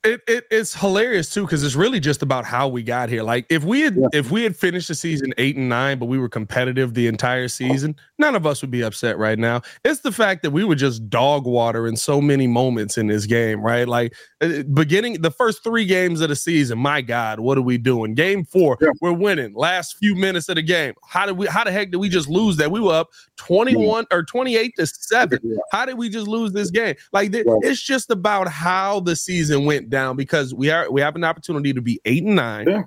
It, 0.05 0.21
it 0.27 0.47
it's 0.51 0.75
hilarious 0.75 1.33
too 1.33 1.43
because 1.43 1.62
it's 1.62 1.77
really 1.77 2.01
just 2.01 2.23
about 2.23 2.45
how 2.45 2.67
we 2.67 2.83
got 2.83 3.09
here. 3.09 3.23
Like 3.23 3.47
if 3.49 3.62
we 3.62 3.83
had 3.83 3.95
yeah. 3.95 4.09
if 4.12 4.33
we 4.33 4.43
had 4.43 4.57
finished 4.57 4.88
the 4.88 4.97
season 4.97 5.33
eight 5.38 5.55
and 5.55 5.69
nine, 5.69 6.01
but 6.01 6.07
we 6.07 6.19
were 6.19 6.29
competitive 6.29 6.95
the 6.95 7.07
entire 7.07 7.47
season, 7.47 7.95
none 8.19 8.35
of 8.35 8.45
us 8.45 8.62
would 8.62 8.73
be 8.73 8.83
upset 8.83 9.17
right 9.17 9.38
now. 9.38 9.62
It's 9.85 10.01
the 10.01 10.11
fact 10.11 10.43
that 10.43 10.51
we 10.51 10.65
were 10.65 10.75
just 10.75 11.09
dog 11.09 11.47
water 11.47 11.87
in 11.87 11.97
so 11.97 12.21
many 12.21 12.49
moments 12.49 12.99
in 12.99 13.07
this 13.07 13.27
game, 13.27 13.61
right? 13.61 13.87
Like 13.87 14.12
uh, 14.41 14.65
beginning 14.75 15.23
the 15.23 15.31
first 15.31 15.62
three 15.62 15.85
games 15.85 16.21
of 16.21 16.31
the 16.31 16.37
season. 16.37 16.81
My 16.81 17.01
God, 17.01 17.38
what 17.38 17.57
are 17.57 17.62
we 17.62 17.79
doing? 17.79 18.15
Game 18.15 18.45
four, 18.45 18.79
yeah. 18.81 18.88
we're 19.01 19.12
winning. 19.12 19.55
Last 19.55 19.99
few 19.99 20.17
minutes 20.17 20.49
of 20.49 20.57
the 20.57 20.62
game, 20.62 20.95
how 21.07 21.27
did 21.27 21.38
we? 21.38 21.47
How 21.47 21.62
the 21.62 21.71
heck 21.71 21.93
did 21.93 21.99
we 21.99 22.09
just 22.09 22.29
lose 22.29 22.57
that? 22.57 22.73
We 22.73 22.81
were 22.81 22.95
up 22.95 23.11
twenty 23.37 23.77
one 23.77 24.05
yeah. 24.11 24.17
or 24.17 24.25
twenty 24.25 24.57
eight 24.57 24.75
to 24.79 24.87
seven. 24.87 25.38
How 25.71 25.87
did 25.87 25.97
we 25.97 26.09
just 26.09 26.27
lose 26.27 26.51
this 26.51 26.73
game? 26.73 26.97
Like 27.12 27.31
it's 27.33 27.81
just 27.81 28.11
about 28.11 28.49
how 28.49 28.99
the 28.99 29.15
season 29.15 29.65
went 29.65 29.92
down 29.93 30.17
because 30.17 30.53
we 30.53 30.71
are 30.71 30.91
we 30.91 31.01
have 31.01 31.15
an 31.15 31.23
opportunity 31.23 31.73
to 31.73 31.81
be 31.81 32.01
eight 32.05 32.25
and 32.25 32.35
nine. 32.35 32.69
Yeah. 32.69 32.83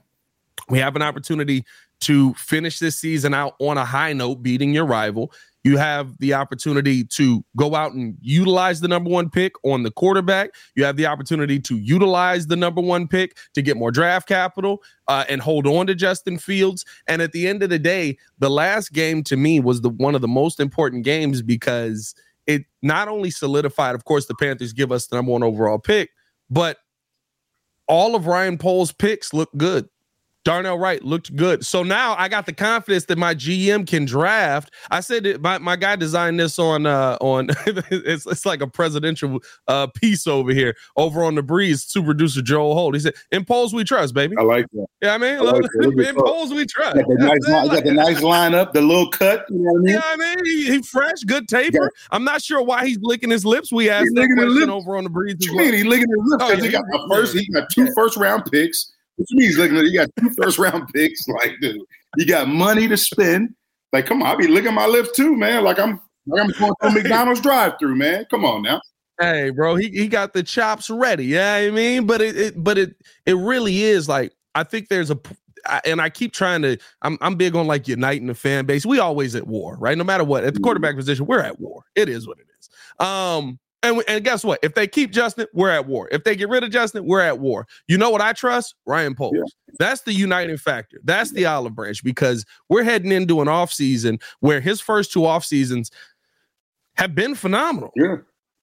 We 0.68 0.80
have 0.80 0.96
an 0.96 1.02
opportunity 1.02 1.64
to 2.02 2.34
finish 2.34 2.80
this 2.80 2.98
season 3.00 3.34
out 3.34 3.56
on 3.60 3.78
a 3.78 3.86
high 3.86 4.12
note, 4.12 4.42
beating 4.42 4.74
your 4.74 4.86
rival. 4.86 5.32
You 5.64 5.78
have 5.78 6.18
the 6.20 6.34
opportunity 6.36 7.04
to 7.04 7.44
go 7.58 7.74
out 7.74 7.94
and 7.94 8.16
utilize 8.22 8.82
the 8.82 8.88
number 8.88 9.10
one 9.10 9.30
pick 9.30 9.54
on 9.64 9.82
the 9.82 9.90
quarterback. 9.90 10.52
You 10.76 10.84
have 10.84 10.96
the 10.96 11.08
opportunity 11.08 11.60
to 11.62 11.78
utilize 11.78 12.48
the 12.48 12.56
number 12.56 12.82
one 12.82 13.08
pick 13.08 13.38
to 13.56 13.64
get 13.64 13.76
more 13.76 13.92
draft 13.92 14.28
capital 14.28 14.84
uh, 15.08 15.26
and 15.28 15.42
hold 15.42 15.66
on 15.66 15.88
to 15.88 15.96
Justin 15.96 16.38
Fields. 16.38 16.86
And 17.08 17.22
at 17.22 17.32
the 17.32 17.48
end 17.48 17.64
of 17.64 17.70
the 17.70 17.80
day, 17.80 18.18
the 18.38 18.50
last 18.50 18.94
game 18.94 19.24
to 19.24 19.38
me 19.38 19.60
was 19.60 19.82
the 19.82 19.90
one 19.90 20.14
of 20.14 20.22
the 20.22 20.28
most 20.28 20.60
important 20.60 21.04
games 21.04 21.42
because 21.42 22.14
it 22.46 22.66
not 22.84 23.08
only 23.08 23.32
solidified, 23.32 23.96
of 23.96 24.06
course, 24.06 24.28
the 24.28 24.36
Panthers 24.36 24.74
give 24.74 24.92
us 24.92 25.08
the 25.08 25.16
number 25.16 25.32
one 25.32 25.42
overall 25.42 25.80
pick, 25.80 26.12
but 26.50 26.78
all 27.88 28.16
of 28.16 28.28
Ryan 28.28 28.58
Poles' 28.58 28.92
picks 28.92 29.34
look 29.34 29.50
good. 29.58 29.90
Darnell 30.46 30.78
Wright 30.78 31.04
looked 31.04 31.36
good. 31.36 31.66
So 31.66 31.82
now 31.82 32.16
I 32.18 32.30
got 32.30 32.46
the 32.46 32.54
confidence 32.54 33.06
that 33.06 33.18
my 33.18 33.34
GM 33.34 33.88
can 33.88 34.06
draft. 34.06 34.72
I 34.92 35.00
said 35.00 35.42
my, 35.42 35.58
my 35.58 35.76
guy 35.76 35.96
designed 35.96 36.40
this 36.40 36.60
on 36.60 36.86
uh 36.86 37.18
on 37.20 37.50
it's, 37.66 38.28
it's 38.28 38.46
like 38.46 38.62
a 38.62 38.68
presidential 38.68 39.40
uh 39.68 39.88
piece 39.88 40.28
over 40.28 40.54
here 40.54 40.76
over 40.96 41.24
on 41.24 41.34
the 41.34 41.42
breeze 41.42 41.86
to 41.88 42.04
producer 42.04 42.44
Joel 42.44 42.76
Holt. 42.76 42.94
He 42.94 43.02
said, 43.02 43.16
"In 43.32 43.44
Poles 43.44 43.74
we 43.74 43.84
trust, 43.84 44.14
baby." 44.14 44.36
I 44.38 44.44
like 44.44 44.68
that. 44.74 44.86
Yeah, 45.02 45.16
I 45.16 45.18
mean, 45.18 45.36
I 45.36 45.40
like 45.40 45.64
in 45.82 46.16
Poles 46.16 46.54
we 46.54 46.66
trust. 46.68 46.96
Got 46.96 47.08
the, 47.08 47.16
nice, 47.18 47.48
line, 47.48 47.68
got 47.68 47.84
the 47.84 47.94
nice 47.94 48.22
lineup, 48.22 48.72
the 48.72 48.82
little 48.82 49.10
cut. 49.10 49.46
You 49.50 49.58
know 49.58 49.72
what 49.72 49.80
I 49.80 49.82
mean? 49.82 49.94
Yeah, 49.96 50.02
I 50.04 50.16
mean, 50.16 50.46
he, 50.46 50.66
he 50.74 50.82
fresh, 50.84 51.24
good 51.26 51.48
taper. 51.48 51.82
Yeah. 51.82 52.08
I'm 52.12 52.24
not 52.24 52.44
sure 52.44 52.62
why 52.62 52.86
he's 52.86 53.00
licking 53.02 53.32
his 53.32 53.46
lips. 53.46 53.74
We 53.74 53.90
asked 53.90 54.14
that 54.14 54.32
question 54.38 54.70
over 54.70 54.96
on 54.96 55.06
the 55.06 55.10
breeze. 55.10 55.38
What 55.40 55.46
you 55.46 55.58
mean? 55.58 55.74
He 55.74 55.84
licking 55.84 56.08
his 56.08 56.20
lips 56.24 56.44
because 56.44 56.60
oh, 56.60 56.64
yeah, 56.64 56.66
he 56.66 56.72
got 56.72 56.84
the 56.92 57.08
first. 57.10 57.36
He 57.36 57.48
got 57.52 57.68
two 57.72 57.92
first 57.96 58.16
round 58.16 58.46
picks. 58.52 58.92
What 59.16 59.30
you 59.30 59.38
mean 59.38 59.48
he's 59.48 59.58
looking 59.58 59.78
at? 59.78 59.86
You 59.86 60.00
got 60.00 60.10
two 60.20 60.30
first 60.42 60.58
round 60.58 60.88
picks. 60.94 61.28
Like, 61.28 61.56
dude, 61.62 61.82
you 62.18 62.26
got 62.26 62.48
money 62.48 62.88
to 62.88 62.98
spend. 62.98 63.56
Like, 63.94 64.06
come 64.06 64.22
on, 64.22 64.28
I'll 64.28 64.38
be 64.38 64.48
licking 64.48 64.74
my 64.74 64.88
lips 64.88 65.12
too, 65.16 65.36
man. 65.36 65.64
Like 65.64 65.80
I'm, 65.80 66.02
like 66.28 66.44
I'm 66.44 66.52
going 66.60 66.74
through 66.82 66.92
McDonald's 66.92 67.42
drive-through, 67.42 67.96
man. 67.96 68.26
Come 68.30 68.44
on 68.44 68.64
now. 68.64 68.82
Hey, 69.20 69.50
bro, 69.52 69.76
he, 69.76 69.90
he 69.90 70.08
got 70.10 70.34
the 70.34 70.44
chops 70.44 70.90
ready. 70.90 71.26
Yeah, 71.26 71.60
you 71.60 71.72
know 71.72 71.74
I 71.74 71.76
mean, 71.76 72.06
but 72.06 72.22
it, 72.22 72.38
it 72.38 72.64
but 72.64 72.78
it 72.78 72.96
it 73.26 73.36
really 73.36 73.84
is 73.84 74.10
like 74.10 74.34
I 74.56 74.64
think 74.64 74.90
there's 74.90 75.12
a 75.12 75.20
and 75.86 76.02
I 76.02 76.10
keep 76.10 76.34
trying 76.34 76.62
to. 76.64 76.78
I'm 77.02 77.18
I'm 77.22 77.36
big 77.36 77.56
on 77.56 77.68
like 77.68 77.88
uniting 77.88 78.28
the 78.28 78.36
fan 78.36 78.66
base. 78.66 78.86
We 78.86 79.00
always 79.00 79.36
at 79.36 79.48
war, 79.48 79.78
right? 79.78 79.98
No 79.98 80.04
matter 80.04 80.24
what, 80.24 80.44
at 80.44 80.54
the 80.54 80.60
mm-hmm. 80.60 80.64
quarterback 80.64 80.96
position, 80.96 81.26
we're 81.26 81.40
at 81.40 81.60
war. 81.60 81.84
It 81.96 82.10
is 82.10 82.28
what 82.28 82.38
it 82.40 82.48
is. 82.60 82.70
Um, 83.06 83.60
and, 83.86 84.04
and 84.08 84.24
guess 84.24 84.44
what? 84.44 84.60
If 84.64 84.74
they 84.74 84.88
keep 84.88 85.12
Justin, 85.12 85.48
we're 85.54 85.70
at 85.70 85.86
war. 85.86 86.10
If 86.12 86.24
they 86.24 86.36
get 86.36 86.50
rid 86.50 86.64
of 86.64 86.72
Justin, 86.72 87.06
we're 87.06 87.22
at 87.22 87.40
war. 87.40 87.68
You 87.88 87.98
know 87.98 88.10
what 88.10 88.22
I 88.22 88.34
trust? 88.34 88.76
Ryan 88.86 89.16
Poles. 89.16 89.34
Yeah. 89.36 89.44
That's 89.80 90.02
the 90.02 90.14
uniting 90.14 90.58
factor. 90.58 91.00
That's 91.04 91.32
the 91.32 91.46
olive 91.46 91.76
branch 91.76 92.04
because 92.04 92.46
we're 92.70 92.84
heading 92.84 93.12
into 93.12 93.42
an 93.42 93.48
off 93.48 93.72
season 93.72 94.20
where 94.40 94.60
his 94.60 94.82
first 94.82 95.12
two 95.12 95.26
off 95.26 95.46
seasons 95.46 95.92
have 96.96 97.14
been 97.14 97.36
phenomenal. 97.36 97.92
Yeah. 97.96 98.18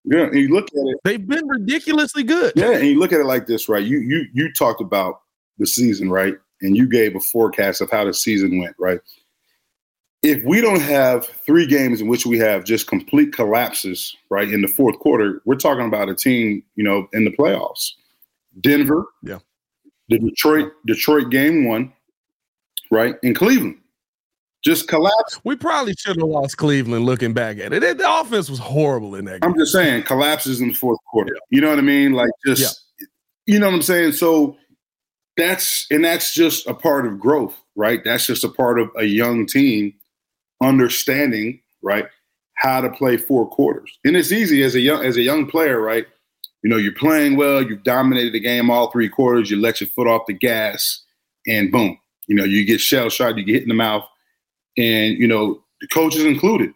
Yeah. 0.05 0.25
And 0.25 0.35
you 0.35 0.49
look 0.49 0.69
at 0.69 0.75
it. 0.75 0.99
They've 1.05 1.27
been 1.27 1.47
ridiculously 1.47 2.25
good. 2.25 2.55
Yeah. 2.57 2.73
And 2.73 2.87
you 2.87 2.99
look 2.99 3.13
at 3.13 3.21
it 3.21 3.27
like 3.27 3.47
this, 3.47 3.69
right? 3.69 3.85
You 3.85 4.01
you 4.01 4.27
you 4.33 4.53
talked 4.53 4.81
about 4.81 5.21
the 5.59 5.67
season, 5.67 6.11
right? 6.11 6.35
And 6.63 6.77
you 6.77 6.89
gave 6.89 7.15
a 7.15 7.21
forecast 7.21 7.81
of 7.81 7.91
how 7.91 8.05
the 8.05 8.15
season 8.15 8.59
went, 8.59 8.75
right? 8.79 9.01
If 10.23 10.45
we 10.45 10.61
don't 10.61 10.81
have 10.81 11.27
three 11.45 11.67
games 11.67 12.01
in 12.01 12.07
which 12.07 12.25
we 12.25 12.39
have 12.39 12.65
just 12.65 12.87
complete 12.87 13.33
collapses, 13.33 14.17
right, 14.31 14.49
in 14.49 14.63
the 14.63 14.69
fourth 14.69 14.99
quarter, 15.01 15.43
we're 15.45 15.57
talking 15.57 15.87
about 15.87 16.09
a 16.09 16.15
team, 16.15 16.63
you 16.77 16.85
know, 16.85 17.09
in 17.13 17.25
the 17.25 17.31
playoffs. 17.31 17.91
Denver, 18.61 19.05
yeah, 19.23 19.39
the 20.09 20.19
Detroit, 20.19 20.73
Detroit 20.87 21.31
game 21.31 21.65
one, 21.67 21.93
right, 22.91 23.17
in 23.23 23.35
Cleveland. 23.35 23.79
just 24.63 24.87
collapse. 24.89 25.41
We 25.45 25.57
probably 25.57 25.95
should 25.99 26.17
have 26.17 26.29
lost 26.29 26.57
Cleveland 26.57 27.05
looking 27.05 27.33
back 27.33 27.59
at 27.59 27.73
it. 27.73 27.99
The 27.99 28.21
offense 28.21 28.49
was 28.49 28.61
horrible 28.61 29.17
in 29.17 29.25
that 29.25 29.41
game. 29.41 29.51
I'm 29.51 29.59
just 29.59 29.73
saying, 29.73 30.05
collapses 30.05 30.61
in 30.61 30.69
the 30.69 30.75
fourth 30.75 30.99
quarter. 31.11 31.35
Yeah. 31.35 31.57
You 31.57 31.61
know 31.63 31.71
what 31.71 31.79
I 31.79 31.83
mean? 31.83 32.13
Like, 32.13 32.31
just, 32.47 32.85
yeah. 33.01 33.07
you 33.47 33.59
know 33.59 33.67
what 33.67 33.75
I'm 33.75 33.83
saying? 33.83 34.13
So 34.13 34.57
that's, 35.37 35.87
and 35.91 36.05
that's 36.05 36.33
just 36.33 36.67
a 36.69 36.75
part 36.75 37.07
of 37.07 37.19
growth, 37.19 37.57
right? 37.75 38.01
That's 38.05 38.27
just 38.27 38.45
a 38.45 38.49
part 38.49 38.79
of 38.79 38.91
a 38.97 39.05
young 39.05 39.47
team 39.47 39.95
understanding, 40.63 41.61
right? 41.83 42.07
How 42.57 42.81
to 42.81 42.91
play 42.91 43.17
four 43.17 43.49
quarters. 43.49 43.99
And 44.05 44.17
it's 44.17 44.33
easy 44.33 44.63
as 44.63 44.75
a 44.75 44.81
young, 44.81 45.05
as 45.05 45.17
a 45.17 45.23
young 45.23 45.47
player, 45.47 45.81
right? 45.81 46.07
You 46.63 46.71
know, 46.71 46.77
you're 46.77 46.93
playing 46.95 47.37
well, 47.37 47.63
you've 47.63 47.83
dominated 47.83 48.33
the 48.33 48.41
game 48.41 48.71
all 48.71 48.91
three 48.91 49.09
quarters, 49.09 49.51
you 49.51 49.61
let 49.61 49.81
your 49.81 49.89
foot 49.89 50.07
off 50.07 50.27
the 50.27 50.33
gas, 50.33 51.03
and 51.47 51.73
boom, 51.73 51.99
you 52.29 52.37
know, 52.37 52.45
you 52.45 52.65
get 52.65 52.81
shell 52.81 53.09
shot, 53.09 53.37
you 53.37 53.45
get 53.45 53.55
hit 53.55 53.63
in 53.63 53.69
the 53.69 53.75
mouth, 53.75 54.05
and 54.77 55.19
you 55.19 55.27
know 55.27 55.63
the 55.81 55.89
coaches 55.89 56.25
included 56.25 56.73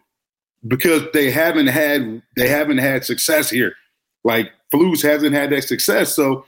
because 0.67 1.03
they 1.13 1.31
haven't 1.31 1.67
had 1.67 2.21
they 2.35 2.49
haven't 2.49 2.79
had 2.79 3.05
success 3.05 3.49
here. 3.49 3.73
Like 4.23 4.51
Flus 4.73 5.01
hasn't 5.01 5.33
had 5.33 5.51
that 5.51 5.63
success, 5.63 6.13
so 6.13 6.45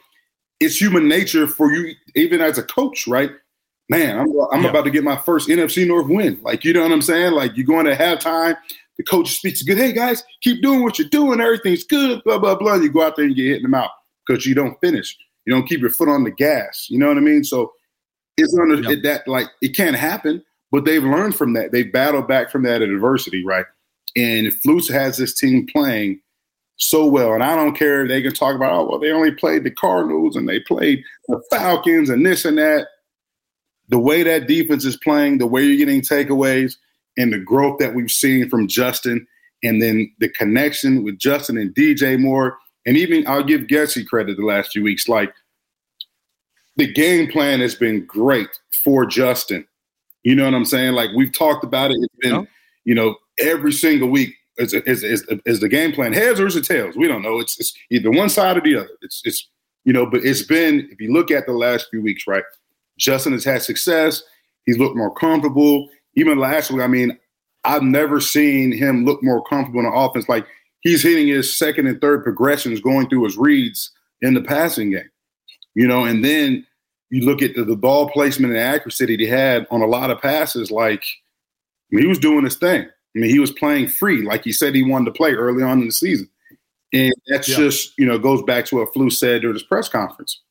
it's 0.60 0.80
human 0.80 1.08
nature 1.08 1.48
for 1.48 1.72
you, 1.72 1.96
even 2.16 2.42
as 2.42 2.58
a 2.58 2.64
coach, 2.64 3.08
right? 3.08 3.32
Man, 3.90 4.20
I'm 4.20 4.28
I'm 4.52 4.64
yeah. 4.64 4.70
about 4.70 4.86
to 4.86 4.92
get 4.92 5.04
my 5.04 5.18
first 5.18 5.50
NFC 5.50 5.86
North 5.88 6.08
win. 6.08 6.40
Like 6.44 6.64
you 6.64 6.74
know 6.74 6.84
what 6.84 6.92
I'm 6.92 7.02
saying? 7.02 7.34
Like 7.34 7.58
you're 7.58 7.66
going 7.66 7.88
to 7.88 7.96
halftime, 7.96 8.56
the 8.98 9.04
coach 9.04 9.36
speaks 9.36 9.64
good. 9.64 9.78
Hey 9.78 9.92
guys, 9.92 10.24
keep 10.42 10.62
doing 10.62 10.84
what 10.84 11.00
you're 11.00 11.10
doing. 11.10 11.42
Everything's 11.42 11.84
good. 11.84 12.24
Blah 12.24 12.38
blah 12.38 12.56
blah. 12.56 12.76
You 12.76 12.92
go 12.92 13.04
out 13.04 13.16
there 13.16 13.26
and 13.26 13.36
get 13.36 13.46
hit 13.46 13.58
in 13.58 13.64
the 13.64 13.70
mouth 13.70 13.90
because 14.28 14.46
you 14.46 14.54
don't 14.54 14.80
finish. 14.80 15.18
You 15.46 15.54
don't 15.54 15.68
keep 15.68 15.82
your 15.82 15.90
foot 15.90 16.10
on 16.10 16.24
the 16.24 16.32
gas. 16.32 16.88
You 16.90 17.00
know 17.00 17.08
what 17.08 17.18
I 17.18 17.22
mean? 17.22 17.44
So 17.44 17.74
it's 18.38 18.56
under 18.58 18.76
yeah. 18.76 18.92
it, 18.92 19.04
that 19.04 19.28
like 19.28 19.48
it 19.62 19.76
can't 19.76 19.96
happen. 19.96 20.44
But 20.72 20.86
they've 20.86 21.04
learned 21.04 21.36
from 21.36 21.54
that. 21.54 21.72
They've 21.72 21.92
battled 21.92 22.28
back 22.28 22.52
from 22.52 22.62
that 22.64 22.84
adversity, 22.84 23.44
right? 23.44 23.66
And 24.16 24.48
Flus 24.48 24.92
has 24.92 25.18
this 25.18 25.34
team 25.34 25.66
playing 25.66 26.22
so 26.76 27.08
well. 27.08 27.34
And 27.34 27.44
I 27.44 27.56
don't 27.56 27.76
care. 27.76 28.08
They 28.08 28.22
can 28.22 28.34
talk 28.34 28.56
about, 28.56 28.74
oh, 28.74 28.88
well, 28.88 29.00
they 29.00 29.12
only 29.12 29.32
played 29.32 29.64
the 29.64 29.72
Cardinals 29.72 30.36
and 30.36 30.48
they 30.48 30.60
played 30.60 31.04
the 31.28 31.42
Falcons 31.50 32.10
and 32.10 32.26
this 32.26 32.46
and 32.46 32.58
that. 32.58 32.88
The 33.90 34.00
way 34.00 34.24
that 34.24 34.48
defense 34.48 34.86
is 34.86 34.98
playing, 34.98 35.40
the 35.40 35.48
way 35.48 35.64
you're 35.64 35.78
getting 35.78 36.02
takeaways, 36.02 36.76
and 37.18 37.34
the 37.34 37.40
growth 37.40 37.80
that 37.80 37.96
we've 37.96 38.12
seen 38.12 38.50
from 38.50 38.68
Justin, 38.68 39.28
and 39.64 39.82
then 39.82 40.12
the 40.20 40.30
connection 40.30 41.04
with 41.04 41.20
Justin 41.20 41.58
and 41.58 41.74
DJ 41.76 42.20
Moore. 42.20 42.58
And 42.86 42.96
even 42.96 43.28
I'll 43.28 43.44
give 43.44 43.62
Getsy 43.62 44.08
credit 44.08 44.38
the 44.38 44.46
last 44.46 44.72
few 44.72 44.84
weeks. 44.84 45.10
Like 45.10 45.34
the 46.78 46.92
game 46.92 47.30
plan 47.30 47.60
has 47.60 47.76
been 47.76 48.06
great 48.06 48.48
for 48.72 49.06
Justin 49.06 49.68
you 50.24 50.36
know 50.36 50.46
what 50.46 50.54
I'm 50.54 50.66
saying? 50.66 50.94
Like 50.94 51.10
we've 51.16 51.32
talked 51.32 51.64
about 51.64 51.92
it. 51.92 51.98
It's 52.00 52.16
been, 52.20 52.48
you 52.84 52.96
know, 52.96 53.16
every 53.40 53.72
single 53.72 54.10
week 54.10 54.36
is, 54.58 54.74
is, 54.74 55.04
is, 55.04 55.26
is, 55.46 55.60
the 55.60 55.70
game 55.70 55.94
plan 55.94 56.14
heads 56.14 56.40
or 56.40 56.48
is 56.48 56.56
it 56.56 56.66
tails? 56.66 56.96
We 56.98 57.08
don't 57.08 57.22
know. 57.22 57.40
It's, 57.40 57.60
it's 57.60 57.74
either 57.90 58.12
one 58.12 58.30
side 58.30 58.58
or 58.58 58.62
the 58.62 58.76
other. 58.76 58.90
It's, 59.02 59.22
it's, 59.24 59.50
you 59.86 59.94
know, 59.94 60.06
but 60.06 60.24
it's 60.26 60.42
been, 60.42 60.90
if 60.92 61.00
you 61.00 61.14
look 61.14 61.32
at 61.32 61.46
the 61.46 61.54
last 61.54 61.88
few 61.90 62.02
weeks, 62.02 62.28
right? 62.28 62.44
Justin 63.00 63.34
has 63.34 63.44
had 63.44 63.64
success. 63.64 64.22
He's 64.66 64.78
looked 64.78 64.96
more 64.98 65.14
comfortable. 65.14 65.90
Even 66.16 66.38
last 66.38 66.70
week, 66.70 66.82
I 66.82 66.88
mean, 66.88 67.18
I've 67.64 67.84
never 67.84 68.20
seen 68.20 68.72
him 68.72 69.06
look 69.06 69.24
more 69.24 69.44
comfortable 69.44 69.80
in 69.80 69.86
the 69.86 69.92
offense. 69.92 70.30
Like 70.30 70.46
he's 70.82 71.04
hitting 71.04 71.28
his 71.28 71.58
second 71.58 71.88
and 71.88 72.00
third 72.00 72.24
progressions 72.24 72.82
going 72.82 73.10
through 73.10 73.24
his 73.24 73.38
reads 73.38 73.92
in 74.22 74.34
the 74.34 74.42
passing 74.42 74.92
game, 74.92 75.10
you 75.76 75.88
know, 75.88 76.06
and 76.06 76.24
then 76.24 76.66
you 77.10 77.26
look 77.26 77.42
at 77.42 77.56
the, 77.56 77.64
the 77.64 77.76
ball 77.76 78.10
placement 78.10 78.54
and 78.54 78.62
accuracy 78.62 79.06
that 79.06 79.20
he 79.20 79.28
had 79.28 79.66
on 79.72 79.82
a 79.82 79.88
lot 79.88 80.12
of 80.12 80.22
passes, 80.22 80.70
like 80.70 81.04
I 81.92 81.96
mean, 81.96 82.04
he 82.04 82.08
was 82.08 82.20
doing 82.20 82.44
his 82.44 82.58
thing. 82.58 82.84
I 82.84 83.20
mean, 83.20 83.32
he 83.32 83.40
was 83.40 83.52
playing 83.52 83.88
free, 83.88 84.22
like 84.22 84.44
he 84.44 84.52
said 84.52 84.76
he 84.76 84.84
wanted 84.84 85.06
to 85.06 85.12
play 85.12 85.34
early 85.34 85.64
on 85.64 85.80
in 85.80 85.88
the 85.88 85.92
season. 85.92 86.30
And 86.94 87.14
that's 87.28 87.48
yeah. 87.48 87.58
just, 87.58 87.94
you 87.98 88.06
know, 88.06 88.18
goes 88.18 88.44
back 88.44 88.66
to 88.66 88.78
what 88.78 88.94
Flus 88.94 89.14
said 89.14 89.42
during 89.42 89.56
his 89.56 89.64
press 89.64 89.90
conference. 89.90 90.42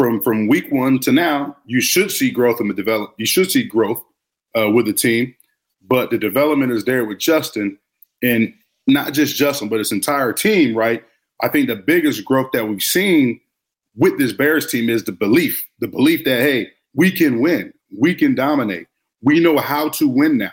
From 0.00 0.22
from 0.22 0.48
week 0.48 0.72
one 0.72 0.98
to 1.00 1.12
now, 1.12 1.58
you 1.66 1.82
should 1.82 2.10
see 2.10 2.30
growth 2.30 2.58
in 2.58 2.68
the 2.68 2.72
develop. 2.72 3.12
You 3.18 3.26
should 3.26 3.50
see 3.50 3.64
growth 3.64 4.02
uh, 4.58 4.70
with 4.70 4.86
the 4.86 4.94
team, 4.94 5.34
but 5.86 6.10
the 6.10 6.16
development 6.16 6.72
is 6.72 6.86
there 6.86 7.04
with 7.04 7.18
Justin, 7.18 7.76
and 8.22 8.50
not 8.86 9.12
just 9.12 9.36
Justin, 9.36 9.68
but 9.68 9.78
his 9.78 9.92
entire 9.92 10.32
team. 10.32 10.74
Right? 10.74 11.04
I 11.42 11.48
think 11.48 11.68
the 11.68 11.76
biggest 11.76 12.24
growth 12.24 12.50
that 12.54 12.66
we've 12.66 12.82
seen 12.82 13.42
with 13.94 14.16
this 14.18 14.32
Bears 14.32 14.70
team 14.70 14.88
is 14.88 15.04
the 15.04 15.12
belief, 15.12 15.62
the 15.80 15.88
belief 15.88 16.24
that, 16.24 16.40
hey, 16.40 16.68
we 16.94 17.10
can 17.10 17.42
win, 17.42 17.70
we 17.94 18.14
can 18.14 18.34
dominate, 18.34 18.86
we 19.20 19.38
know 19.38 19.58
how 19.58 19.90
to 19.90 20.08
win 20.08 20.38
now. 20.38 20.52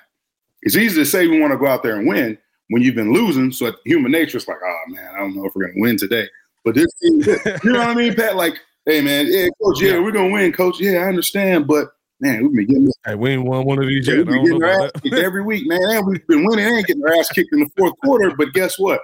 It's 0.63 0.75
easy 0.75 0.97
to 0.97 1.05
say 1.05 1.25
we 1.25 1.39
want 1.39 1.53
to 1.53 1.57
go 1.57 1.67
out 1.67 1.83
there 1.83 1.95
and 1.95 2.05
win 2.05 2.37
when 2.67 2.81
you've 2.81 2.95
been 2.95 3.13
losing. 3.13 3.53
So 3.53 3.71
human 3.85 4.11
nature 4.11 4.39
is 4.39 4.47
like, 4.49 4.59
oh 4.61 4.81
man, 4.89 5.09
I 5.15 5.19
don't 5.19 5.37
know 5.37 5.45
if 5.45 5.55
we're 5.55 5.67
gonna 5.67 5.79
win 5.79 5.95
today. 5.95 6.27
But 6.65 6.75
this 6.75 6.93
team, 7.01 7.21
you 7.63 7.71
know 7.71 7.79
what 7.79 7.87
I 7.87 7.95
mean, 7.95 8.13
Pat? 8.13 8.35
Like, 8.35 8.57
hey 8.87 9.01
man, 9.01 9.27
yeah, 9.29 9.47
coach, 9.61 9.81
yeah, 9.81 9.99
we're 9.99 10.11
gonna 10.11 10.31
win, 10.31 10.51
coach. 10.51 10.79
Yeah, 10.79 10.99
I 10.99 11.09
understand, 11.09 11.67
but 11.67 11.89
man, 12.19 12.43
we've 12.43 12.53
been 12.53 12.67
getting 12.67 12.91
hey, 13.05 13.15
we 13.15 13.31
ain't 13.31 13.43
won 13.43 13.65
one 13.65 13.79
of 13.79 13.87
these 13.87 14.07
yet. 14.07 14.17
We've 14.17 14.25
been 14.25 14.43
getting 14.45 14.63
our 14.63 14.85
ass 14.85 14.91
kicked 15.03 15.15
every 15.15 15.43
week, 15.43 15.67
man. 15.67 15.79
And 15.83 16.07
we've 16.07 16.25
been 16.27 16.45
winning 16.45 16.65
and 16.65 16.85
getting 16.85 17.03
our 17.03 17.13
ass 17.19 17.29
kicked 17.29 17.53
in 17.53 17.59
the 17.59 17.69
fourth 17.77 17.93
quarter. 18.03 18.33
But 18.35 18.53
guess 18.53 18.79
what? 18.79 19.01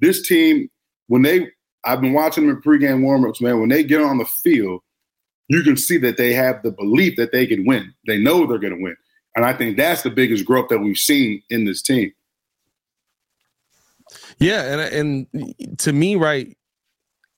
This 0.00 0.26
team, 0.26 0.68
when 1.06 1.22
they 1.22 1.48
I've 1.84 2.00
been 2.00 2.12
watching 2.12 2.46
them 2.46 2.56
in 2.56 2.62
pregame 2.62 3.02
warmups, 3.02 3.40
man. 3.40 3.60
When 3.60 3.68
they 3.68 3.82
get 3.82 4.02
on 4.02 4.18
the 4.18 4.26
field, 4.26 4.82
you 5.48 5.62
can 5.62 5.76
see 5.76 5.96
that 5.98 6.16
they 6.16 6.32
have 6.32 6.62
the 6.62 6.70
belief 6.70 7.16
that 7.16 7.32
they 7.32 7.46
can 7.46 7.64
win. 7.64 7.92
They 8.06 8.18
know 8.18 8.46
they're 8.46 8.58
going 8.58 8.76
to 8.76 8.82
win. 8.82 8.96
And 9.36 9.44
I 9.44 9.52
think 9.52 9.76
that's 9.76 10.02
the 10.02 10.10
biggest 10.10 10.44
growth 10.44 10.68
that 10.68 10.78
we've 10.78 10.98
seen 10.98 11.42
in 11.50 11.64
this 11.64 11.82
team. 11.82 12.12
Yeah, 14.38 14.62
and 14.62 15.26
and 15.30 15.78
to 15.78 15.92
me, 15.92 16.16
right, 16.16 16.56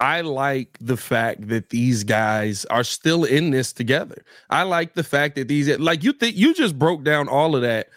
I 0.02 0.22
like 0.22 0.76
the 0.80 0.96
fact 0.96 1.46
that 1.46 1.70
these 1.70 2.02
guys 2.02 2.64
are 2.66 2.82
still 2.82 3.22
in 3.22 3.52
this 3.52 3.72
together. 3.72 4.24
I 4.50 4.64
like 4.64 4.94
the 4.94 5.04
fact 5.04 5.36
that 5.36 5.46
these 5.46 5.78
like 5.78 6.02
you 6.02 6.12
think 6.12 6.36
you 6.36 6.52
just 6.54 6.76
broke 6.76 7.04
down 7.04 7.28
all 7.28 7.54
of 7.54 7.62
that. 7.62 7.88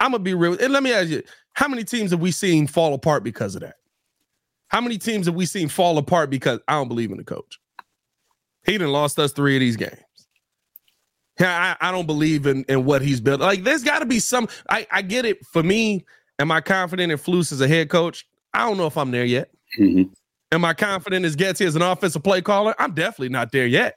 I'm 0.00 0.10
gonna 0.10 0.24
be 0.24 0.34
real. 0.34 0.58
And 0.60 0.72
let 0.72 0.82
me 0.82 0.92
ask 0.92 1.10
you, 1.10 1.22
how 1.52 1.68
many 1.68 1.84
teams 1.84 2.10
have 2.10 2.18
we 2.18 2.32
seen 2.32 2.66
fall 2.66 2.92
apart 2.92 3.22
because 3.22 3.54
of 3.54 3.60
that? 3.60 3.76
How 4.66 4.80
many 4.80 4.98
teams 4.98 5.26
have 5.26 5.36
we 5.36 5.46
seen 5.46 5.68
fall 5.68 5.96
apart 5.98 6.28
because 6.28 6.58
I 6.66 6.72
don't 6.72 6.88
believe 6.88 7.12
in 7.12 7.18
the 7.18 7.24
coach? 7.24 7.60
He 8.66 8.76
done 8.76 8.90
lost 8.90 9.16
us 9.20 9.30
three 9.30 9.54
of 9.54 9.60
these 9.60 9.76
games. 9.76 9.96
I, 11.38 11.76
I 11.80 11.92
don't 11.92 12.06
believe 12.06 12.46
in, 12.46 12.64
in 12.68 12.84
what 12.84 13.00
he's 13.00 13.20
built. 13.20 13.40
Like, 13.40 13.62
there's 13.62 13.84
got 13.84 14.00
to 14.00 14.06
be 14.06 14.18
some. 14.18 14.48
I, 14.68 14.88
I 14.90 15.02
get 15.02 15.24
it. 15.24 15.46
For 15.46 15.62
me, 15.62 16.04
am 16.40 16.50
I 16.50 16.60
confident 16.60 17.12
in 17.12 17.18
Flus 17.18 17.52
as 17.52 17.60
a 17.60 17.68
head 17.68 17.90
coach? 17.90 18.26
I 18.52 18.66
don't 18.66 18.76
know 18.76 18.86
if 18.86 18.98
I'm 18.98 19.12
there 19.12 19.24
yet. 19.24 19.50
Mm-hmm. 19.78 20.12
Am 20.50 20.64
I 20.64 20.72
confident 20.72 21.24
as 21.24 21.36
Getsy 21.36 21.66
as 21.66 21.76
an 21.76 21.82
offensive 21.82 22.22
play 22.22 22.40
caller? 22.40 22.74
I'm 22.78 22.94
definitely 22.94 23.28
not 23.28 23.52
there 23.52 23.66
yet. 23.66 23.96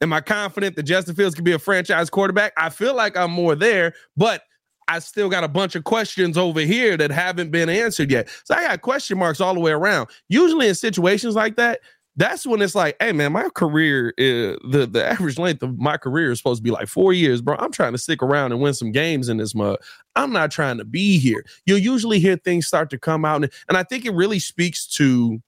Am 0.00 0.12
I 0.12 0.20
confident 0.20 0.76
that 0.76 0.84
Justin 0.84 1.14
Fields 1.14 1.34
can 1.34 1.44
be 1.44 1.52
a 1.52 1.58
franchise 1.58 2.10
quarterback? 2.10 2.52
I 2.56 2.70
feel 2.70 2.94
like 2.94 3.16
I'm 3.16 3.30
more 3.30 3.54
there, 3.54 3.94
but 4.16 4.42
I 4.88 5.00
still 5.00 5.28
got 5.28 5.44
a 5.44 5.48
bunch 5.48 5.74
of 5.74 5.84
questions 5.84 6.38
over 6.38 6.60
here 6.60 6.96
that 6.96 7.10
haven't 7.10 7.50
been 7.50 7.68
answered 7.68 8.10
yet. 8.10 8.28
So 8.44 8.54
I 8.54 8.62
got 8.62 8.82
question 8.82 9.18
marks 9.18 9.40
all 9.40 9.54
the 9.54 9.60
way 9.60 9.72
around. 9.72 10.08
Usually 10.28 10.68
in 10.68 10.74
situations 10.74 11.34
like 11.34 11.56
that, 11.56 11.80
that's 12.16 12.46
when 12.46 12.62
it's 12.62 12.74
like, 12.74 12.96
hey 13.00 13.12
man, 13.12 13.32
my 13.32 13.48
career 13.50 14.14
is 14.16 14.56
the 14.70 14.86
the 14.86 15.04
average 15.04 15.38
length 15.38 15.62
of 15.62 15.78
my 15.78 15.96
career 15.98 16.30
is 16.30 16.38
supposed 16.38 16.60
to 16.60 16.62
be 16.62 16.70
like 16.70 16.88
four 16.88 17.12
years, 17.12 17.42
bro. 17.42 17.56
I'm 17.58 17.72
trying 17.72 17.92
to 17.92 17.98
stick 17.98 18.22
around 18.22 18.52
and 18.52 18.60
win 18.60 18.74
some 18.74 18.92
games 18.92 19.28
in 19.28 19.36
this 19.36 19.54
mud. 19.54 19.78
I'm 20.14 20.32
not 20.32 20.50
trying 20.50 20.78
to 20.78 20.84
be 20.84 21.18
here. 21.18 21.44
You'll 21.66 21.78
usually 21.78 22.18
hear 22.18 22.36
things 22.36 22.66
start 22.66 22.88
to 22.90 22.98
come 22.98 23.24
out, 23.26 23.42
and, 23.42 23.52
and 23.68 23.76
I 23.76 23.82
think 23.82 24.06
it 24.06 24.14
really 24.14 24.38
speaks 24.38 24.86
to 24.94 25.42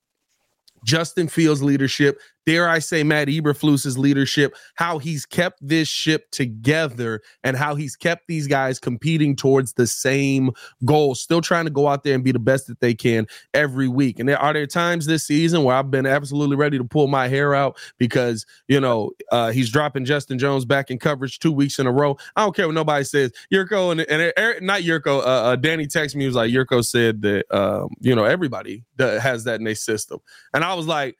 Justin 0.85 1.29
Fields' 1.29 1.62
leadership, 1.62 2.21
dare 2.49 2.67
I 2.67 2.79
say 2.79 3.03
Matt 3.03 3.29
Eberflus's 3.29 3.99
leadership, 3.99 4.57
how 4.75 4.97
he's 4.97 5.27
kept 5.27 5.59
this 5.61 5.87
ship 5.87 6.31
together 6.31 7.21
and 7.45 7.59
how 7.59 7.75
he's 7.75 7.95
kept 7.95 8.27
these 8.27 8.47
guys 8.47 8.79
competing 8.79 9.37
towards 9.37 9.75
the 9.75 9.87
same 9.87 10.53
goal, 10.87 11.15
still 11.15 11.43
trying 11.43 11.67
to 11.67 11.71
go 11.71 11.89
out 11.89 12.05
there 12.05 12.15
and 12.15 12.25
be 12.25 12.33
the 12.33 12.39
best 12.39 12.67
that 12.69 12.81
they 12.81 12.95
can 12.95 13.27
every 13.53 13.87
week. 13.87 14.19
And 14.19 14.27
there 14.27 14.39
are 14.39 14.55
there 14.55 14.67
times 14.67 15.05
this 15.05 15.27
season 15.27 15.63
where 15.63 15.77
I've 15.77 15.90
been 15.90 16.07
absolutely 16.07 16.57
ready 16.57 16.79
to 16.79 16.85
pull 16.85 17.07
my 17.07 17.29
hair 17.29 17.55
out 17.55 17.77
because 17.99 18.46
you 18.67 18.81
know 18.81 19.11
uh, 19.31 19.51
he's 19.51 19.69
dropping 19.69 20.07
Justin 20.07 20.38
Jones 20.38 20.65
back 20.65 20.90
in 20.90 20.99
coverage 20.99 21.40
two 21.40 21.53
weeks 21.53 21.79
in 21.79 21.87
a 21.87 21.92
row. 21.92 22.17
I 22.35 22.44
don't 22.44 22.57
care 22.57 22.67
what 22.67 22.75
nobody 22.75 23.05
says. 23.05 23.31
Yurko 23.53 23.92
and, 23.92 24.01
and 24.01 24.33
Eric, 24.38 24.63
not 24.63 24.81
Yurko, 24.81 25.19
uh, 25.19 25.51
uh, 25.51 25.57
Danny 25.57 25.87
texted 25.87 26.15
me. 26.15 26.23
He 26.23 26.29
was 26.29 26.37
like, 26.37 26.51
Yurko 26.51 26.83
said 26.83 27.21
that 27.21 27.44
um, 27.55 27.90
you 28.01 28.15
know 28.15 28.25
everybody 28.25 28.85
has 28.99 29.44
that 29.44 29.57
in 29.57 29.65
their 29.65 29.75
system, 29.75 30.21
and 30.55 30.65
I 30.65 30.73
was 30.73 30.87
like 30.87 31.19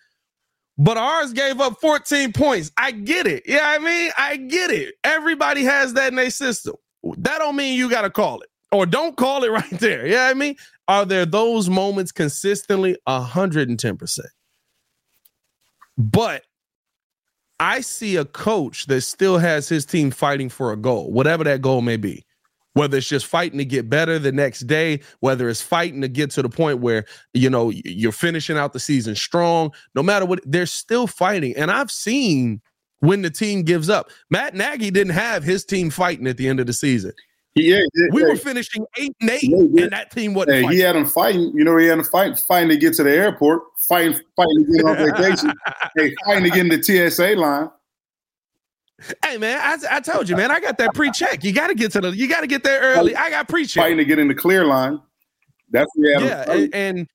but 0.79 0.97
ours 0.97 1.33
gave 1.33 1.61
up 1.61 1.81
14 1.81 2.33
points. 2.33 2.71
I 2.77 2.93
get 2.93 3.27
it. 3.27 3.43
Yeah, 3.47 3.63
I 3.65 3.79
mean, 3.79 4.13
I 4.17 4.37
get 4.37 4.71
it. 4.71 4.95
Everybody 5.03 5.65
has 5.65 5.95
that 5.95 6.11
in 6.11 6.15
their 6.15 6.31
system. 6.31 6.77
That 7.19 7.39
don't 7.39 7.57
mean 7.57 7.77
you 7.77 7.91
got 7.91 8.03
to 8.03 8.11
call 8.11 8.41
it 8.41 8.49
or 8.71 8.87
don't 8.87 9.17
call 9.17 9.43
it 9.43 9.51
right 9.51 9.71
there. 9.81 10.07
Yeah, 10.07 10.27
I 10.27 10.35
mean, 10.35 10.55
are 10.87 11.05
there 11.05 11.27
those 11.27 11.69
moments 11.69 12.13
consistently? 12.13 12.97
110%. 13.09 14.21
But 15.99 16.45
I 17.59 17.81
see 17.81 18.15
a 18.15 18.25
coach 18.25 18.87
that 18.87 19.01
still 19.01 19.39
has 19.39 19.69
his 19.69 19.85
team 19.85 20.13
fighting 20.13 20.49
for 20.49 20.73
a 20.73 20.77
goal, 20.77 21.11
whatever 21.11 21.43
that 21.43 21.61
goal 21.61 21.83
may 21.83 21.97
be. 21.97 22.25
Whether 22.79 22.99
it's 22.99 23.09
just 23.09 23.27
fighting 23.27 23.59
to 23.59 23.65
get 23.65 23.91
better 23.91 24.19
the 24.19 24.33
next 24.33 24.61
day, 24.61 25.01
whether 25.21 25.49
it's 25.49 25.63
fighting 25.63 26.01
to 26.03 26.09
get 26.09 26.31
to 26.33 26.43
the 26.43 26.49
point 26.49 26.79
where 26.79 27.05
you 27.35 27.51
know 27.51 27.71
you're 27.71 28.13
finishing 28.13 28.57
out 28.57 28.73
the 28.73 28.81
season 28.81 29.15
strong, 29.15 29.73
no 29.95 30.03
matter 30.03 30.25
what, 30.25 30.41
they're 30.45 30.67
still 30.67 31.07
fighting. 31.07 31.57
And 31.57 31.71
I've 31.71 31.91
seen 31.91 32.61
when 33.01 33.23
the 33.23 33.31
team 33.31 33.63
gives 33.63 33.89
up. 33.89 34.11
Matt 34.31 34.55
Nagy 34.55 34.91
didn't 34.91 35.15
have 35.15 35.43
his 35.43 35.65
team 35.65 35.91
fighting 35.91 36.27
at 36.27 36.37
the 36.37 36.49
end 36.49 36.61
of 36.61 36.67
the 36.67 36.73
season. 36.73 37.13
Yeah, 37.55 37.81
we 38.13 38.23
were 38.23 38.37
finishing 38.37 38.87
eight 38.99 39.17
and 39.21 39.31
eight, 39.31 39.43
yeah, 39.43 39.83
and 39.83 39.93
that 39.93 40.13
team 40.13 40.33
wasn't. 40.33 40.71
He 40.71 40.79
had 40.79 40.95
them 40.95 41.07
fighting. 41.07 41.51
You 41.57 41.65
know, 41.65 41.77
he 41.77 41.87
had 41.87 41.99
them 41.99 42.05
fighting, 42.05 42.37
fighting 42.37 42.69
to 42.69 42.77
get 42.77 42.95
to 42.95 43.03
the 43.03 43.11
airport, 43.11 43.63
fighting, 43.89 44.13
fighting 44.37 44.67
to 44.67 44.73
get 44.77 44.85
on 44.85 44.97
vacation, 44.97 45.53
hey, 45.97 46.15
fighting 46.25 46.45
to 46.45 46.51
get 46.51 46.59
in 46.61 46.69
the 46.69 47.11
TSA 47.11 47.35
line. 47.35 47.69
Hey 49.25 49.39
man, 49.39 49.61
I, 49.63 49.97
I 49.97 50.01
told 50.01 50.29
you, 50.29 50.37
man, 50.37 50.51
I 50.51 50.59
got 50.59 50.77
that 50.79 50.93
pre-check. 50.93 51.45
You 51.45 51.53
got 51.53 51.69
to 51.69 51.75
get 51.75 51.93
to 51.93 52.01
the, 52.01 52.11
you 52.11 52.29
got 52.29 52.41
to 52.41 52.49
get 52.49 52.65
there 52.65 52.81
early. 52.81 53.15
I 53.15 53.31
got 53.31 53.49
pre-check. 53.49 53.83
Fighting 53.83 53.99
to 53.99 54.05
get 54.05 54.19
in 54.19 54.27
the 54.27 54.35
clear 54.35 54.65
line. 54.65 55.01
That's 55.71 55.91
yeah, 55.97 56.51
and, 56.51 56.75
and 56.75 57.09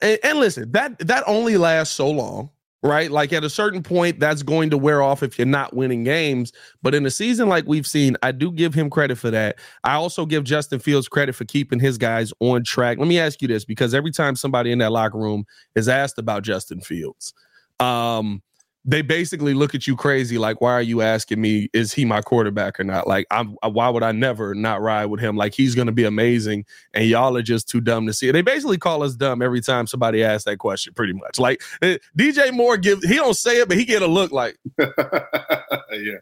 and 0.00 0.18
and 0.22 0.38
listen, 0.38 0.70
that 0.72 0.98
that 1.00 1.24
only 1.26 1.56
lasts 1.56 1.94
so 1.94 2.10
long 2.10 2.50
right? 2.82 3.10
Like 3.10 3.32
at 3.32 3.44
a 3.44 3.50
certain 3.50 3.82
point, 3.82 4.18
that's 4.18 4.42
going 4.42 4.70
to 4.70 4.78
wear 4.78 5.02
off 5.02 5.22
if 5.22 5.38
you're 5.38 5.46
not 5.46 5.74
winning 5.74 6.04
games. 6.04 6.52
But 6.82 6.94
in 6.94 7.06
a 7.06 7.10
season 7.10 7.48
like 7.48 7.66
we've 7.66 7.86
seen, 7.86 8.16
I 8.22 8.32
do 8.32 8.50
give 8.50 8.74
him 8.74 8.90
credit 8.90 9.18
for 9.18 9.30
that. 9.30 9.58
I 9.84 9.94
also 9.94 10.26
give 10.26 10.44
Justin 10.44 10.80
Fields 10.80 11.08
credit 11.08 11.34
for 11.34 11.44
keeping 11.44 11.78
his 11.78 11.96
guys 11.96 12.32
on 12.40 12.64
track. 12.64 12.98
Let 12.98 13.08
me 13.08 13.18
ask 13.18 13.40
you 13.40 13.48
this 13.48 13.64
because 13.64 13.94
every 13.94 14.10
time 14.10 14.36
somebody 14.36 14.72
in 14.72 14.78
that 14.78 14.92
locker 14.92 15.18
room 15.18 15.44
is 15.74 15.88
asked 15.88 16.18
about 16.18 16.42
Justin 16.42 16.80
Fields, 16.80 17.32
um, 17.78 18.42
they 18.84 19.00
basically 19.00 19.54
look 19.54 19.74
at 19.74 19.86
you 19.86 19.94
crazy 19.94 20.38
like 20.38 20.60
why 20.60 20.72
are 20.72 20.82
you 20.82 21.02
asking 21.02 21.40
me 21.40 21.68
is 21.72 21.92
he 21.92 22.04
my 22.04 22.20
quarterback 22.20 22.80
or 22.80 22.84
not 22.84 23.06
like 23.06 23.26
i'm 23.30 23.56
why 23.62 23.88
would 23.88 24.02
i 24.02 24.10
never 24.10 24.54
not 24.54 24.80
ride 24.80 25.06
with 25.06 25.20
him 25.20 25.36
like 25.36 25.54
he's 25.54 25.74
gonna 25.74 25.92
be 25.92 26.04
amazing 26.04 26.64
and 26.92 27.06
y'all 27.06 27.36
are 27.36 27.42
just 27.42 27.68
too 27.68 27.80
dumb 27.80 28.06
to 28.06 28.12
see 28.12 28.28
it 28.28 28.32
they 28.32 28.42
basically 28.42 28.78
call 28.78 29.02
us 29.02 29.14
dumb 29.14 29.40
every 29.40 29.60
time 29.60 29.86
somebody 29.86 30.24
asks 30.24 30.44
that 30.44 30.58
question 30.58 30.92
pretty 30.94 31.12
much 31.12 31.38
like 31.38 31.62
uh, 31.82 31.96
dj 32.18 32.52
moore 32.52 32.76
give 32.76 33.00
he 33.02 33.14
don't 33.14 33.34
say 33.34 33.60
it 33.60 33.68
but 33.68 33.76
he 33.76 33.84
get 33.84 34.02
a 34.02 34.06
look 34.06 34.32
like 34.32 34.56
yeah 34.78 36.18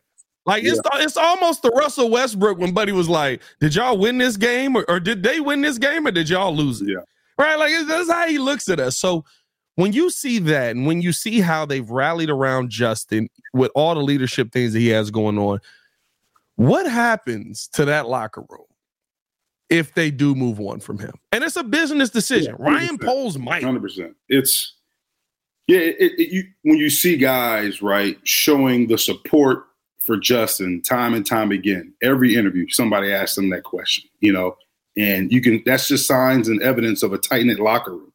like 0.46 0.64
it's 0.64 0.80
yeah. 0.92 1.02
it's 1.02 1.16
almost 1.16 1.62
the 1.62 1.70
Russell 1.70 2.10
Westbrook 2.10 2.58
when 2.58 2.72
Buddy 2.72 2.92
was 2.92 3.08
like, 3.08 3.42
"Did 3.60 3.74
y'all 3.74 3.98
win 3.98 4.18
this 4.18 4.36
game, 4.36 4.74
or, 4.74 4.84
or 4.88 4.98
did 4.98 5.22
they 5.22 5.38
win 5.38 5.60
this 5.60 5.78
game, 5.78 6.06
or 6.06 6.10
did 6.10 6.30
y'all 6.30 6.56
lose 6.56 6.80
it?" 6.80 6.88
Yeah, 6.88 7.00
right. 7.38 7.56
Like 7.56 7.72
that's 7.86 8.10
how 8.10 8.26
he 8.26 8.38
looks 8.38 8.68
at 8.68 8.80
us. 8.80 8.96
So 8.96 9.24
when 9.76 9.92
you 9.92 10.10
see 10.10 10.38
that 10.38 10.76
and 10.76 10.86
when 10.86 11.00
you 11.00 11.12
see 11.12 11.40
how 11.40 11.64
they've 11.64 11.88
rallied 11.88 12.30
around 12.30 12.70
Justin 12.70 13.28
with 13.52 13.70
all 13.74 13.94
the 13.94 14.02
leadership 14.02 14.52
things 14.52 14.72
that 14.72 14.80
he 14.80 14.88
has 14.88 15.10
going 15.10 15.38
on, 15.38 15.60
what 16.56 16.86
happens 16.86 17.68
to 17.68 17.84
that 17.86 18.06
locker 18.06 18.44
room 18.48 18.66
if 19.70 19.94
they 19.94 20.10
do 20.10 20.34
move 20.34 20.60
on 20.60 20.80
from 20.80 20.98
him? 20.98 21.12
And 21.32 21.42
it's 21.42 21.56
a 21.56 21.64
business 21.64 22.10
decision. 22.10 22.56
Yeah, 22.58 22.66
Ryan 22.70 22.98
Poles 22.98 23.38
might. 23.38 23.62
100%. 23.62 24.14
It's, 24.28 24.74
yeah, 25.66 25.78
it, 25.78 26.12
it, 26.18 26.32
you, 26.32 26.44
when 26.62 26.76
you 26.76 26.90
see 26.90 27.16
guys, 27.16 27.80
right, 27.80 28.18
showing 28.24 28.88
the 28.88 28.98
support 28.98 29.64
for 30.04 30.16
Justin 30.18 30.82
time 30.82 31.14
and 31.14 31.24
time 31.24 31.52
again, 31.52 31.94
every 32.02 32.34
interview, 32.34 32.66
somebody 32.68 33.12
asks 33.12 33.36
them 33.36 33.50
that 33.50 33.62
question, 33.62 34.10
you 34.20 34.32
know, 34.32 34.56
and 34.96 35.30
you 35.30 35.40
can, 35.40 35.62
that's 35.64 35.88
just 35.88 36.06
signs 36.06 36.48
and 36.48 36.60
evidence 36.62 37.02
of 37.02 37.12
a 37.12 37.18
tight 37.18 37.46
knit 37.46 37.60
locker 37.60 37.92
room. 37.92 38.09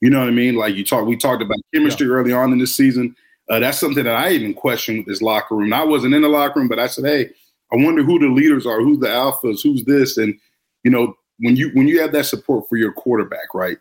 You 0.00 0.10
know 0.10 0.20
what 0.20 0.28
I 0.28 0.32
mean? 0.32 0.54
Like 0.54 0.74
you 0.74 0.84
talk, 0.84 1.06
we 1.06 1.16
talked 1.16 1.42
about 1.42 1.58
chemistry 1.74 2.06
yeah. 2.06 2.12
early 2.12 2.32
on 2.32 2.52
in 2.52 2.58
this 2.58 2.76
season. 2.76 3.16
Uh, 3.50 3.58
that's 3.58 3.78
something 3.78 4.04
that 4.04 4.14
I 4.14 4.30
even 4.30 4.54
questioned 4.54 4.98
with 4.98 5.06
this 5.06 5.22
locker 5.22 5.56
room. 5.56 5.72
I 5.72 5.84
wasn't 5.84 6.14
in 6.14 6.22
the 6.22 6.28
locker 6.28 6.60
room, 6.60 6.68
but 6.68 6.78
I 6.78 6.86
said, 6.86 7.06
"Hey, 7.06 7.30
I 7.72 7.76
wonder 7.76 8.02
who 8.02 8.18
the 8.18 8.28
leaders 8.28 8.66
are, 8.66 8.80
who's 8.80 8.98
the 8.98 9.08
alphas, 9.08 9.62
who's 9.62 9.84
this." 9.84 10.18
And 10.18 10.38
you 10.84 10.90
know, 10.90 11.16
when 11.40 11.56
you 11.56 11.70
when 11.70 11.88
you 11.88 12.00
have 12.00 12.12
that 12.12 12.26
support 12.26 12.68
for 12.68 12.76
your 12.76 12.92
quarterback, 12.92 13.54
right? 13.54 13.78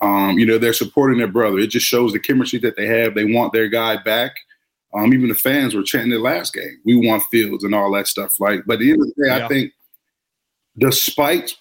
Um, 0.00 0.38
you 0.38 0.46
know, 0.46 0.58
they're 0.58 0.72
supporting 0.72 1.18
their 1.18 1.28
brother. 1.28 1.58
It 1.58 1.68
just 1.68 1.86
shows 1.86 2.12
the 2.12 2.20
chemistry 2.20 2.58
that 2.60 2.76
they 2.76 2.86
have. 2.86 3.14
They 3.14 3.24
want 3.24 3.52
their 3.52 3.68
guy 3.68 3.96
back. 3.96 4.32
Um, 4.94 5.12
even 5.12 5.28
the 5.28 5.34
fans 5.34 5.74
were 5.74 5.82
chanting 5.82 6.10
the 6.10 6.18
last 6.18 6.54
game. 6.54 6.80
We 6.84 7.06
want 7.06 7.22
Fields 7.24 7.64
and 7.64 7.74
all 7.74 7.92
that 7.92 8.06
stuff. 8.06 8.40
Like, 8.40 8.64
but 8.66 8.74
at 8.74 8.78
the 8.80 8.92
end 8.92 9.02
of 9.02 9.08
the 9.08 9.24
day, 9.24 9.36
yeah. 9.36 9.44
I 9.44 9.48
think, 9.48 9.72
despite 10.78 11.56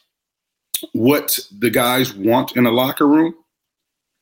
what 0.94 1.40
the 1.60 1.70
guys 1.70 2.14
want 2.14 2.56
in 2.56 2.66
a 2.66 2.72
locker 2.72 3.08
room, 3.08 3.36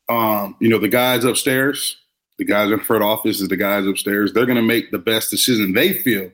um, 0.10 0.56
you 0.60 0.70
know, 0.70 0.80
the 0.80 0.88
guys 0.88 1.24
upstairs, 1.24 1.98
the 2.38 2.46
guys 2.46 2.72
in 2.72 2.80
front 2.80 3.04
office 3.04 3.42
is 3.42 3.48
the 3.48 3.58
guys 3.58 3.86
upstairs. 3.86 4.34
They're 4.34 4.46
going 4.46 4.58
to 4.58 4.62
make 4.62 4.92
the 4.92 5.00
best 5.00 5.30
decision 5.30 5.74
they 5.74 5.94
feel 5.94 6.32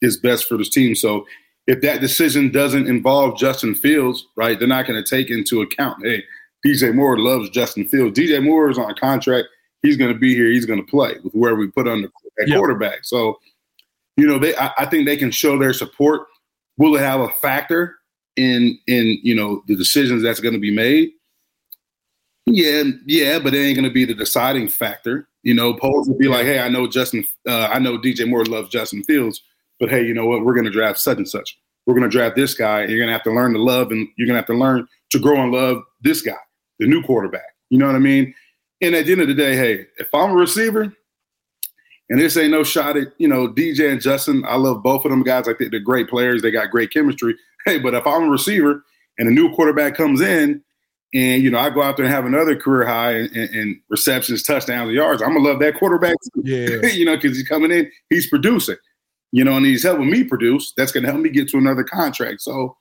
is 0.00 0.16
best 0.16 0.46
for 0.46 0.56
this 0.56 0.68
team. 0.68 0.94
So 0.94 1.26
if 1.66 1.80
that 1.82 2.00
decision 2.00 2.50
doesn't 2.50 2.86
involve 2.86 3.38
Justin 3.38 3.74
Fields, 3.74 4.26
right, 4.36 4.58
they're 4.58 4.68
not 4.68 4.86
going 4.86 5.02
to 5.02 5.08
take 5.08 5.30
into 5.30 5.60
account, 5.60 5.98
hey, 6.02 6.22
DJ 6.64 6.94
Moore 6.94 7.18
loves 7.18 7.50
Justin 7.50 7.86
Fields. 7.86 8.18
DJ 8.18 8.42
Moore 8.42 8.70
is 8.70 8.78
on 8.78 8.90
a 8.90 8.94
contract. 8.94 9.48
He's 9.82 9.96
going 9.96 10.12
to 10.12 10.18
be 10.18 10.34
here. 10.34 10.50
He's 10.50 10.66
going 10.66 10.84
to 10.84 10.90
play 10.90 11.14
with 11.22 11.32
whoever 11.32 11.56
we 11.56 11.68
put 11.68 11.86
on 11.86 12.02
the 12.02 12.10
yep. 12.46 12.56
quarterback. 12.56 13.04
So, 13.04 13.38
you 14.16 14.26
know, 14.26 14.38
they 14.38 14.56
I, 14.56 14.72
I 14.78 14.86
think 14.86 15.06
they 15.06 15.16
can 15.16 15.30
show 15.30 15.58
their 15.58 15.72
support. 15.72 16.26
Will 16.78 16.96
it 16.96 17.00
have 17.00 17.20
a 17.20 17.28
factor 17.28 17.96
in 18.36 18.78
in 18.86 19.18
you 19.22 19.34
know 19.34 19.62
the 19.68 19.76
decisions 19.76 20.22
that's 20.22 20.40
going 20.40 20.54
to 20.54 20.60
be 20.60 20.74
made? 20.74 21.10
Yeah, 22.52 22.84
yeah, 23.06 23.38
but 23.38 23.54
it 23.54 23.58
ain't 23.58 23.76
gonna 23.76 23.90
be 23.90 24.04
the 24.04 24.14
deciding 24.14 24.68
factor. 24.68 25.28
You 25.42 25.54
know, 25.54 25.74
Poles 25.74 26.08
will 26.08 26.18
be 26.18 26.28
like, 26.28 26.44
"Hey, 26.44 26.60
I 26.60 26.68
know 26.68 26.86
Justin, 26.86 27.24
uh, 27.46 27.68
I 27.72 27.78
know 27.78 27.98
DJ 27.98 28.28
Moore 28.28 28.44
loves 28.44 28.70
Justin 28.70 29.02
Fields, 29.04 29.42
but 29.78 29.90
hey, 29.90 30.04
you 30.04 30.14
know 30.14 30.26
what? 30.26 30.44
We're 30.44 30.54
gonna 30.54 30.70
draft 30.70 30.98
such 30.98 31.18
and 31.18 31.28
such. 31.28 31.58
We're 31.86 31.94
gonna 31.94 32.08
draft 32.08 32.36
this 32.36 32.54
guy. 32.54 32.82
And 32.82 32.90
you're 32.90 33.00
gonna 33.00 33.12
have 33.12 33.22
to 33.24 33.32
learn 33.32 33.52
to 33.52 33.62
love, 33.62 33.92
and 33.92 34.08
you're 34.16 34.26
gonna 34.26 34.38
have 34.38 34.46
to 34.46 34.54
learn 34.54 34.86
to 35.10 35.18
grow 35.18 35.42
and 35.42 35.52
love 35.52 35.82
this 36.02 36.22
guy, 36.22 36.36
the 36.78 36.86
new 36.86 37.02
quarterback. 37.02 37.54
You 37.70 37.78
know 37.78 37.86
what 37.86 37.96
I 37.96 38.00
mean? 38.00 38.34
And 38.80 38.94
at 38.94 39.06
the 39.06 39.12
end 39.12 39.22
of 39.22 39.28
the 39.28 39.34
day, 39.34 39.56
hey, 39.56 39.86
if 39.98 40.14
I'm 40.14 40.30
a 40.30 40.34
receiver, 40.34 40.92
and 42.10 42.20
this 42.20 42.36
ain't 42.36 42.52
no 42.52 42.62
shot 42.62 42.96
at 42.96 43.08
you 43.18 43.28
know 43.28 43.48
DJ 43.48 43.90
and 43.92 44.00
Justin, 44.00 44.44
I 44.46 44.56
love 44.56 44.82
both 44.82 45.04
of 45.04 45.10
them 45.10 45.22
guys. 45.22 45.48
I 45.48 45.54
think 45.54 45.70
they're 45.70 45.80
great 45.80 46.08
players. 46.08 46.42
They 46.42 46.50
got 46.50 46.70
great 46.70 46.92
chemistry. 46.92 47.36
Hey, 47.64 47.78
but 47.78 47.92
if 47.92 48.06
I'm 48.06 48.22
a 48.22 48.30
receiver 48.30 48.82
and 49.18 49.28
a 49.28 49.32
new 49.32 49.52
quarterback 49.52 49.94
comes 49.94 50.22
in 50.22 50.62
and 51.14 51.42
you 51.42 51.50
know, 51.50 51.58
I 51.58 51.70
go 51.70 51.82
out 51.82 51.96
there 51.96 52.04
and 52.04 52.14
have 52.14 52.26
another 52.26 52.54
career 52.54 52.86
high 52.86 53.16
in, 53.16 53.34
in 53.34 53.80
receptions, 53.88 54.42
touchdowns, 54.42 54.88
and 54.88 54.96
yards. 54.96 55.22
I'm 55.22 55.34
gonna 55.34 55.48
love 55.48 55.58
that 55.60 55.78
quarterback. 55.78 56.16
Too. 56.34 56.42
Yeah, 56.44 56.86
you 56.92 57.04
know, 57.04 57.16
because 57.16 57.36
he's 57.36 57.48
coming 57.48 57.70
in, 57.70 57.90
he's 58.10 58.28
producing. 58.28 58.76
You 59.30 59.44
know, 59.44 59.56
and 59.56 59.66
he's 59.66 59.82
helping 59.82 60.10
me 60.10 60.24
produce. 60.24 60.72
That's 60.76 60.92
gonna 60.92 61.08
help 61.08 61.20
me 61.20 61.30
get 61.30 61.48
to 61.48 61.58
another 61.58 61.84
contract. 61.84 62.42
So 62.42 62.76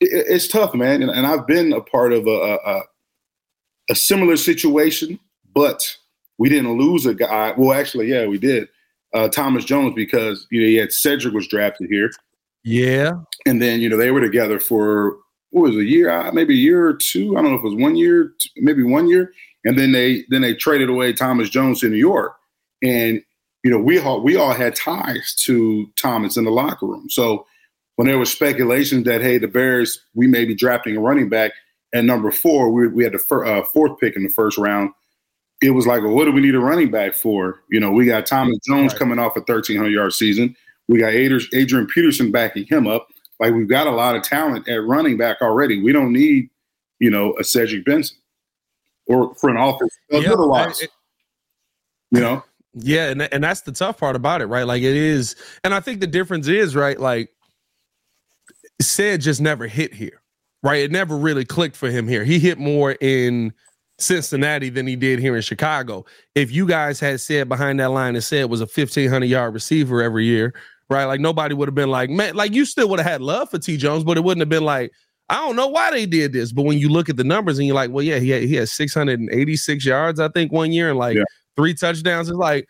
it, 0.00 0.26
it's 0.28 0.48
tough, 0.48 0.74
man. 0.74 1.02
And, 1.02 1.10
and, 1.10 1.26
I've 1.26 1.46
been 1.46 1.72
a 1.72 1.80
part 1.80 2.12
of 2.12 2.26
a, 2.26 2.58
a, 2.64 2.82
a 3.90 3.94
similar 3.94 4.36
situation, 4.36 5.18
but 5.54 5.96
we 6.38 6.48
didn't 6.48 6.78
lose 6.78 7.06
a 7.06 7.14
guy. 7.14 7.52
Well, 7.56 7.78
actually, 7.78 8.08
yeah, 8.08 8.26
we 8.26 8.38
did. 8.38 8.68
Uh, 9.14 9.28
Thomas 9.28 9.64
Jones 9.64 9.94
because 9.94 10.46
you 10.50 10.60
know 10.60 10.66
he 10.66 10.76
had 10.76 10.92
Cedric 10.92 11.34
was 11.34 11.48
drafted 11.48 11.90
here. 11.90 12.10
Yeah, 12.64 13.12
and 13.46 13.60
then 13.60 13.80
you 13.80 13.88
know 13.88 13.96
they 13.96 14.10
were 14.10 14.20
together 14.20 14.58
for 14.58 15.16
what 15.50 15.62
was 15.62 15.76
it, 15.76 15.80
a 15.80 15.84
year, 15.84 16.10
uh, 16.10 16.30
maybe 16.32 16.54
a 16.54 16.58
year 16.58 16.86
or 16.86 16.94
two. 16.94 17.36
I 17.36 17.42
don't 17.42 17.50
know 17.50 17.56
if 17.58 17.64
it 17.64 17.68
was 17.68 17.74
one 17.74 17.96
year, 17.96 18.32
maybe 18.56 18.82
one 18.82 19.08
year, 19.08 19.32
and 19.64 19.78
then 19.78 19.92
they 19.92 20.24
then 20.28 20.42
they 20.42 20.54
traded 20.54 20.88
away 20.88 21.12
Thomas 21.12 21.48
Jones 21.48 21.80
to 21.80 21.88
New 21.88 21.96
York, 21.96 22.34
and 22.82 23.22
you 23.64 23.70
know 23.70 23.78
we 23.78 23.98
all 23.98 24.22
we 24.22 24.36
all 24.36 24.52
had 24.52 24.76
ties 24.76 25.34
to 25.44 25.86
Thomas 25.96 26.36
in 26.36 26.44
the 26.44 26.50
locker 26.50 26.86
room. 26.86 27.08
So 27.08 27.46
when 27.96 28.06
there 28.06 28.18
was 28.18 28.30
speculation 28.30 29.02
that 29.04 29.22
hey, 29.22 29.38
the 29.38 29.48
Bears 29.48 30.00
we 30.14 30.26
may 30.26 30.44
be 30.44 30.54
drafting 30.54 30.96
a 30.96 31.00
running 31.00 31.28
back 31.28 31.52
at 31.94 32.04
number 32.04 32.30
four, 32.30 32.70
we, 32.70 32.88
we 32.88 33.04
had 33.04 33.12
the 33.12 33.18
fir- 33.18 33.44
uh, 33.44 33.64
fourth 33.64 33.98
pick 33.98 34.16
in 34.16 34.22
the 34.22 34.28
first 34.28 34.58
round. 34.58 34.90
It 35.60 35.70
was 35.70 35.86
like, 35.86 36.02
well, 36.02 36.12
what 36.12 36.26
do 36.26 36.32
we 36.32 36.40
need 36.40 36.54
a 36.54 36.60
running 36.60 36.90
back 36.90 37.14
for? 37.14 37.60
You 37.70 37.80
know, 37.80 37.90
we 37.90 38.06
got 38.06 38.26
Thomas 38.26 38.58
Jones 38.66 38.92
right. 38.92 38.98
coming 38.98 39.18
off 39.18 39.36
a 39.36 39.40
1,300 39.40 39.88
yard 39.88 40.12
season. 40.12 40.54
We 40.86 41.00
got 41.00 41.12
Adrian 41.12 41.86
Peterson 41.86 42.30
backing 42.30 42.66
him 42.66 42.86
up. 42.86 43.08
Like 43.40 43.54
we've 43.54 43.68
got 43.68 43.86
a 43.86 43.92
lot 43.92 44.16
of 44.16 44.22
talent 44.22 44.68
at 44.68 44.84
running 44.84 45.16
back 45.16 45.40
already. 45.40 45.80
We 45.82 45.92
don't 45.92 46.12
need, 46.12 46.50
you 46.98 47.10
know, 47.10 47.34
a 47.38 47.44
Cedric 47.44 47.84
Benson 47.84 48.16
or 49.06 49.34
front 49.34 49.58
office 49.58 49.90
yeah, 50.10 50.32
otherwise. 50.32 50.80
It, 50.80 50.90
you 52.10 52.20
know? 52.20 52.44
Yeah, 52.74 53.10
and 53.10 53.22
and 53.22 53.42
that's 53.42 53.62
the 53.62 53.72
tough 53.72 53.98
part 53.98 54.14
about 54.14 54.40
it, 54.40 54.46
right? 54.46 54.64
Like 54.64 54.82
it 54.82 54.96
is, 54.96 55.34
and 55.64 55.74
I 55.74 55.80
think 55.80 56.00
the 56.00 56.06
difference 56.06 56.46
is, 56.46 56.76
right, 56.76 56.98
like 56.98 57.30
Ced 58.80 59.20
just 59.20 59.40
never 59.40 59.66
hit 59.66 59.94
here. 59.94 60.22
Right? 60.62 60.82
It 60.82 60.90
never 60.90 61.16
really 61.16 61.44
clicked 61.44 61.76
for 61.76 61.88
him 61.88 62.08
here. 62.08 62.24
He 62.24 62.40
hit 62.40 62.58
more 62.58 62.96
in 63.00 63.52
Cincinnati 63.98 64.70
than 64.70 64.86
he 64.86 64.96
did 64.96 65.20
here 65.20 65.36
in 65.36 65.42
Chicago. 65.42 66.04
If 66.34 66.50
you 66.50 66.66
guys 66.66 66.98
had 66.98 67.20
Ced 67.20 67.48
behind 67.48 67.78
that 67.80 67.90
line 67.90 68.16
and 68.16 68.24
Ced 68.24 68.48
was 68.48 68.60
a 68.60 68.64
1500 68.64 69.26
yard 69.26 69.54
receiver 69.54 70.02
every 70.02 70.24
year, 70.24 70.54
right? 70.90 71.04
Like 71.04 71.20
nobody 71.20 71.54
would 71.54 71.68
have 71.68 71.74
been 71.74 71.90
like, 71.90 72.10
man, 72.10 72.34
like 72.34 72.52
you 72.54 72.64
still 72.64 72.88
would 72.88 73.00
have 73.00 73.10
had 73.10 73.20
love 73.22 73.50
for 73.50 73.58
T 73.58 73.76
Jones, 73.76 74.04
but 74.04 74.16
it 74.16 74.24
wouldn't 74.24 74.42
have 74.42 74.48
been 74.48 74.64
like, 74.64 74.92
I 75.28 75.36
don't 75.36 75.56
know 75.56 75.68
why 75.68 75.90
they 75.90 76.06
did 76.06 76.32
this. 76.32 76.52
But 76.52 76.62
when 76.64 76.78
you 76.78 76.88
look 76.88 77.08
at 77.08 77.16
the 77.16 77.24
numbers 77.24 77.58
and 77.58 77.66
you're 77.66 77.74
like, 77.74 77.90
well, 77.90 78.04
yeah, 78.04 78.18
he 78.18 78.30
had, 78.30 78.42
he 78.42 78.54
had 78.54 78.68
686 78.68 79.84
yards, 79.84 80.20
I 80.20 80.28
think, 80.28 80.52
one 80.52 80.72
year 80.72 80.88
and 80.88 80.98
like 80.98 81.16
yeah. 81.16 81.24
three 81.56 81.74
touchdowns. 81.74 82.28
It's 82.28 82.36
like, 82.36 82.66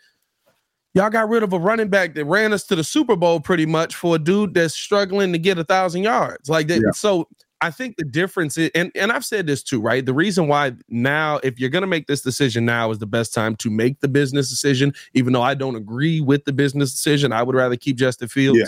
Y'all 0.95 1.09
got 1.09 1.29
rid 1.29 1.43
of 1.43 1.53
a 1.53 1.59
running 1.59 1.87
back 1.87 2.15
that 2.15 2.25
ran 2.25 2.51
us 2.51 2.63
to 2.65 2.75
the 2.75 2.83
Super 2.83 3.15
Bowl 3.15 3.39
pretty 3.39 3.65
much 3.65 3.95
for 3.95 4.15
a 4.15 4.19
dude 4.19 4.55
that's 4.55 4.73
struggling 4.73 5.31
to 5.31 5.37
get 5.37 5.59
a 5.59 5.63
thousand 5.63 6.03
yards. 6.03 6.49
Like 6.49 6.67
that. 6.67 6.81
Yeah. 6.83 6.91
So 6.95 7.27
I 7.61 7.71
think 7.71 7.97
the 7.97 8.05
difference 8.05 8.57
is, 8.57 8.71
and, 8.73 8.91
and 8.95 9.11
I've 9.11 9.25
said 9.25 9.45
this 9.45 9.61
too, 9.63 9.81
right? 9.81 10.05
The 10.05 10.13
reason 10.13 10.47
why 10.47 10.73
now, 10.87 11.39
if 11.43 11.59
you're 11.59 11.69
going 11.69 11.81
to 11.81 11.87
make 11.87 12.07
this 12.07 12.21
decision 12.21 12.65
now, 12.65 12.91
is 12.91 12.99
the 12.99 13.05
best 13.05 13.33
time 13.33 13.55
to 13.57 13.69
make 13.69 13.99
the 13.99 14.07
business 14.07 14.49
decision, 14.49 14.93
even 15.13 15.33
though 15.33 15.41
I 15.41 15.55
don't 15.55 15.75
agree 15.75 16.21
with 16.21 16.45
the 16.45 16.53
business 16.53 16.91
decision. 16.91 17.33
I 17.33 17.43
would 17.43 17.55
rather 17.55 17.75
keep 17.75 17.97
Justin 17.97 18.29
Fields, 18.29 18.59
yeah. 18.59 18.65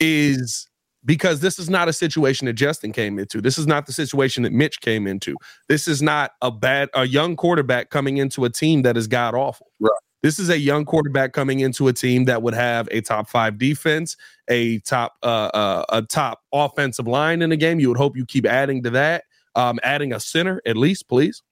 is 0.00 0.68
because 1.04 1.40
this 1.40 1.58
is 1.58 1.68
not 1.68 1.88
a 1.88 1.92
situation 1.92 2.46
that 2.46 2.54
Justin 2.54 2.92
came 2.92 3.18
into. 3.18 3.42
This 3.42 3.58
is 3.58 3.66
not 3.66 3.86
the 3.86 3.92
situation 3.92 4.42
that 4.44 4.52
Mitch 4.52 4.80
came 4.80 5.06
into. 5.06 5.36
This 5.68 5.86
is 5.86 6.00
not 6.00 6.32
a 6.40 6.50
bad, 6.50 6.88
a 6.94 7.04
young 7.04 7.36
quarterback 7.36 7.90
coming 7.90 8.16
into 8.16 8.46
a 8.46 8.50
team 8.50 8.82
that 8.82 8.96
is 8.96 9.06
god 9.06 9.34
awful. 9.34 9.66
Right. 9.80 9.90
This 10.24 10.38
is 10.38 10.48
a 10.48 10.58
young 10.58 10.86
quarterback 10.86 11.34
coming 11.34 11.60
into 11.60 11.86
a 11.86 11.92
team 11.92 12.24
that 12.24 12.40
would 12.40 12.54
have 12.54 12.88
a 12.90 13.02
top 13.02 13.28
five 13.28 13.58
defense, 13.58 14.16
a 14.48 14.78
top 14.78 15.18
uh, 15.22 15.50
uh, 15.52 15.84
a 15.90 16.00
top 16.00 16.40
offensive 16.50 17.06
line 17.06 17.42
in 17.42 17.50
the 17.50 17.58
game. 17.58 17.78
You 17.78 17.90
would 17.90 17.98
hope 17.98 18.16
you 18.16 18.24
keep 18.24 18.46
adding 18.46 18.82
to 18.84 18.90
that, 18.90 19.24
um, 19.54 19.78
adding 19.82 20.14
a 20.14 20.20
center 20.20 20.62
at 20.64 20.78
least, 20.78 21.10
please. 21.10 21.42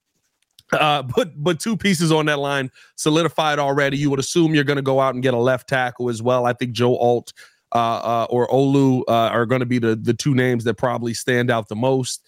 Uh, 0.73 1.03
but 1.16 1.33
but 1.37 1.61
two 1.61 1.77
pieces 1.77 2.11
on 2.11 2.25
that 2.25 2.39
line 2.39 2.70
solidified 2.97 3.59
already. 3.59 3.99
You 3.99 4.09
would 4.09 4.18
assume 4.18 4.55
you're 4.55 4.64
going 4.64 4.77
to 4.77 4.83
go 4.83 5.01
out 5.01 5.12
and 5.12 5.23
get 5.23 5.35
a 5.35 5.39
left 5.39 5.68
tackle 5.68 6.09
as 6.09 6.23
well. 6.23 6.47
I 6.47 6.55
think 6.55 6.73
Joe 6.73 6.97
Alt 6.97 7.35
uh, 7.75 7.77
uh, 7.79 8.27
or 8.31 8.49
Olu 8.49 9.03
uh, 9.07 9.12
are 9.12 9.45
going 9.45 9.61
to 9.61 9.66
be 9.66 9.81
the 9.81 9.97
the 9.97 10.14
two 10.14 10.35
names 10.35 10.64
that 10.64 10.79
probably 10.79 11.12
stand 11.12 11.51
out 11.51 11.68
the 11.68 11.77
most. 11.77 12.25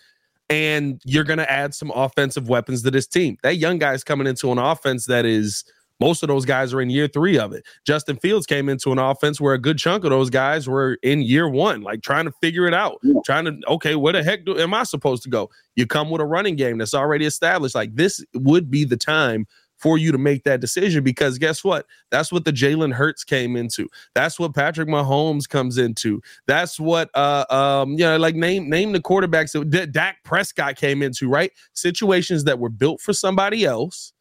And 0.50 1.00
you're 1.06 1.24
going 1.24 1.38
to 1.38 1.50
add 1.50 1.74
some 1.74 1.90
offensive 1.94 2.50
weapons 2.50 2.82
to 2.82 2.90
this 2.90 3.06
team. 3.06 3.38
That 3.42 3.56
young 3.56 3.78
guy's 3.78 4.04
coming 4.04 4.26
into 4.26 4.52
an 4.52 4.58
offense 4.58 5.06
that 5.06 5.24
is 5.24 5.64
most 6.00 6.22
of 6.22 6.28
those 6.28 6.44
guys 6.44 6.72
are 6.72 6.80
in 6.80 6.90
year 6.90 7.08
three 7.08 7.38
of 7.38 7.52
it. 7.52 7.64
Justin 7.86 8.16
Fields 8.16 8.46
came 8.46 8.68
into 8.68 8.92
an 8.92 8.98
offense 8.98 9.40
where 9.40 9.54
a 9.54 9.58
good 9.58 9.78
chunk 9.78 10.04
of 10.04 10.10
those 10.10 10.30
guys 10.30 10.68
were 10.68 10.98
in 11.02 11.22
year 11.22 11.48
one, 11.48 11.82
like 11.82 12.02
trying 12.02 12.24
to 12.24 12.32
figure 12.40 12.66
it 12.66 12.74
out, 12.74 12.98
yeah. 13.02 13.14
trying 13.24 13.44
to, 13.44 13.56
okay, 13.68 13.94
where 13.94 14.12
the 14.12 14.22
heck 14.22 14.44
do, 14.44 14.58
am 14.58 14.74
I 14.74 14.82
supposed 14.84 15.22
to 15.24 15.28
go? 15.28 15.50
You 15.76 15.86
come 15.86 16.10
with 16.10 16.20
a 16.20 16.26
running 16.26 16.56
game 16.56 16.78
that's 16.78 16.94
already 16.94 17.26
established. 17.26 17.74
Like 17.74 17.94
this 17.94 18.24
would 18.34 18.70
be 18.70 18.84
the 18.84 18.96
time 18.96 19.46
for 19.76 19.98
you 19.98 20.10
to 20.10 20.16
make 20.16 20.44
that 20.44 20.60
decision 20.60 21.04
because 21.04 21.36
guess 21.36 21.62
what? 21.62 21.84
That's 22.10 22.32
what 22.32 22.46
the 22.46 22.52
Jalen 22.52 22.94
Hurts 22.94 23.22
came 23.22 23.54
into. 23.54 23.86
That's 24.14 24.40
what 24.40 24.54
Patrick 24.54 24.88
Mahomes 24.88 25.46
comes 25.46 25.76
into. 25.76 26.22
That's 26.46 26.80
what 26.80 27.10
uh 27.14 27.44
um 27.50 27.90
you 27.90 27.98
know 27.98 28.16
like 28.16 28.34
name 28.34 28.70
name 28.70 28.92
the 28.92 29.00
quarterbacks 29.00 29.52
that 29.70 29.92
Dak 29.92 30.24
Prescott 30.24 30.76
came 30.76 31.02
into, 31.02 31.28
right? 31.28 31.52
Situations 31.74 32.44
that 32.44 32.58
were 32.58 32.70
built 32.70 33.02
for 33.02 33.12
somebody 33.12 33.66
else 33.66 34.13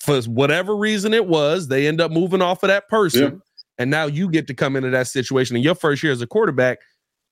for 0.00 0.20
whatever 0.22 0.76
reason 0.76 1.14
it 1.14 1.26
was, 1.26 1.68
they 1.68 1.86
end 1.86 2.00
up 2.00 2.10
moving 2.10 2.42
off 2.42 2.62
of 2.62 2.68
that 2.68 2.88
person. 2.88 3.22
Yeah. 3.22 3.38
And 3.78 3.90
now 3.90 4.06
you 4.06 4.28
get 4.28 4.46
to 4.48 4.54
come 4.54 4.76
into 4.76 4.90
that 4.90 5.06
situation 5.06 5.56
in 5.56 5.62
your 5.62 5.74
first 5.74 6.02
year 6.02 6.12
as 6.12 6.20
a 6.20 6.26
quarterback. 6.26 6.78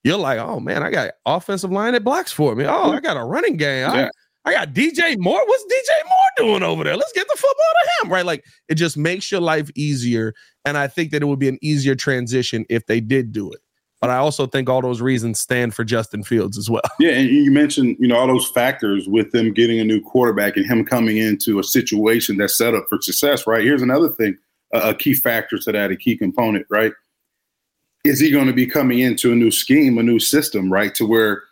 You're 0.04 0.16
like, 0.16 0.38
oh 0.38 0.60
man, 0.60 0.82
I 0.82 0.90
got 0.90 1.10
offensive 1.26 1.72
line 1.72 1.94
that 1.94 2.04
blocks 2.04 2.32
for 2.32 2.54
me. 2.54 2.64
Oh, 2.64 2.92
I 2.92 3.00
got 3.00 3.16
a 3.16 3.24
running 3.24 3.56
game. 3.56 3.90
Yeah. 3.90 4.08
I, 4.44 4.50
I 4.50 4.52
got 4.52 4.72
DJ 4.72 5.18
Moore. 5.18 5.44
What's 5.44 5.64
DJ 5.64 6.08
Moore 6.08 6.48
doing 6.48 6.62
over 6.62 6.84
there? 6.84 6.96
Let's 6.96 7.12
get 7.12 7.26
the 7.26 7.36
football 7.36 7.52
to 7.56 8.06
him, 8.06 8.12
right? 8.12 8.24
Like 8.24 8.44
it 8.68 8.76
just 8.76 8.96
makes 8.96 9.32
your 9.32 9.40
life 9.40 9.68
easier. 9.74 10.32
And 10.64 10.78
I 10.78 10.86
think 10.86 11.10
that 11.10 11.22
it 11.22 11.26
would 11.26 11.40
be 11.40 11.48
an 11.48 11.58
easier 11.62 11.96
transition 11.96 12.64
if 12.70 12.86
they 12.86 13.00
did 13.00 13.32
do 13.32 13.50
it. 13.50 13.58
But 14.06 14.12
I 14.12 14.18
also 14.18 14.46
think 14.46 14.70
all 14.70 14.82
those 14.82 15.00
reasons 15.00 15.40
stand 15.40 15.74
for 15.74 15.82
Justin 15.82 16.22
Fields 16.22 16.56
as 16.56 16.70
well. 16.70 16.80
Yeah, 17.00 17.10
and 17.10 17.28
you 17.28 17.50
mentioned, 17.50 17.96
you 17.98 18.06
know, 18.06 18.14
all 18.14 18.28
those 18.28 18.48
factors 18.48 19.08
with 19.08 19.32
them 19.32 19.52
getting 19.52 19.80
a 19.80 19.84
new 19.84 20.00
quarterback 20.00 20.56
and 20.56 20.64
him 20.64 20.84
coming 20.84 21.16
into 21.16 21.58
a 21.58 21.64
situation 21.64 22.36
that's 22.36 22.56
set 22.56 22.72
up 22.72 22.84
for 22.88 23.00
success, 23.00 23.48
right? 23.48 23.64
Here's 23.64 23.82
another 23.82 24.08
thing, 24.08 24.38
a, 24.72 24.90
a 24.90 24.94
key 24.94 25.12
factor 25.12 25.58
to 25.58 25.72
that, 25.72 25.90
a 25.90 25.96
key 25.96 26.16
component, 26.16 26.66
right? 26.70 26.92
Is 28.04 28.20
he 28.20 28.30
going 28.30 28.46
to 28.46 28.52
be 28.52 28.64
coming 28.64 29.00
into 29.00 29.32
a 29.32 29.34
new 29.34 29.50
scheme, 29.50 29.98
a 29.98 30.04
new 30.04 30.20
system, 30.20 30.72
right? 30.72 30.94
To 30.94 31.04
where 31.04 31.42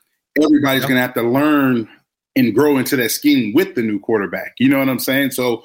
everybody's 0.41 0.83
yep. 0.83 0.89
going 0.91 0.99
to 0.99 1.03
have 1.03 1.15
to 1.15 1.23
learn 1.23 1.89
and 2.37 2.55
grow 2.55 2.79
into 2.79 2.95
that 2.95 3.11
scheme 3.11 3.53
with 3.53 3.75
the 3.75 3.83
new 3.83 3.99
quarterback. 3.99 4.55
You 4.61 4.69
know 4.69 4.79
what 4.79 4.89
I'm 4.89 5.01
saying? 5.01 5.33
So 5.33 5.65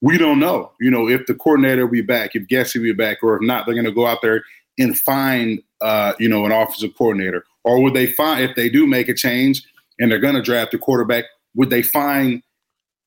we 0.00 0.16
don't 0.16 0.38
know, 0.38 0.70
you 0.78 0.92
know, 0.92 1.08
if 1.08 1.26
the 1.26 1.34
coordinator 1.34 1.86
will 1.86 1.92
be 1.92 2.02
back, 2.02 2.36
if 2.36 2.46
Getsy 2.46 2.76
will 2.76 2.84
be 2.84 2.92
back, 2.92 3.18
or 3.20 3.34
if 3.34 3.42
not, 3.42 3.66
they're 3.66 3.74
going 3.74 3.84
to 3.84 3.90
go 3.90 4.06
out 4.06 4.22
there 4.22 4.44
and 4.78 4.96
find 4.96 5.60
uh, 5.80 6.14
you 6.18 6.28
know, 6.28 6.44
an 6.44 6.52
offensive 6.52 6.94
coordinator? 6.96 7.44
Or 7.64 7.82
would 7.82 7.94
they 7.94 8.06
find 8.06 8.42
if 8.42 8.56
they 8.56 8.68
do 8.68 8.86
make 8.86 9.08
a 9.08 9.14
change 9.14 9.62
and 9.98 10.10
they're 10.10 10.18
going 10.18 10.34
to 10.34 10.42
draft 10.42 10.74
a 10.74 10.78
quarterback, 10.78 11.24
would 11.54 11.70
they 11.70 11.82
find 11.82 12.42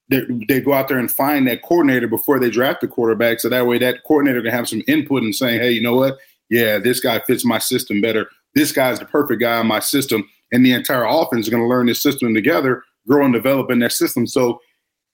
they 0.09 0.59
go 0.59 0.73
out 0.73 0.89
there 0.89 0.99
and 0.99 1.09
find 1.09 1.47
that 1.47 1.63
coordinator 1.63 2.07
before 2.07 2.37
they 2.37 2.49
draft 2.49 2.81
the 2.81 2.87
quarterback, 2.87 3.39
so 3.39 3.49
that 3.49 3.65
way 3.65 3.79
that 3.79 4.03
coordinator 4.03 4.41
can 4.41 4.51
have 4.51 4.67
some 4.67 4.83
input 4.87 5.23
and 5.23 5.33
saying, 5.33 5.59
hey, 5.59 5.71
you 5.71 5.81
know 5.81 5.95
what? 5.95 6.17
Yeah, 6.49 6.77
this 6.77 6.99
guy 6.99 7.19
fits 7.21 7.45
my 7.45 7.57
system 7.57 8.01
better. 8.01 8.27
This 8.53 8.71
guy's 8.71 8.99
the 8.99 9.05
perfect 9.05 9.39
guy 9.39 9.59
in 9.61 9.65
my 9.65 9.79
system, 9.79 10.29
and 10.51 10.63
the 10.63 10.73
entire 10.73 11.05
offense 11.05 11.47
is 11.47 11.49
going 11.49 11.63
to 11.63 11.69
learn 11.69 11.87
this 11.87 12.03
system 12.03 12.33
together, 12.33 12.83
grow 13.07 13.25
and 13.25 13.33
develop 13.33 13.71
in 13.71 13.79
that 13.79 13.93
system. 13.93 14.27
So 14.27 14.59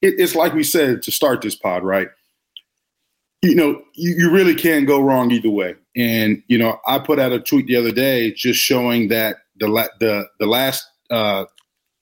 it, 0.01 0.15
it's 0.17 0.35
like 0.35 0.53
we 0.53 0.63
said 0.63 1.01
to 1.03 1.11
start 1.11 1.41
this 1.41 1.55
pod, 1.55 1.83
right? 1.83 2.09
you 3.41 3.55
know, 3.55 3.81
you, 3.93 4.15
you 4.17 4.31
really 4.31 4.55
can't 4.55 4.87
go 4.87 4.99
wrong 5.01 5.31
either 5.31 5.49
way. 5.49 5.75
And 5.95 6.43
you 6.47 6.57
know, 6.57 6.79
I 6.87 6.99
put 6.99 7.19
out 7.19 7.31
a 7.31 7.39
tweet 7.39 7.67
the 7.67 7.75
other 7.75 7.91
day 7.91 8.31
just 8.31 8.59
showing 8.59 9.07
that 9.09 9.37
the 9.59 9.67
la- 9.67 9.87
the 9.99 10.27
the 10.39 10.45
last 10.45 10.87
uh, 11.09 11.45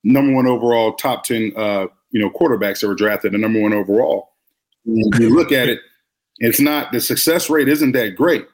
number 0.04 0.34
one 0.34 0.48
overall 0.48 0.94
top 0.94 1.24
ten 1.24 1.54
uh, 1.56 1.88
you 2.12 2.22
know 2.22 2.30
quarterbacks 2.30 2.82
that 2.82 2.88
were 2.88 2.96
drafted, 2.96 3.34
the 3.34 3.38
number 3.38 3.62
one 3.62 3.74
overall. 3.74 4.30
When 4.86 5.22
you 5.22 5.36
look 5.36 5.52
at 5.52 5.70
it, 5.70 5.80
it's 6.38 6.60
not 6.60 6.92
the 6.92 7.02
success 7.02 7.50
rate 7.50 7.68
isn't 7.68 7.92
that 7.94 8.16
great, 8.16 8.46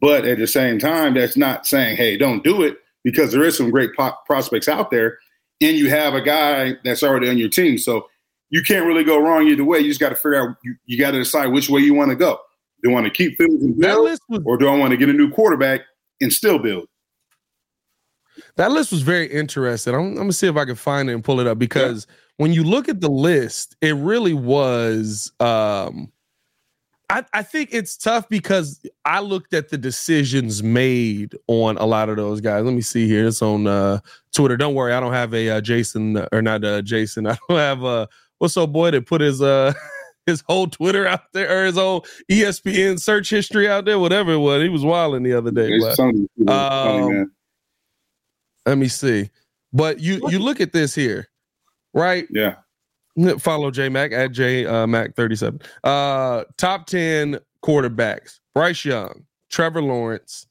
but 0.00 0.26
at 0.26 0.38
the 0.38 0.46
same 0.46 0.78
time, 0.78 1.14
that's 1.14 1.36
not 1.36 1.66
saying 1.66 1.96
hey, 1.96 2.16
don't 2.16 2.44
do 2.44 2.62
it 2.62 2.78
because 3.04 3.32
there 3.32 3.44
is 3.44 3.56
some 3.56 3.70
great 3.70 3.90
po- 3.96 4.16
prospects 4.26 4.68
out 4.68 4.90
there, 4.90 5.18
and 5.60 5.76
you 5.76 5.90
have 5.90 6.14
a 6.14 6.20
guy 6.20 6.74
that's 6.84 7.02
already 7.02 7.28
on 7.28 7.38
your 7.38 7.48
team. 7.48 7.78
So 7.78 8.06
you 8.50 8.62
can't 8.62 8.86
really 8.86 9.04
go 9.04 9.18
wrong 9.18 9.48
either 9.48 9.64
way. 9.64 9.80
You 9.80 9.88
just 9.88 10.00
got 10.00 10.10
to 10.10 10.14
figure 10.14 10.36
out. 10.36 10.56
You, 10.62 10.76
you 10.86 10.98
got 10.98 11.12
to 11.12 11.18
decide 11.18 11.46
which 11.46 11.70
way 11.70 11.80
you 11.80 11.94
want 11.94 12.10
to 12.10 12.16
go. 12.16 12.38
Do 12.82 12.90
I 12.90 12.92
want 12.92 13.06
to 13.06 13.10
keep 13.10 13.36
Fields 13.36 13.62
and 13.62 13.78
build, 13.78 14.18
was, 14.28 14.42
or 14.44 14.56
do 14.56 14.68
I 14.68 14.76
want 14.76 14.90
to 14.90 14.96
get 14.96 15.08
a 15.08 15.12
new 15.12 15.30
quarterback 15.30 15.82
and 16.20 16.32
still 16.32 16.58
build? 16.58 16.88
That 18.56 18.70
list 18.72 18.92
was 18.92 19.02
very 19.02 19.26
interesting. 19.26 19.94
I'm, 19.94 20.00
I'm 20.00 20.14
gonna 20.14 20.32
see 20.32 20.48
if 20.48 20.56
I 20.56 20.64
can 20.64 20.74
find 20.74 21.08
it 21.08 21.14
and 21.14 21.24
pull 21.24 21.40
it 21.40 21.46
up 21.46 21.58
because 21.58 22.06
yeah. 22.08 22.14
when 22.38 22.52
you 22.52 22.64
look 22.64 22.88
at 22.88 23.00
the 23.00 23.10
list, 23.10 23.76
it 23.80 23.94
really 23.96 24.34
was. 24.34 25.32
Um, 25.38 26.12
I, 27.10 27.24
I 27.34 27.42
think 27.42 27.70
it's 27.72 27.96
tough 27.96 28.28
because 28.28 28.80
I 29.04 29.20
looked 29.20 29.52
at 29.52 29.68
the 29.68 29.76
decisions 29.76 30.62
made 30.62 31.36
on 31.46 31.76
a 31.76 31.84
lot 31.84 32.08
of 32.08 32.16
those 32.16 32.40
guys. 32.40 32.64
Let 32.64 32.72
me 32.72 32.80
see 32.80 33.06
here. 33.06 33.26
It's 33.26 33.42
on 33.42 33.66
uh, 33.66 34.00
Twitter. 34.32 34.56
Don't 34.56 34.74
worry, 34.74 34.94
I 34.94 35.00
don't 35.00 35.12
have 35.12 35.34
a 35.34 35.50
uh, 35.50 35.60
Jason 35.60 36.26
or 36.32 36.40
not 36.40 36.64
uh, 36.64 36.80
Jason. 36.82 37.26
I 37.28 37.36
don't 37.48 37.58
have 37.58 37.84
a 37.84 38.08
what's 38.38 38.56
up, 38.56 38.72
boy, 38.72 38.90
that 38.92 39.06
put 39.06 39.20
his 39.20 39.42
uh 39.42 39.72
his 40.26 40.42
whole 40.46 40.66
Twitter 40.66 41.06
out 41.06 41.32
there 41.32 41.62
or 41.62 41.66
his 41.66 41.76
whole 41.76 42.06
ESPN 42.30 43.00
search 43.00 43.30
history 43.30 43.68
out 43.68 43.84
there, 43.84 43.98
whatever 43.98 44.32
it 44.32 44.38
was. 44.38 44.62
He 44.62 44.68
was 44.68 44.84
wilding 44.84 45.22
the 45.22 45.32
other 45.32 45.50
day. 45.50 45.78
But, 45.78 45.98
um, 46.48 47.32
let 48.66 48.78
me 48.78 48.88
see. 48.88 49.30
But 49.72 50.00
you 50.00 50.20
you 50.28 50.38
look 50.38 50.60
at 50.60 50.72
this 50.72 50.94
here, 50.94 51.28
right? 51.94 52.26
Yeah. 52.30 52.56
Follow 53.38 53.70
J 53.70 53.88
Mack 53.88 54.12
at 54.12 54.32
J 54.32 54.66
uh, 54.66 54.86
Mac 54.86 55.14
37. 55.16 55.60
Uh 55.84 56.44
top 56.56 56.86
10 56.86 57.38
quarterbacks. 57.64 58.40
Bryce 58.54 58.84
Young, 58.84 59.24
Trevor 59.50 59.82
Lawrence, 59.82 60.46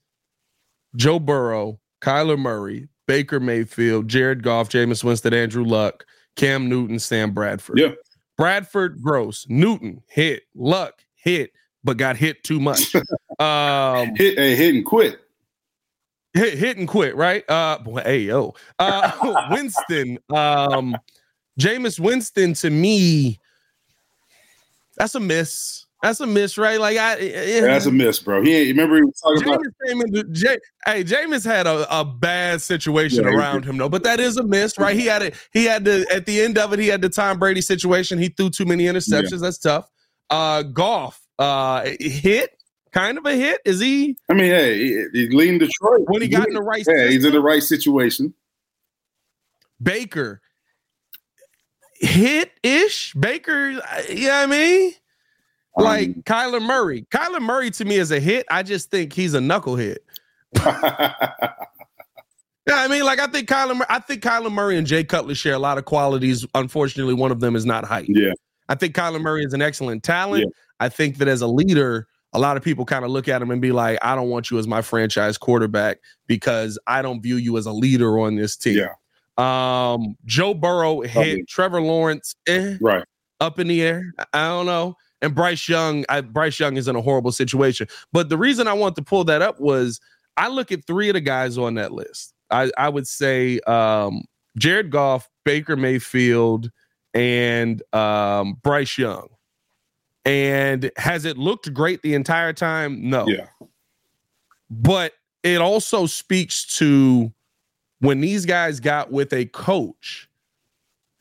Joe 0.95 1.19
Burrow, 1.19 1.79
Kyler 2.01 2.37
Murray, 2.37 2.87
Baker 3.07 3.39
Mayfield, 3.39 4.07
Jared 4.07 4.41
Goff, 4.41 4.69
Jameis 4.69 5.03
Winston, 5.03 5.33
Andrew 5.33 5.63
Luck, 5.63 6.05
Cam 6.35 6.67
Newton, 6.67 6.97
Sam 6.97 7.31
Bradford. 7.31 7.77
Yeah. 7.77 7.91
Bradford 8.37 9.01
gross. 9.01 9.45
Newton 9.49 10.01
hit. 10.07 10.43
Luck 10.55 11.03
hit, 11.15 11.51
but 11.83 11.97
got 11.97 12.17
hit 12.17 12.43
too 12.43 12.59
much. 12.59 12.95
um 13.39 14.15
hit 14.15 14.37
a 14.37 14.55
hit 14.55 14.75
and 14.75 14.85
quit. 14.85 15.19
Hit, 16.33 16.57
hit 16.57 16.77
and 16.77 16.87
quit, 16.87 17.15
right? 17.15 17.47
Uh 17.49 17.77
boy, 17.79 18.01
hey 18.01 18.19
yo. 18.19 18.53
Uh 18.79 19.47
Winston, 19.51 20.17
um 20.33 20.97
Jameis 21.59 21.99
Winston 21.99 22.53
to 22.55 22.69
me, 22.69 23.39
that's 24.97 25.15
a 25.15 25.19
miss. 25.19 25.80
That's 26.01 26.19
a 26.19 26.25
miss, 26.25 26.57
right? 26.57 26.79
Like 26.79 26.97
I, 26.97 27.19
yeah. 27.19 27.61
that's 27.61 27.85
a 27.85 27.91
miss, 27.91 28.17
bro. 28.17 28.41
He 28.41 28.69
remember 28.69 28.95
he 28.95 29.03
was 29.03 29.19
talking 29.19 29.43
Jameis 29.43 29.55
about. 29.55 29.87
Came 29.87 30.01
into, 30.01 30.23
J, 30.31 30.57
hey, 30.85 31.03
Jameis 31.03 31.45
had 31.45 31.67
a, 31.67 31.99
a 31.99 32.03
bad 32.03 32.59
situation 32.59 33.23
yeah, 33.23 33.29
around 33.29 33.65
him, 33.65 33.77
though. 33.77 33.89
But 33.89 34.01
that 34.03 34.19
is 34.19 34.37
a 34.37 34.43
miss, 34.43 34.79
right? 34.79 34.95
He 34.95 35.05
had 35.05 35.21
it. 35.21 35.35
He 35.53 35.65
had 35.65 35.85
to 35.85 36.07
at 36.11 36.25
the 36.25 36.41
end 36.41 36.57
of 36.57 36.73
it. 36.73 36.79
He 36.79 36.87
had 36.87 37.03
the 37.03 37.09
Tom 37.09 37.37
Brady 37.37 37.61
situation. 37.61 38.17
He 38.17 38.29
threw 38.29 38.49
too 38.49 38.65
many 38.65 38.85
interceptions. 38.85 39.31
Yeah. 39.33 39.37
That's 39.37 39.59
tough. 39.59 39.89
Uh, 40.31 40.63
Goff, 40.63 41.21
uh, 41.37 41.87
hit, 41.99 42.49
kind 42.91 43.19
of 43.19 43.25
a 43.27 43.35
hit. 43.35 43.61
Is 43.63 43.79
he? 43.79 44.17
I 44.27 44.33
mean, 44.33 44.51
hey, 44.51 45.05
he's 45.13 45.33
leading 45.33 45.59
Detroit 45.59 46.01
when 46.05 46.23
he 46.23 46.27
got 46.27 46.47
in 46.47 46.55
the 46.55 46.63
right. 46.63 46.79
Yeah, 46.79 46.95
system. 46.95 47.11
he's 47.11 47.25
in 47.25 47.33
the 47.33 47.41
right 47.41 47.61
situation. 47.61 48.33
Baker, 49.79 50.41
hit 51.99 52.53
ish. 52.63 53.13
Baker, 53.13 53.69
you 54.09 54.27
know 54.27 54.33
what 54.33 54.43
I 54.43 54.45
mean? 54.47 54.93
Like 55.77 56.09
um, 56.09 56.23
Kyler 56.23 56.61
Murray. 56.61 57.05
Kyler 57.11 57.41
Murray 57.41 57.71
to 57.71 57.85
me 57.85 57.95
is 57.95 58.11
a 58.11 58.19
hit. 58.19 58.45
I 58.49 58.63
just 58.63 58.91
think 58.91 59.13
he's 59.13 59.33
a 59.33 59.39
knucklehead. 59.39 59.97
Yeah, 62.67 62.75
I 62.75 62.87
mean, 62.87 63.03
like 63.03 63.19
I 63.19 63.27
think 63.27 63.49
Kyler, 63.49 63.83
I 63.89 63.99
think 63.99 64.21
Kyler 64.21 64.51
Murray 64.51 64.77
and 64.77 64.85
Jay 64.85 65.03
Cutler 65.03 65.33
share 65.33 65.55
a 65.55 65.59
lot 65.59 65.77
of 65.77 65.85
qualities. 65.85 66.45
Unfortunately, 66.53 67.13
one 67.13 67.31
of 67.31 67.39
them 67.39 67.55
is 67.55 67.65
not 67.65 67.85
height. 67.85 68.05
Yeah, 68.07 68.33
I 68.69 68.75
think 68.75 68.95
Kyler 68.95 69.19
Murray 69.19 69.43
is 69.43 69.53
an 69.53 69.61
excellent 69.61 70.03
talent. 70.03 70.43
Yeah. 70.45 70.51
I 70.79 70.89
think 70.89 71.17
that 71.17 71.27
as 71.27 71.41
a 71.41 71.47
leader, 71.47 72.07
a 72.33 72.39
lot 72.39 72.57
of 72.57 72.63
people 72.63 72.85
kind 72.85 73.03
of 73.03 73.11
look 73.11 73.27
at 73.27 73.41
him 73.41 73.51
and 73.51 73.61
be 73.61 73.71
like, 73.71 73.97
I 74.01 74.15
don't 74.15 74.29
want 74.29 74.51
you 74.51 74.59
as 74.59 74.67
my 74.67 74.81
franchise 74.81 75.37
quarterback 75.37 75.99
because 76.27 76.77
I 76.87 77.01
don't 77.01 77.21
view 77.21 77.37
you 77.37 77.57
as 77.57 77.65
a 77.65 77.71
leader 77.71 78.19
on 78.19 78.35
this 78.35 78.55
team. 78.55 78.77
Yeah. 78.77 78.93
Um, 79.37 80.15
Joe 80.25 80.53
Burrow 80.53 81.01
hit 81.01 81.47
Trevor 81.47 81.81
Lawrence, 81.81 82.35
eh, 82.47 82.77
right 82.79 83.05
up 83.39 83.59
in 83.59 83.67
the 83.67 83.81
air. 83.81 84.13
I 84.33 84.47
don't 84.47 84.67
know. 84.67 84.95
And 85.21 85.35
Bryce 85.35 85.69
Young, 85.69 86.05
I, 86.09 86.21
Bryce 86.21 86.59
Young 86.59 86.77
is 86.77 86.87
in 86.87 86.95
a 86.95 87.01
horrible 87.01 87.31
situation. 87.31 87.87
But 88.11 88.29
the 88.29 88.37
reason 88.37 88.67
I 88.67 88.73
want 88.73 88.95
to 88.95 89.01
pull 89.01 89.23
that 89.25 89.41
up 89.41 89.59
was 89.59 89.99
I 90.37 90.47
look 90.47 90.71
at 90.71 90.85
three 90.85 91.09
of 91.09 91.13
the 91.13 91.21
guys 91.21 91.57
on 91.57 91.75
that 91.75 91.91
list. 91.91 92.33
I, 92.49 92.71
I 92.77 92.89
would 92.89 93.07
say 93.07 93.59
um, 93.61 94.23
Jared 94.57 94.89
Goff, 94.89 95.29
Baker 95.45 95.75
Mayfield, 95.75 96.71
and 97.13 97.81
um, 97.93 98.57
Bryce 98.63 98.97
Young. 98.97 99.27
And 100.25 100.91
has 100.97 101.25
it 101.25 101.37
looked 101.37 101.73
great 101.73 102.01
the 102.01 102.13
entire 102.13 102.53
time? 102.53 103.09
No. 103.09 103.27
Yeah. 103.27 103.47
But 104.69 105.13
it 105.43 105.61
also 105.61 106.05
speaks 106.05 106.65
to 106.77 107.31
when 107.99 108.21
these 108.21 108.45
guys 108.45 108.79
got 108.79 109.11
with 109.11 109.33
a 109.33 109.45
coach 109.45 110.29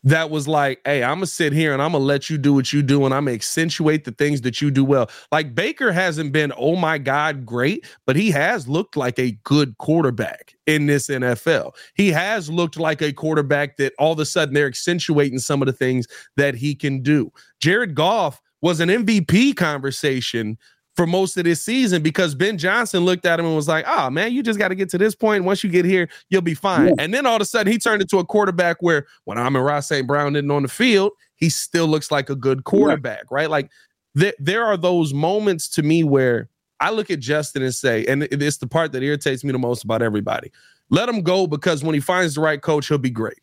that 0.02 0.30
was 0.30 0.48
like, 0.48 0.80
hey, 0.84 1.02
I'm 1.02 1.16
gonna 1.16 1.26
sit 1.26 1.52
here 1.52 1.72
and 1.72 1.82
I'm 1.82 1.92
gonna 1.92 2.04
let 2.04 2.30
you 2.30 2.38
do 2.38 2.54
what 2.54 2.72
you 2.72 2.82
do 2.82 3.04
and 3.04 3.12
I'm 3.12 3.24
gonna 3.24 3.34
accentuate 3.34 4.04
the 4.04 4.12
things 4.12 4.40
that 4.42 4.60
you 4.60 4.70
do 4.70 4.84
well. 4.84 5.10
Like 5.30 5.54
Baker 5.54 5.92
hasn't 5.92 6.32
been, 6.32 6.52
oh 6.56 6.76
my 6.76 6.98
God, 6.98 7.44
great, 7.44 7.86
but 8.06 8.16
he 8.16 8.30
has 8.30 8.66
looked 8.66 8.96
like 8.96 9.18
a 9.18 9.32
good 9.44 9.76
quarterback 9.78 10.54
in 10.66 10.86
this 10.86 11.08
NFL. 11.08 11.74
He 11.94 12.10
has 12.12 12.48
looked 12.48 12.78
like 12.78 13.02
a 13.02 13.12
quarterback 13.12 13.76
that 13.76 13.92
all 13.98 14.12
of 14.12 14.18
a 14.18 14.26
sudden 14.26 14.54
they're 14.54 14.66
accentuating 14.66 15.38
some 15.38 15.60
of 15.60 15.66
the 15.66 15.72
things 15.72 16.06
that 16.36 16.54
he 16.54 16.74
can 16.74 17.02
do. 17.02 17.30
Jared 17.60 17.94
Goff 17.94 18.40
was 18.62 18.80
an 18.80 18.88
MVP 18.88 19.56
conversation 19.56 20.56
for 21.00 21.06
most 21.06 21.38
of 21.38 21.44
this 21.44 21.62
season 21.62 22.02
because 22.02 22.34
Ben 22.34 22.58
Johnson 22.58 23.06
looked 23.06 23.24
at 23.24 23.40
him 23.40 23.46
and 23.46 23.56
was 23.56 23.66
like, 23.66 23.86
"Oh 23.88 24.10
man, 24.10 24.32
you 24.32 24.42
just 24.42 24.58
got 24.58 24.68
to 24.68 24.74
get 24.74 24.90
to 24.90 24.98
this 24.98 25.14
point. 25.14 25.44
Once 25.44 25.64
you 25.64 25.70
get 25.70 25.86
here, 25.86 26.10
you'll 26.28 26.42
be 26.42 26.52
fine." 26.52 26.88
Yeah. 26.88 26.94
And 26.98 27.14
then 27.14 27.24
all 27.24 27.36
of 27.36 27.40
a 27.40 27.46
sudden, 27.46 27.72
he 27.72 27.78
turned 27.78 28.02
into 28.02 28.18
a 28.18 28.24
quarterback 28.26 28.76
where 28.80 29.06
when 29.24 29.38
Amon-Ra 29.38 29.80
St. 29.80 30.06
Brown 30.06 30.36
isn't 30.36 30.50
on 30.50 30.60
the 30.60 30.68
field, 30.68 31.12
he 31.36 31.48
still 31.48 31.86
looks 31.86 32.10
like 32.10 32.28
a 32.28 32.36
good 32.36 32.64
quarterback, 32.64 33.20
yeah. 33.20 33.28
right? 33.30 33.48
Like 33.48 33.70
th- 34.14 34.34
there 34.38 34.62
are 34.62 34.76
those 34.76 35.14
moments 35.14 35.70
to 35.70 35.82
me 35.82 36.04
where 36.04 36.50
I 36.80 36.90
look 36.90 37.10
at 37.10 37.20
Justin 37.20 37.62
and 37.62 37.74
say, 37.74 38.04
and 38.04 38.24
it's 38.24 38.58
the 38.58 38.66
part 38.66 38.92
that 38.92 39.02
irritates 39.02 39.42
me 39.42 39.52
the 39.52 39.58
most 39.58 39.84
about 39.84 40.02
everybody. 40.02 40.52
Let 40.90 41.08
him 41.08 41.22
go 41.22 41.46
because 41.46 41.82
when 41.82 41.94
he 41.94 42.00
finds 42.00 42.34
the 42.34 42.42
right 42.42 42.60
coach, 42.60 42.88
he'll 42.88 42.98
be 42.98 43.08
great. 43.08 43.40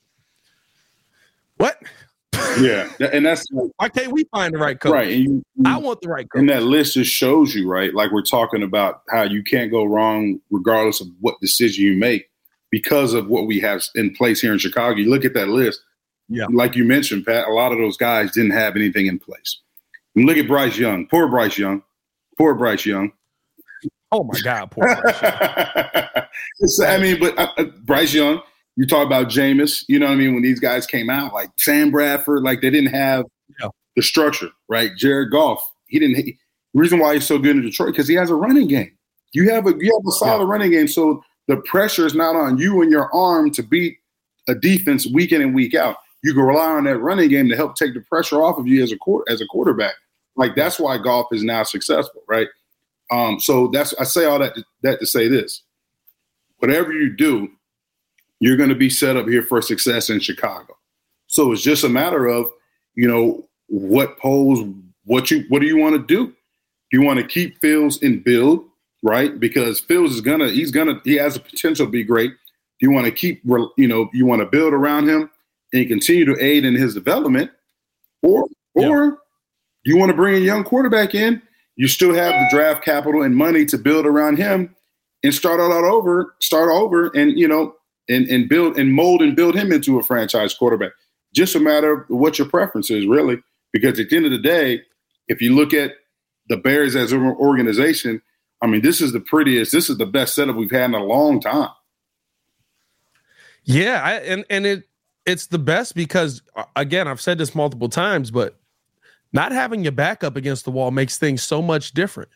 What? 1.56 1.82
Yeah, 2.60 2.90
and 3.00 3.26
that's 3.26 3.46
why 3.52 3.90
can't 3.90 4.12
we 4.12 4.24
find 4.26 4.54
the 4.54 4.58
right 4.58 4.80
coach? 4.80 4.92
Right, 4.92 5.14
and 5.14 5.24
you, 5.24 5.44
I 5.66 5.78
want 5.78 6.02
the 6.02 6.10
right 6.10 6.30
coach. 6.30 6.40
And 6.40 6.50
that 6.50 6.64
list 6.64 6.96
just 6.96 7.12
shows 7.12 7.54
you, 7.56 7.70
right? 7.70 7.94
Like 7.94 8.12
we're 8.12 8.22
talking 8.22 8.64
about 8.64 9.04
how 9.10 9.24
you 9.24 9.44
can't 9.44 9.72
go 9.72 9.84
wrong 9.86 10.40
regardless 10.50 11.02
of 11.02 11.08
what 11.20 11.40
decision 11.42 11.84
you 11.86 11.98
make 11.98 12.30
because 12.70 13.14
of 13.14 13.28
what 13.28 13.48
we 13.48 13.60
have 13.60 13.84
in 13.96 14.14
place 14.14 14.42
here 14.42 14.54
in 14.54 14.60
Chicago. 14.60 14.98
You 14.98 15.10
look 15.10 15.26
at 15.26 15.34
that 15.34 15.50
list. 15.50 15.82
Yeah, 16.30 16.46
like 16.52 16.76
you 16.76 16.84
mentioned, 16.84 17.26
Pat. 17.26 17.48
A 17.48 17.52
lot 17.52 17.72
of 17.72 17.78
those 17.78 17.98
guys 17.98 18.32
didn't 18.32 18.52
have 18.52 18.76
anything 18.76 19.08
in 19.08 19.20
place. 19.20 19.62
And 20.16 20.26
look 20.26 20.38
at 20.38 20.48
Bryce 20.48 20.78
Young. 20.78 21.08
Poor 21.08 21.28
Bryce 21.28 21.58
Young. 21.58 21.84
Poor 22.38 22.56
Bryce 22.56 22.86
Young. 22.86 23.12
Oh 24.12 24.24
my 24.24 24.40
God, 24.44 24.72
poor 24.72 24.84
Bryce 24.84 25.22
Young. 25.22 26.24
I 26.88 26.98
mean, 26.98 27.20
but 27.20 27.38
uh, 27.38 27.52
uh, 27.58 27.66
Bryce 27.84 28.14
Young 28.14 28.42
you 28.78 28.86
talk 28.86 29.06
about 29.06 29.28
Jameis, 29.28 29.84
you 29.88 29.98
know 29.98 30.06
what 30.06 30.14
I 30.14 30.16
mean? 30.16 30.36
When 30.36 30.44
these 30.44 30.60
guys 30.60 30.86
came 30.86 31.10
out, 31.10 31.34
like 31.34 31.50
Sam 31.58 31.90
Bradford, 31.90 32.44
like 32.44 32.62
they 32.62 32.70
didn't 32.70 32.94
have 32.94 33.26
yeah. 33.60 33.70
the 33.96 34.04
structure, 34.04 34.52
right? 34.70 34.92
Jared 34.96 35.32
Goff, 35.32 35.60
he 35.88 36.00
didn't. 36.00 36.18
He, 36.18 36.38
reason 36.76 37.00
why 37.00 37.16
he's 37.16 37.26
so 37.26 37.40
good 37.40 37.56
in 37.56 37.64
Detroit 37.64 37.92
because 37.92 38.08
he 38.08 38.14
has 38.14 38.30
a 38.30 38.36
running 38.36 38.68
game. 38.68 38.96
You 39.34 39.50
have 39.50 39.66
a 39.66 39.72
you 39.72 39.92
have 39.92 40.08
a 40.08 40.12
solid 40.12 40.46
yeah. 40.46 40.52
running 40.52 40.72
game, 40.72 40.88
so 40.88 41.24
the 41.48 41.58
pressure 41.58 42.06
is 42.06 42.14
not 42.14 42.36
on 42.36 42.60
you 42.60 42.82
and 42.84 42.92
your 42.92 43.14
arm 43.14 43.52
to 43.52 43.64
beat 43.64 43.98
a 44.48 44.54
defense 44.54 45.08
week 45.08 45.32
in 45.32 45.42
and 45.42 45.56
week 45.56 45.74
out. 45.74 45.98
You 46.24 46.34
can 46.34 46.44
rely 46.44 46.70
on 46.70 46.84
that 46.84 47.00
running 47.00 47.30
game 47.30 47.50
to 47.50 47.56
help 47.56 47.76
take 47.76 47.96
the 47.96 48.02
pressure 48.02 48.44
off 48.44 48.60
of 48.60 48.68
you 48.68 48.84
as 48.84 48.92
a 48.92 48.98
as 49.28 49.42
a 49.42 49.48
quarterback. 49.48 49.96
Like 50.36 50.56
that's 50.56 50.80
why 50.80 51.00
Goff 51.00 51.28
is 51.32 51.44
now 51.44 51.64
successful, 51.64 52.22
right? 52.28 52.48
Um, 53.10 53.40
so 53.40 53.70
that's 53.70 53.96
I 53.96 54.04
say 54.04 54.26
all 54.26 54.38
that 54.38 54.54
to, 54.54 54.64
that 54.84 55.00
to 55.00 55.08
say 55.08 55.28
this: 55.28 55.64
whatever 56.60 56.94
you 56.94 57.16
do, 57.16 57.50
you're 58.40 58.58
going 58.58 58.70
to 58.70 58.76
be 58.76 58.90
set 58.90 59.18
up 59.18 59.28
here 59.28 59.44
for 59.44 59.62
success 59.62 60.10
in 60.10 60.20
Chicago. 60.20 60.78
So 61.28 61.52
it's 61.52 61.62
just 61.62 61.84
a 61.84 61.90
matter 61.90 62.28
of, 62.28 62.50
you 62.96 63.08
know, 63.08 63.48
what 63.68 64.18
Poles, 64.18 64.64
what 65.06 65.30
you, 65.30 65.46
what 65.50 65.60
do 65.60 65.68
you 65.68 65.78
want 65.78 65.96
to 65.96 66.02
do? 66.02 66.28
Do 66.28 67.00
you 67.00 67.02
want 67.02 67.20
to 67.20 67.26
keep 67.26 67.60
Fields 67.60 68.02
and 68.02 68.24
build, 68.24 68.64
right? 69.04 69.38
Because 69.40 69.80
Fields 69.80 70.14
is 70.16 70.22
gonna, 70.22 70.50
he's 70.50 70.72
gonna, 70.72 71.02
he 71.04 71.16
has 71.16 71.36
a 71.36 71.40
potential 71.40 71.86
to 71.86 71.92
be 71.92 72.04
great. 72.04 72.34
You 72.80 72.92
want 72.92 73.06
to 73.06 73.12
keep, 73.12 73.42
you 73.44 73.88
know, 73.88 74.10
you 74.14 74.26
want 74.26 74.42
to 74.42 74.46
build 74.46 74.74
around 74.74 75.10
him 75.10 75.30
and 75.74 75.88
continue 75.88 76.26
to 76.26 76.42
aid 76.44 76.64
in 76.64 76.76
his 76.76 76.94
development, 76.94 77.52
or, 78.22 78.48
or 78.76 79.06
yeah. 79.06 79.12
you 79.84 79.98
want 79.98 80.12
to 80.12 80.16
bring 80.16 80.36
a 80.36 80.46
young 80.46 80.64
quarterback 80.64 81.14
in? 81.14 81.42
You 81.76 81.88
still 81.88 82.14
have 82.14 82.34
the 82.34 82.48
draft 82.52 82.84
capital 82.86 83.24
and 83.24 83.36
money 83.36 83.66
to 83.66 83.78
build 83.78 84.06
around 84.06 84.38
him 84.38 84.76
and 85.24 85.34
start 85.34 85.60
all 85.60 85.74
over, 85.74 86.36
start 86.40 86.70
over, 86.70 87.08
and 87.16 87.38
you 87.38 87.48
know, 87.48 87.76
and, 88.10 88.28
and 88.28 88.50
build 88.50 88.78
and 88.78 88.94
mold 88.94 89.22
and 89.22 89.36
build 89.36 89.56
him 89.56 89.72
into 89.72 90.00
a 90.00 90.04
franchise 90.04 90.54
quarterback. 90.54 90.92
Just 91.34 91.56
a 91.56 91.60
matter 91.60 91.94
of 91.94 92.06
what 92.10 92.40
your 92.40 92.48
preference 92.48 92.90
is, 92.90 93.06
really. 93.06 93.38
Because 93.74 94.00
at 94.00 94.10
the 94.10 94.16
end 94.16 94.26
of 94.26 94.32
the 94.32 94.38
day, 94.38 94.82
if 95.28 95.42
you 95.42 95.56
look 95.56 95.74
at 95.74 95.92
the 96.50 96.58
Bears 96.58 96.96
as 96.96 97.12
an 97.12 97.24
organization, 97.24 98.22
I 98.62 98.68
mean, 98.68 98.82
this 98.82 99.02
is 99.02 99.12
the 99.12 99.20
prettiest, 99.20 99.72
this 99.72 99.90
is 99.90 99.98
the 99.98 100.06
best 100.06 100.36
setup 100.36 100.56
we've 100.56 100.72
had 100.72 100.86
in 100.86 100.94
a 100.96 101.04
long 101.04 101.42
time. 101.42 101.70
Yeah, 103.64 104.02
I, 104.02 104.14
and 104.14 104.46
and 104.50 104.66
it 104.66 104.84
it's 105.26 105.48
the 105.48 105.60
best 105.60 105.94
because 105.94 106.42
uh, 106.56 106.64
again, 106.78 107.08
I've 107.08 107.20
said 107.20 107.38
this 107.38 107.54
multiple 107.54 107.90
times, 107.90 108.32
but 108.32 108.56
not 109.34 109.52
having 109.52 109.84
your 109.84 109.92
back 109.92 110.24
up 110.24 110.38
against 110.38 110.64
the 110.64 110.72
wall 110.72 110.90
makes 110.90 111.18
things 111.18 111.44
so 111.44 111.62
much 111.62 111.92
different. 111.92 112.30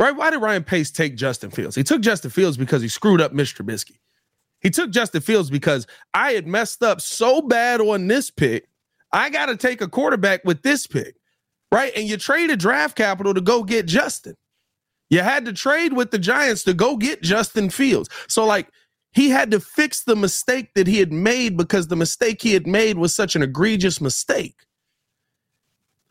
Right? 0.00 0.16
Why 0.16 0.30
did 0.30 0.40
Ryan 0.40 0.64
Pace 0.64 0.90
take 0.90 1.16
Justin 1.16 1.50
Fields? 1.50 1.76
He 1.76 1.84
took 1.84 2.00
Justin 2.00 2.30
Fields 2.30 2.56
because 2.56 2.80
he 2.80 2.88
screwed 2.88 3.20
up 3.20 3.32
Mitch 3.32 3.56
Trubisky. 3.56 3.98
He 4.60 4.70
took 4.70 4.90
Justin 4.90 5.20
Fields 5.20 5.50
because 5.50 5.86
I 6.14 6.32
had 6.32 6.46
messed 6.46 6.82
up 6.82 7.00
so 7.00 7.42
bad 7.42 7.80
on 7.80 8.06
this 8.08 8.30
pick. 8.30 8.68
I 9.12 9.30
got 9.30 9.46
to 9.46 9.56
take 9.56 9.80
a 9.80 9.88
quarterback 9.88 10.44
with 10.44 10.62
this 10.62 10.86
pick, 10.86 11.16
right? 11.72 11.92
And 11.96 12.06
you 12.06 12.16
traded 12.16 12.58
draft 12.58 12.96
capital 12.96 13.34
to 13.34 13.40
go 13.40 13.62
get 13.62 13.86
Justin. 13.86 14.34
You 15.10 15.20
had 15.20 15.46
to 15.46 15.52
trade 15.52 15.94
with 15.94 16.10
the 16.10 16.18
Giants 16.18 16.64
to 16.64 16.74
go 16.74 16.96
get 16.96 17.22
Justin 17.22 17.70
Fields. 17.70 18.10
So, 18.28 18.44
like, 18.44 18.68
he 19.12 19.30
had 19.30 19.50
to 19.52 19.60
fix 19.60 20.04
the 20.04 20.16
mistake 20.16 20.74
that 20.74 20.86
he 20.86 20.98
had 20.98 21.12
made 21.12 21.56
because 21.56 21.88
the 21.88 21.96
mistake 21.96 22.42
he 22.42 22.52
had 22.52 22.66
made 22.66 22.98
was 22.98 23.14
such 23.14 23.34
an 23.34 23.42
egregious 23.42 24.00
mistake. 24.00 24.66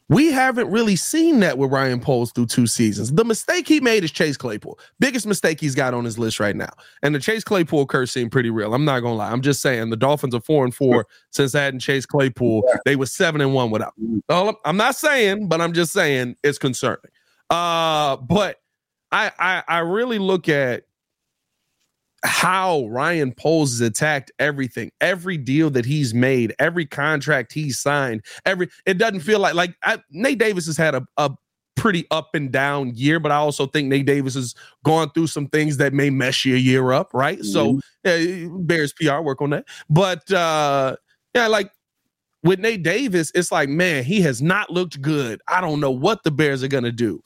We 0.09 0.31
haven't 0.31 0.71
really 0.71 0.95
seen 0.95 1.41
that 1.41 1.57
with 1.57 1.71
Ryan 1.71 1.99
Poles 1.99 2.31
through 2.31 2.45
two 2.45 2.65
seasons. 2.65 3.11
The 3.11 3.25
mistake 3.25 3.67
he 3.67 3.81
made 3.81 4.05
is 4.05 4.11
Chase 4.11 4.37
Claypool. 4.37 4.79
Biggest 4.99 5.27
mistake 5.27 5.59
he's 5.59 5.75
got 5.75 5.93
on 5.93 6.05
his 6.05 6.17
list 6.17 6.39
right 6.39 6.55
now. 6.55 6.69
And 7.03 7.13
the 7.13 7.19
Chase 7.19 7.43
Claypool 7.43 7.87
curse 7.87 8.11
seemed 8.11 8.31
pretty 8.31 8.49
real. 8.49 8.73
I'm 8.73 8.85
not 8.85 9.01
gonna 9.01 9.15
lie. 9.15 9.31
I'm 9.31 9.41
just 9.41 9.61
saying 9.61 9.89
the 9.89 9.97
Dolphins 9.97 10.33
are 10.33 10.39
four 10.39 10.63
and 10.63 10.73
four 10.73 11.07
since 11.31 11.53
adding 11.55 11.79
Chase 11.79 12.05
Claypool. 12.05 12.63
They 12.85 12.95
were 12.95 13.05
seven 13.05 13.41
and 13.41 13.53
one 13.53 13.69
without. 13.69 13.93
I'm 14.29 14.77
not 14.77 14.95
saying, 14.95 15.49
but 15.49 15.59
I'm 15.59 15.73
just 15.73 15.91
saying 15.91 16.37
it's 16.41 16.57
concerning. 16.57 17.11
Uh, 17.49 18.15
but 18.15 18.61
I 19.11 19.31
I, 19.39 19.63
I 19.67 19.79
really 19.79 20.19
look 20.19 20.47
at 20.47 20.83
how 22.27 22.85
Ryan 22.87 23.33
Poles 23.33 23.71
has 23.71 23.81
attacked 23.81 24.31
everything, 24.37 24.91
every 25.01 25.37
deal 25.37 25.69
that 25.71 25.85
he's 25.85 26.13
made, 26.13 26.53
every 26.59 26.85
contract 26.85 27.53
he's 27.53 27.79
signed, 27.79 28.23
every 28.45 28.69
it 28.85 28.97
doesn't 28.97 29.21
feel 29.21 29.39
like 29.39 29.55
like 29.55 29.75
I, 29.83 29.99
Nate 30.11 30.37
Davis 30.37 30.65
has 30.65 30.77
had 30.77 30.93
a, 30.93 31.05
a 31.17 31.31
pretty 31.75 32.05
up 32.11 32.35
and 32.35 32.51
down 32.51 32.93
year, 32.95 33.19
but 33.19 33.31
I 33.31 33.35
also 33.35 33.65
think 33.65 33.87
Nate 33.87 34.05
Davis 34.05 34.33
has 34.35 34.53
gone 34.83 35.09
through 35.11 35.27
some 35.27 35.47
things 35.47 35.77
that 35.77 35.93
may 35.93 36.09
mess 36.09 36.43
your 36.43 36.57
year 36.57 36.91
up, 36.91 37.13
right? 37.13 37.39
Mm-hmm. 37.39 37.79
So 37.79 37.79
uh, 38.05 38.57
Bears 38.59 38.93
PR 38.93 39.19
work 39.21 39.41
on 39.41 39.51
that. 39.51 39.65
But 39.89 40.29
uh 40.31 40.97
yeah, 41.33 41.47
like 41.47 41.71
with 42.43 42.59
Nate 42.59 42.83
Davis, 42.83 43.31
it's 43.35 43.51
like, 43.51 43.69
man, 43.69 44.03
he 44.03 44.21
has 44.21 44.41
not 44.41 44.69
looked 44.69 45.01
good. 45.01 45.41
I 45.47 45.61
don't 45.61 45.79
know 45.79 45.91
what 45.91 46.23
the 46.23 46.31
Bears 46.31 46.63
are 46.63 46.67
gonna 46.67 46.91
do. 46.91 47.21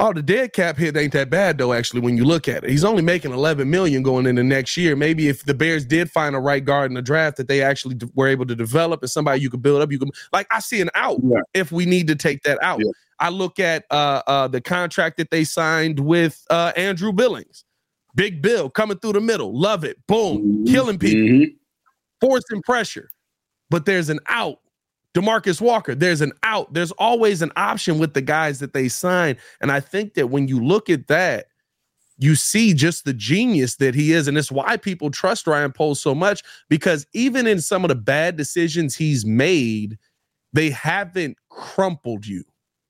Oh, 0.00 0.12
the 0.12 0.22
dead 0.22 0.52
cap 0.52 0.76
hit 0.76 0.96
ain't 0.96 1.12
that 1.12 1.30
bad 1.30 1.56
though. 1.58 1.72
Actually, 1.72 2.00
when 2.00 2.16
you 2.16 2.24
look 2.24 2.48
at 2.48 2.64
it, 2.64 2.70
he's 2.70 2.84
only 2.84 3.02
making 3.02 3.32
11 3.32 3.70
million 3.70 4.02
going 4.02 4.26
into 4.26 4.42
next 4.42 4.76
year. 4.76 4.96
Maybe 4.96 5.28
if 5.28 5.44
the 5.44 5.54
Bears 5.54 5.86
did 5.86 6.10
find 6.10 6.34
a 6.34 6.40
right 6.40 6.64
guard 6.64 6.90
in 6.90 6.94
the 6.94 7.02
draft 7.02 7.36
that 7.36 7.46
they 7.46 7.62
actually 7.62 7.96
were 8.14 8.26
able 8.26 8.46
to 8.46 8.56
develop 8.56 9.02
and 9.02 9.10
somebody 9.10 9.40
you 9.40 9.50
could 9.50 9.62
build 9.62 9.82
up, 9.82 9.92
you 9.92 9.98
can 9.98 10.10
like 10.32 10.48
I 10.50 10.58
see 10.58 10.80
an 10.80 10.90
out 10.94 11.20
yeah. 11.22 11.40
if 11.54 11.70
we 11.70 11.86
need 11.86 12.08
to 12.08 12.16
take 12.16 12.42
that 12.42 12.58
out. 12.62 12.80
Yeah. 12.80 12.90
I 13.20 13.28
look 13.28 13.60
at 13.60 13.84
uh, 13.90 14.22
uh, 14.26 14.48
the 14.48 14.60
contract 14.60 15.16
that 15.18 15.30
they 15.30 15.44
signed 15.44 16.00
with 16.00 16.44
uh, 16.50 16.72
Andrew 16.76 17.12
Billings, 17.12 17.64
big 18.16 18.42
bill 18.42 18.68
coming 18.68 18.98
through 18.98 19.12
the 19.12 19.20
middle, 19.20 19.56
love 19.56 19.84
it, 19.84 20.04
boom, 20.08 20.38
mm-hmm. 20.38 20.64
killing 20.64 20.98
people, 20.98 21.20
mm-hmm. 21.20 21.54
forcing 22.20 22.62
pressure, 22.62 23.10
but 23.70 23.86
there's 23.86 24.10
an 24.10 24.18
out 24.28 24.58
Demarcus 25.14 25.60
Walker, 25.60 25.94
there's 25.94 26.20
an 26.20 26.32
out. 26.42 26.72
There's 26.74 26.90
always 26.92 27.40
an 27.40 27.52
option 27.56 27.98
with 27.98 28.14
the 28.14 28.20
guys 28.20 28.58
that 28.58 28.72
they 28.72 28.88
sign. 28.88 29.36
And 29.60 29.70
I 29.70 29.80
think 29.80 30.14
that 30.14 30.28
when 30.28 30.48
you 30.48 30.62
look 30.62 30.90
at 30.90 31.06
that, 31.06 31.46
you 32.18 32.34
see 32.34 32.74
just 32.74 33.04
the 33.04 33.14
genius 33.14 33.76
that 33.76 33.94
he 33.94 34.12
is. 34.12 34.28
And 34.28 34.36
it's 34.36 34.52
why 34.52 34.76
people 34.76 35.10
trust 35.10 35.46
Ryan 35.46 35.72
Poles 35.72 36.00
so 36.00 36.14
much 36.14 36.42
because 36.68 37.06
even 37.12 37.46
in 37.46 37.60
some 37.60 37.84
of 37.84 37.88
the 37.88 37.94
bad 37.94 38.36
decisions 38.36 38.96
he's 38.96 39.24
made, 39.24 39.98
they 40.52 40.70
haven't 40.70 41.38
crumpled 41.48 42.26
you. 42.26 42.44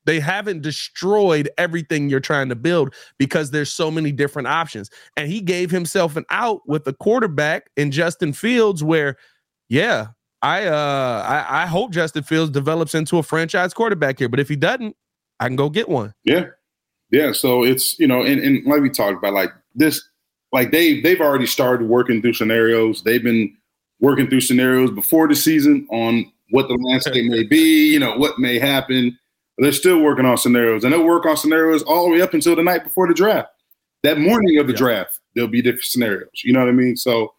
They 0.05 0.19
haven't 0.19 0.61
destroyed 0.61 1.49
everything 1.57 2.09
you're 2.09 2.19
trying 2.19 2.49
to 2.49 2.55
build 2.55 2.93
because 3.17 3.49
there's 3.49 3.71
so 3.71 3.89
many 3.89 4.11
different 4.11 4.47
options. 4.47 4.91
And 5.17 5.31
he 5.31 5.41
gave 5.41 5.71
himself 5.71 6.15
an 6.15 6.25
out 6.29 6.61
with 6.67 6.87
a 6.87 6.93
quarterback 6.93 7.71
in 7.75 7.91
Justin 7.91 8.31
Fields 8.33 8.83
where, 8.83 9.17
yeah, 9.67 10.09
I 10.45 10.67
uh 10.67 11.25
I, 11.27 11.63
I 11.63 11.65
hope 11.65 11.91
Justin 11.91 12.21
Fields 12.21 12.51
develops 12.51 12.93
into 12.93 13.17
a 13.17 13.23
franchise 13.23 13.73
quarterback 13.73 14.19
here, 14.19 14.29
but 14.29 14.39
if 14.39 14.47
he 14.47 14.55
doesn't, 14.55 14.95
I 15.39 15.47
can 15.47 15.55
go 15.55 15.71
get 15.71 15.89
one. 15.89 16.13
Yeah. 16.23 16.45
Yeah. 17.09 17.31
So 17.31 17.63
it's 17.63 17.97
you 17.97 18.07
know, 18.07 18.21
and, 18.21 18.39
and 18.39 18.63
like 18.65 18.81
we 18.81 18.91
talked 18.91 19.17
about, 19.17 19.33
like 19.33 19.49
this, 19.73 20.07
like 20.51 20.69
they 20.69 21.01
they've 21.01 21.19
already 21.19 21.47
started 21.47 21.87
working 21.87 22.21
through 22.21 22.33
scenarios. 22.33 23.01
They've 23.01 23.23
been 23.23 23.57
working 23.99 24.29
through 24.29 24.41
scenarios 24.41 24.91
before 24.91 25.27
the 25.27 25.35
season 25.35 25.87
on 25.89 26.31
what 26.51 26.67
the 26.67 26.75
landscape 26.75 27.25
may 27.25 27.43
be, 27.43 27.91
you 27.91 27.99
know, 27.99 28.15
what 28.15 28.37
may 28.37 28.59
happen. 28.59 29.17
They're 29.57 29.71
still 29.71 29.99
working 29.99 30.25
on 30.25 30.37
scenarios, 30.37 30.83
and 30.83 30.93
they'll 30.93 31.05
work 31.05 31.25
on 31.25 31.37
scenarios 31.37 31.81
all 31.83 32.05
the 32.05 32.11
way 32.11 32.21
up 32.21 32.35
until 32.35 32.55
the 32.55 32.61
night 32.61 32.83
before 32.83 33.07
the 33.07 33.15
draft. 33.15 33.49
That 34.03 34.19
morning 34.19 34.59
of 34.59 34.67
the 34.67 34.73
yeah. 34.73 34.77
draft, 34.77 35.19
there'll 35.33 35.49
be 35.49 35.63
different 35.63 35.85
scenarios. 35.85 36.29
You 36.43 36.53
know 36.53 36.59
what 36.59 36.69
I 36.69 36.73
mean? 36.73 36.97
So 36.97 37.33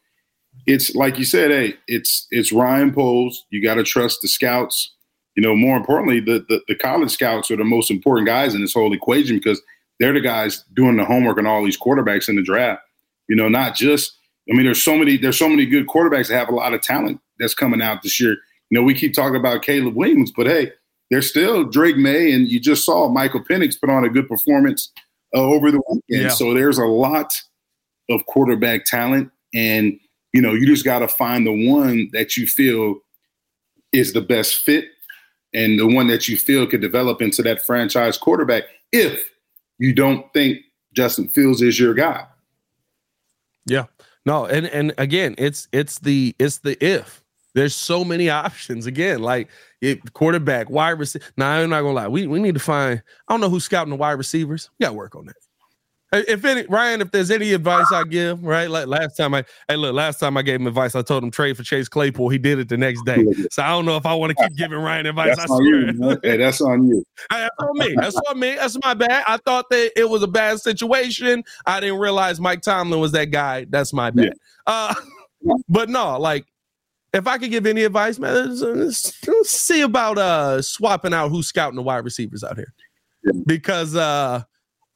it's 0.66 0.94
like 0.94 1.18
you 1.18 1.24
said, 1.24 1.50
hey, 1.50 1.74
it's 1.86 2.26
it's 2.30 2.52
Ryan 2.52 2.92
Poles. 2.92 3.44
You 3.50 3.62
got 3.62 3.74
to 3.74 3.84
trust 3.84 4.20
the 4.22 4.28
scouts. 4.28 4.92
You 5.36 5.42
know, 5.42 5.54
more 5.54 5.76
importantly, 5.76 6.20
the, 6.20 6.46
the, 6.48 6.62
the 6.66 6.74
college 6.74 7.10
scouts 7.10 7.50
are 7.50 7.56
the 7.56 7.64
most 7.64 7.90
important 7.90 8.26
guys 8.26 8.54
in 8.54 8.62
this 8.62 8.72
whole 8.72 8.94
equation 8.94 9.36
because 9.36 9.60
they're 10.00 10.14
the 10.14 10.20
guys 10.20 10.64
doing 10.74 10.96
the 10.96 11.04
homework 11.04 11.36
on 11.36 11.46
all 11.46 11.62
these 11.62 11.78
quarterbacks 11.78 12.28
in 12.28 12.36
the 12.36 12.42
draft. 12.42 12.82
You 13.28 13.36
know, 13.36 13.48
not 13.48 13.74
just. 13.74 14.12
I 14.50 14.54
mean, 14.54 14.64
there's 14.64 14.82
so 14.82 14.96
many 14.96 15.16
there's 15.16 15.38
so 15.38 15.48
many 15.48 15.66
good 15.66 15.88
quarterbacks 15.88 16.28
that 16.28 16.38
have 16.38 16.48
a 16.48 16.54
lot 16.54 16.74
of 16.74 16.80
talent 16.80 17.20
that's 17.38 17.54
coming 17.54 17.82
out 17.82 18.02
this 18.02 18.20
year. 18.20 18.36
You 18.70 18.78
know, 18.78 18.82
we 18.82 18.94
keep 18.94 19.12
talking 19.12 19.36
about 19.36 19.62
Caleb 19.62 19.94
Williams, 19.94 20.32
but 20.36 20.46
hey, 20.46 20.72
there's 21.10 21.28
still 21.28 21.64
Drake 21.64 21.96
Maye, 21.96 22.32
and 22.32 22.48
you 22.48 22.58
just 22.58 22.84
saw 22.84 23.08
Michael 23.08 23.42
Penix 23.42 23.78
put 23.78 23.90
on 23.90 24.04
a 24.04 24.08
good 24.08 24.28
performance 24.28 24.92
uh, 25.34 25.40
over 25.40 25.70
the 25.70 25.80
weekend. 25.88 26.02
Yeah. 26.08 26.28
So 26.28 26.54
there's 26.54 26.78
a 26.78 26.86
lot 26.86 27.32
of 28.08 28.24
quarterback 28.26 28.84
talent, 28.84 29.30
and 29.54 29.98
you 30.36 30.42
know, 30.42 30.52
you 30.52 30.66
just 30.66 30.84
got 30.84 30.98
to 30.98 31.08
find 31.08 31.46
the 31.46 31.70
one 31.70 32.10
that 32.12 32.36
you 32.36 32.46
feel 32.46 32.96
is 33.94 34.12
the 34.12 34.20
best 34.20 34.66
fit 34.66 34.84
and 35.54 35.78
the 35.78 35.86
one 35.86 36.08
that 36.08 36.28
you 36.28 36.36
feel 36.36 36.66
could 36.66 36.82
develop 36.82 37.22
into 37.22 37.42
that 37.42 37.64
franchise 37.64 38.18
quarterback 38.18 38.64
if 38.92 39.30
you 39.78 39.94
don't 39.94 40.30
think 40.34 40.58
Justin 40.92 41.30
Fields 41.30 41.62
is 41.62 41.80
your 41.80 41.94
guy. 41.94 42.26
Yeah. 43.64 43.86
No, 44.26 44.44
and 44.44 44.66
and 44.66 44.92
again, 44.98 45.34
it's 45.38 45.68
it's 45.72 46.00
the 46.00 46.34
it's 46.38 46.58
the 46.58 46.76
if. 46.84 47.24
There's 47.54 47.74
so 47.74 48.04
many 48.04 48.28
options. 48.44 48.84
Again, 48.84 49.22
like 49.22 49.48
it, 49.80 50.12
quarterback, 50.12 50.68
wide 50.68 50.98
receiver. 50.98 51.24
Now 51.38 51.52
I'm 51.52 51.70
not 51.70 51.80
gonna 51.80 51.94
lie. 51.94 52.08
We 52.08 52.26
we 52.26 52.40
need 52.40 52.54
to 52.54 52.60
find. 52.60 53.02
I 53.26 53.32
don't 53.32 53.40
know 53.40 53.48
who's 53.48 53.64
scouting 53.64 53.90
the 53.90 53.96
wide 53.96 54.12
receivers. 54.12 54.68
We 54.78 54.84
got 54.84 54.90
to 54.90 54.96
work 54.96 55.16
on 55.16 55.24
that. 55.26 55.36
If 56.26 56.44
any 56.44 56.66
Ryan, 56.68 57.00
if 57.00 57.10
there's 57.10 57.30
any 57.30 57.52
advice 57.52 57.90
I 57.92 58.04
give, 58.04 58.42
right? 58.42 58.70
Like 58.70 58.86
last 58.86 59.16
time 59.16 59.34
I 59.34 59.44
hey 59.68 59.76
look, 59.76 59.94
last 59.94 60.18
time 60.18 60.36
I 60.36 60.42
gave 60.42 60.60
him 60.60 60.66
advice, 60.66 60.94
I 60.94 61.02
told 61.02 61.24
him 61.24 61.30
trade 61.30 61.56
for 61.56 61.62
Chase 61.62 61.88
Claypool. 61.88 62.28
He 62.28 62.38
did 62.38 62.58
it 62.58 62.68
the 62.68 62.76
next 62.76 63.04
day. 63.04 63.24
So 63.50 63.62
I 63.62 63.68
don't 63.68 63.84
know 63.84 63.96
if 63.96 64.06
I 64.06 64.14
want 64.14 64.36
to 64.36 64.44
keep 64.44 64.56
giving 64.56 64.78
Ryan 64.78 65.06
advice. 65.06 65.36
That's 65.36 65.50
I 65.50 65.56
swear. 65.56 65.90
You, 65.90 66.20
hey, 66.22 66.36
that's 66.36 66.60
on 66.60 66.86
you. 66.88 67.04
that's 67.30 67.50
on 67.58 67.78
me. 67.78 67.94
That's 67.96 68.16
on 68.16 68.38
me. 68.38 68.54
That's 68.54 68.78
my 68.82 68.94
bad. 68.94 69.24
I 69.26 69.38
thought 69.38 69.66
that 69.70 69.92
it 69.96 70.08
was 70.08 70.22
a 70.22 70.28
bad 70.28 70.60
situation. 70.60 71.44
I 71.66 71.80
didn't 71.80 71.98
realize 71.98 72.40
Mike 72.40 72.62
Tomlin 72.62 73.00
was 73.00 73.12
that 73.12 73.30
guy. 73.30 73.66
That's 73.68 73.92
my 73.92 74.10
bad. 74.10 74.26
Yeah. 74.26 74.32
Uh, 74.66 74.94
but 75.68 75.88
no, 75.88 76.18
like 76.18 76.46
if 77.12 77.26
I 77.26 77.38
could 77.38 77.50
give 77.50 77.66
any 77.66 77.84
advice, 77.84 78.18
man, 78.18 78.34
let's, 78.34 79.26
let's 79.26 79.50
see 79.50 79.80
about 79.80 80.18
uh 80.18 80.60
swapping 80.62 81.14
out 81.14 81.30
who's 81.30 81.48
scouting 81.48 81.76
the 81.76 81.82
wide 81.82 82.04
receivers 82.04 82.44
out 82.44 82.56
here. 82.56 82.72
Because 83.46 83.96
uh 83.96 84.42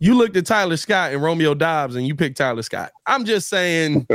you 0.01 0.15
looked 0.15 0.37
at 0.37 0.47
Tyler 0.47 0.79
Scott 0.79 1.13
and 1.13 1.23
Romeo 1.23 1.55
Doubs, 1.55 1.95
and 1.95 2.07
you 2.07 2.15
picked 2.15 2.39
Tyler 2.39 2.63
Scott. 2.63 2.91
I'm 3.07 3.25
just 3.25 3.49
saying, 3.49 4.09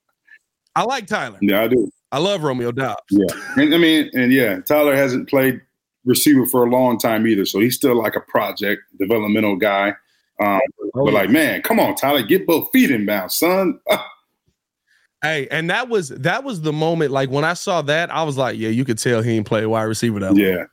I 0.74 0.82
like 0.82 1.06
Tyler. 1.06 1.38
Yeah, 1.40 1.62
I 1.62 1.68
do. 1.68 1.90
I 2.10 2.18
love 2.18 2.42
Romeo 2.42 2.72
Doubs. 2.72 3.02
Yeah, 3.10 3.26
and 3.56 3.74
I 3.74 3.78
mean, 3.78 4.10
and 4.14 4.32
yeah, 4.32 4.60
Tyler 4.60 4.96
hasn't 4.96 5.28
played 5.28 5.60
receiver 6.04 6.46
for 6.46 6.64
a 6.64 6.70
long 6.70 6.98
time 6.98 7.26
either, 7.26 7.44
so 7.44 7.60
he's 7.60 7.76
still 7.76 7.94
like 7.94 8.16
a 8.16 8.20
project 8.20 8.82
developmental 8.98 9.56
guy. 9.56 9.90
Um, 10.40 10.60
oh, 10.94 11.04
but 11.04 11.12
yeah. 11.12 11.18
like, 11.20 11.30
man, 11.30 11.62
come 11.62 11.78
on, 11.78 11.94
Tyler, 11.94 12.22
get 12.22 12.46
both 12.46 12.70
feet 12.72 12.90
in 12.90 13.06
bounds, 13.06 13.36
son. 13.36 13.78
Hey, 15.24 15.46
and 15.52 15.70
that 15.70 15.88
was 15.88 16.08
that 16.08 16.42
was 16.42 16.62
the 16.62 16.72
moment. 16.72 17.12
Like 17.12 17.30
when 17.30 17.44
I 17.44 17.54
saw 17.54 17.80
that, 17.82 18.10
I 18.10 18.24
was 18.24 18.36
like, 18.36 18.58
yeah, 18.58 18.70
you 18.70 18.84
could 18.84 18.98
tell 18.98 19.22
he 19.22 19.36
ain't 19.36 19.46
play 19.46 19.64
wide 19.64 19.84
receiver 19.84 20.18
that. 20.18 20.34
Yeah, 20.34 20.56
long 20.56 20.66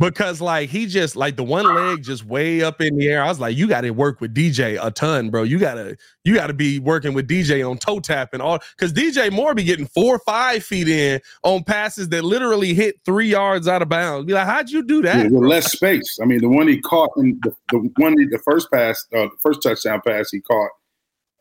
because 0.00 0.40
like 0.40 0.70
he 0.70 0.86
just 0.86 1.14
like 1.14 1.36
the 1.36 1.44
one 1.44 1.74
leg 1.74 2.02
just 2.02 2.24
way 2.24 2.62
up 2.62 2.80
in 2.80 2.96
the 2.96 3.06
air. 3.08 3.22
I 3.22 3.28
was 3.28 3.38
like, 3.38 3.54
you 3.54 3.68
got 3.68 3.82
to 3.82 3.90
work 3.90 4.20
with 4.20 4.34
DJ 4.34 4.82
a 4.82 4.90
ton, 4.90 5.28
bro. 5.28 5.42
You 5.42 5.58
gotta 5.58 5.96
you 6.24 6.34
gotta 6.34 6.54
be 6.54 6.78
working 6.78 7.12
with 7.12 7.28
DJ 7.28 7.68
on 7.68 7.76
toe 7.76 8.00
tap 8.00 8.30
and 8.32 8.40
all 8.40 8.58
because 8.76 8.94
DJ 8.94 9.30
Moore 9.30 9.54
be 9.54 9.62
getting 9.62 9.86
four 9.86 10.16
or 10.16 10.18
five 10.20 10.64
feet 10.64 10.88
in 10.88 11.20
on 11.44 11.62
passes 11.62 12.08
that 12.08 12.24
literally 12.24 12.72
hit 12.72 12.96
three 13.04 13.28
yards 13.28 13.68
out 13.68 13.82
of 13.82 13.90
bounds. 13.90 14.24
Be 14.26 14.32
like, 14.32 14.46
how'd 14.46 14.70
you 14.70 14.82
do 14.82 15.02
that? 15.02 15.16
Yeah, 15.16 15.38
with 15.38 15.48
less 15.48 15.70
space. 15.70 16.18
I 16.22 16.24
mean, 16.24 16.40
the 16.40 16.48
one 16.48 16.66
he 16.66 16.80
caught 16.80 17.10
in 17.18 17.38
the, 17.42 17.54
the 17.70 17.90
one 17.96 18.14
the 18.14 18.40
first 18.42 18.70
pass, 18.72 19.04
uh, 19.14 19.24
the 19.24 19.30
first 19.40 19.62
touchdown 19.62 20.00
pass 20.06 20.30
he 20.30 20.40
caught 20.40 20.70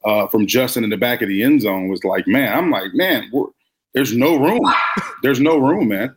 uh, 0.03 0.27
from 0.27 0.45
Justin 0.45 0.83
in 0.83 0.89
the 0.89 0.97
back 0.97 1.21
of 1.21 1.29
the 1.29 1.43
end 1.43 1.61
zone 1.61 1.87
was 1.87 2.03
like, 2.03 2.27
man, 2.27 2.57
I'm 2.57 2.69
like, 2.69 2.93
man, 2.93 3.31
there's 3.93 4.13
no 4.13 4.37
room. 4.37 4.61
there's 5.23 5.39
no 5.39 5.57
room, 5.57 5.87
man 5.87 6.13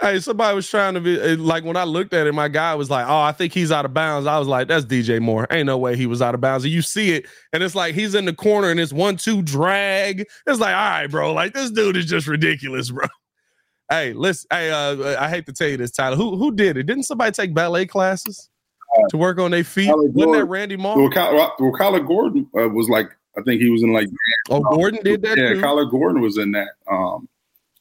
hey, 0.00 0.20
somebody 0.20 0.54
was 0.54 0.68
trying 0.68 0.94
to 0.94 1.00
be 1.00 1.20
eh, 1.20 1.36
like 1.38 1.64
when 1.64 1.76
I 1.76 1.84
looked 1.84 2.14
at 2.14 2.26
it, 2.26 2.32
my 2.32 2.48
guy 2.48 2.74
was 2.74 2.90
like, 2.90 3.06
"Oh, 3.06 3.20
I 3.20 3.32
think 3.32 3.52
he's 3.52 3.72
out 3.72 3.84
of 3.84 3.94
bounds." 3.94 4.26
I 4.26 4.38
was 4.38 4.48
like, 4.48 4.68
"That's 4.68 4.84
DJ 4.84 5.20
Moore. 5.20 5.46
Ain't 5.50 5.66
no 5.66 5.78
way 5.78 5.96
he 5.96 6.06
was 6.06 6.22
out 6.22 6.34
of 6.34 6.40
bounds." 6.40 6.64
And 6.64 6.72
you 6.72 6.82
see 6.82 7.12
it, 7.12 7.26
and 7.52 7.62
it's 7.62 7.74
like 7.74 7.94
he's 7.94 8.14
in 8.14 8.24
the 8.24 8.34
corner, 8.34 8.70
and 8.70 8.78
it's 8.78 8.92
one-two 8.92 9.42
drag. 9.42 10.26
It's 10.46 10.60
like, 10.60 10.74
all 10.74 10.90
right, 10.90 11.06
bro, 11.06 11.32
like 11.32 11.54
this 11.54 11.70
dude 11.70 11.96
is 11.96 12.06
just 12.06 12.26
ridiculous, 12.26 12.90
bro. 12.90 13.06
Hey, 13.90 14.14
listen, 14.14 14.48
hey, 14.50 14.70
uh, 14.70 15.22
I 15.22 15.28
hate 15.28 15.44
to 15.44 15.52
tell 15.52 15.68
you 15.68 15.76
this, 15.76 15.90
Tyler. 15.90 16.16
Who 16.16 16.38
who 16.38 16.54
did 16.54 16.78
it? 16.78 16.84
Didn't 16.84 17.02
somebody 17.02 17.32
take 17.32 17.52
ballet 17.52 17.84
classes 17.84 18.48
uh, 18.96 19.08
to 19.10 19.18
work 19.18 19.38
on 19.38 19.50
their 19.50 19.62
feet? 19.62 19.92
Wasn't 19.94 20.32
that 20.32 20.46
Randy 20.46 20.78
Moss? 20.78 20.96
Well, 20.96 21.10
Kyler, 21.10 21.50
well, 21.60 21.72
Kyler 21.72 22.04
Gordon 22.04 22.48
uh, 22.58 22.70
was 22.70 22.88
like, 22.88 23.10
I 23.36 23.42
think 23.42 23.60
he 23.60 23.68
was 23.68 23.82
in 23.82 23.92
like. 23.92 24.08
Oh, 24.48 24.60
Gordon 24.60 25.04
did 25.04 25.20
that. 25.22 25.36
Yeah, 25.36 25.50
too? 25.50 25.60
Kyler 25.60 25.90
Gordon 25.90 26.22
was 26.22 26.38
in 26.38 26.52
that. 26.52 26.68
Um, 26.90 27.28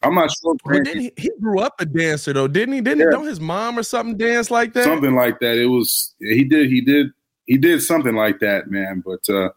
I'm 0.04 0.16
not 0.16 0.30
sure. 0.32 0.56
But 0.66 0.88
he, 0.88 1.12
he, 1.18 1.32
grew 1.42 1.60
up 1.60 1.76
a 1.80 1.86
dancer 1.86 2.34
though, 2.34 2.48
didn't 2.48 2.76
he? 2.76 2.82
Didn't 2.82 3.00
yeah. 3.00 3.12
don't 3.12 3.26
his 3.26 3.40
mom 3.40 3.80
or 3.80 3.84
something 3.84 4.18
dance 4.18 4.52
like 4.52 4.74
that? 4.74 4.84
Something 4.84 5.16
like 5.16 5.40
that. 5.40 5.58
It 5.58 5.68
was 5.68 6.14
he 6.20 6.44
did 6.44 6.70
he 6.70 6.82
did 6.82 7.08
he 7.46 7.58
did 7.58 7.82
something 7.82 8.16
like 8.16 8.40
that, 8.40 8.70
man. 8.70 9.04
But 9.06 9.34
uh 9.34 9.50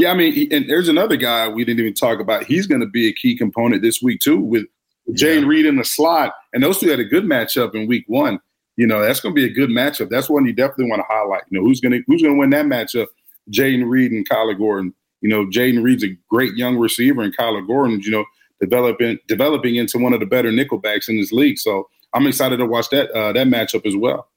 yeah, 0.00 0.12
I 0.12 0.14
mean, 0.14 0.32
he, 0.32 0.50
and 0.50 0.68
there's 0.68 0.88
another 0.88 1.16
guy 1.16 1.46
we 1.46 1.62
didn't 1.62 1.80
even 1.80 1.92
talk 1.92 2.20
about. 2.20 2.44
He's 2.44 2.66
going 2.66 2.80
to 2.80 2.86
be 2.86 3.08
a 3.08 3.12
key 3.12 3.36
component 3.36 3.82
this 3.82 4.00
week 4.00 4.20
too, 4.20 4.38
with 4.38 4.64
Jayden 5.10 5.42
yeah. 5.42 5.48
Reed 5.48 5.66
in 5.66 5.76
the 5.76 5.84
slot, 5.84 6.32
and 6.54 6.62
those 6.62 6.78
two 6.78 6.88
had 6.88 7.00
a 7.00 7.04
good 7.04 7.24
matchup 7.24 7.74
in 7.74 7.86
week 7.86 8.04
one. 8.06 8.40
You 8.76 8.86
know, 8.86 9.02
that's 9.02 9.20
going 9.20 9.34
to 9.34 9.38
be 9.38 9.44
a 9.44 9.52
good 9.52 9.68
matchup. 9.68 10.08
That's 10.08 10.30
one 10.30 10.46
you 10.46 10.54
definitely 10.54 10.88
want 10.88 11.00
to 11.00 11.06
highlight. 11.06 11.42
You 11.50 11.60
know, 11.60 11.66
who's 11.66 11.80
going 11.80 11.92
to 11.92 12.02
who's 12.06 12.22
going 12.22 12.34
to 12.34 12.38
win 12.38 12.48
that 12.50 12.64
matchup? 12.64 13.08
Jayden 13.52 13.90
Reed 13.90 14.10
and 14.10 14.26
Kyler 14.26 14.56
Gordon. 14.56 14.94
You 15.20 15.28
know, 15.28 15.44
Jayden 15.44 15.82
Reed's 15.82 16.04
a 16.04 16.16
great 16.30 16.54
young 16.54 16.78
receiver, 16.78 17.20
and 17.20 17.36
Kyler 17.36 17.66
Gordon, 17.66 18.00
you 18.00 18.10
know, 18.10 18.24
developing 18.60 19.18
developing 19.26 19.76
into 19.76 19.98
one 19.98 20.12
of 20.12 20.20
the 20.20 20.26
better 20.26 20.50
nickelbacks 20.50 21.08
in 21.08 21.16
this 21.16 21.32
league. 21.32 21.58
So 21.58 21.88
I'm 22.12 22.26
excited 22.26 22.58
to 22.58 22.66
watch 22.66 22.88
that 22.90 23.10
uh, 23.10 23.32
that 23.32 23.46
matchup 23.46 23.86
as 23.86 23.96
well. 23.96 24.28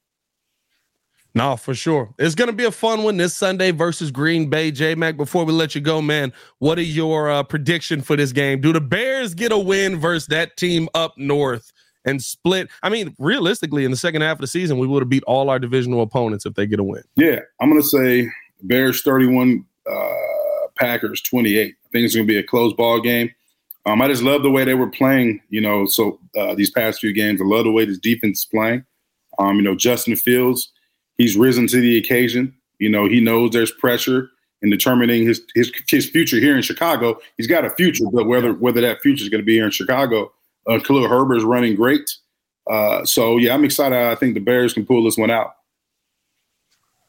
No, 1.36 1.58
for 1.58 1.74
sure. 1.74 2.14
It's 2.20 2.36
going 2.36 2.50
to 2.50 2.56
be 2.56 2.66
a 2.66 2.72
fun 2.72 3.04
one 3.04 3.18
this 3.18 3.36
Sunday 3.36 3.72
versus 3.72 4.12
Green 4.12 4.50
Bay. 4.50 4.70
J 4.70 4.94
Mack, 4.94 5.18
before 5.18 5.46
we 5.46 5.52
let 5.52 5.74
you 5.74 5.82
go, 5.82 6.00
man, 6.00 6.32
what 6.60 6.78
are 6.78 6.84
your 6.84 7.30
uh, 7.30 7.42
prediction 7.42 8.02
for 8.02 8.16
this 8.16 8.32
game? 8.32 8.62
Do 8.62 8.72
the 8.72 8.82
Bears 8.82 9.34
get 9.34 9.52
a 9.52 9.58
win 9.58 10.00
versus 10.00 10.28
that 10.28 10.58
team 10.58 10.90
up 10.94 11.16
north 11.18 11.74
and 12.06 12.22
split. 12.22 12.70
I 12.84 12.90
mean, 12.90 13.16
realistically, 13.18 13.84
in 13.84 13.90
the 13.90 13.98
second 13.98 14.22
half 14.22 14.38
of 14.38 14.42
the 14.42 14.48
season, 14.48 14.78
we 14.78 14.86
would 14.86 15.02
have 15.02 15.10
beat 15.10 15.24
all 15.24 15.50
our 15.50 15.58
divisional 15.58 16.02
opponents 16.02 16.46
if 16.46 16.54
they 16.54 16.68
get 16.68 16.80
a 16.80 16.84
win. 16.84 17.04
Yeah, 17.16 17.40
I'm 17.60 17.70
going 17.70 17.82
to 17.82 17.88
say 17.88 18.30
Bears 18.62 19.02
31, 19.02 19.66
uh, 19.90 20.10
Packers 20.78 21.22
28. 21.22 21.62
I 21.62 21.90
think 21.92 22.06
it's 22.06 22.16
going 22.16 22.28
to 22.28 22.32
be 22.32 22.38
a 22.38 22.44
close 22.44 22.74
ball 22.74 23.02
game. 23.02 23.32
Um, 23.86 24.02
I 24.02 24.08
just 24.08 24.24
love 24.24 24.44
the 24.44 24.52
way 24.52 24.64
they 24.64 24.76
were 24.76 24.90
playing, 24.90 25.42
you 25.50 25.60
know, 25.60 25.86
so 25.86 26.20
uh, 26.38 26.56
these 26.56 26.70
past 26.70 27.00
few 27.00 27.12
games. 27.12 27.42
I 27.42 27.46
love 27.46 27.66
the 27.66 27.72
way 27.72 27.86
this 27.86 27.98
defense 27.98 28.40
is 28.40 28.46
playing. 28.46 28.86
Um, 29.40 29.58
you 29.58 29.62
know, 29.62 29.76
Justin 29.76 30.16
Fields, 30.16 30.72
he's 31.18 31.36
risen 31.36 31.68
to 31.68 31.82
the 31.82 31.98
occasion. 31.98 32.56
You 32.80 32.90
know, 32.90 33.08
he 33.08 33.20
knows 33.20 33.52
there's 33.52 33.72
pressure 33.72 34.30
in 34.62 34.70
determining 34.70 35.28
his, 35.28 35.42
his 35.54 35.72
his 35.88 36.10
future 36.10 36.38
here 36.38 36.56
in 36.56 36.62
Chicago. 36.62 37.20
He's 37.38 37.48
got 37.48 37.66
a 37.66 37.70
future, 37.72 38.06
but 38.12 38.28
whether 38.28 38.54
whether 38.54 38.82
that 38.82 39.02
future 39.02 39.24
is 39.24 39.30
going 39.30 39.42
to 39.42 39.46
be 39.46 39.56
here 39.56 39.66
in 39.66 39.72
Chicago, 39.72 40.32
uh, 40.68 40.80
Khalil 40.80 41.10
Herbert 41.10 41.38
is 41.38 41.44
running 41.44 41.76
great. 41.76 42.10
Uh, 42.70 43.04
so 43.04 43.38
yeah, 43.38 43.54
I'm 43.54 43.66
excited. 43.66 43.98
I 43.98 44.16
think 44.16 44.34
the 44.34 44.40
Bears 44.40 44.74
can 44.74 44.86
pull 44.86 45.04
this 45.04 45.18
one 45.18 45.30
out. 45.32 45.56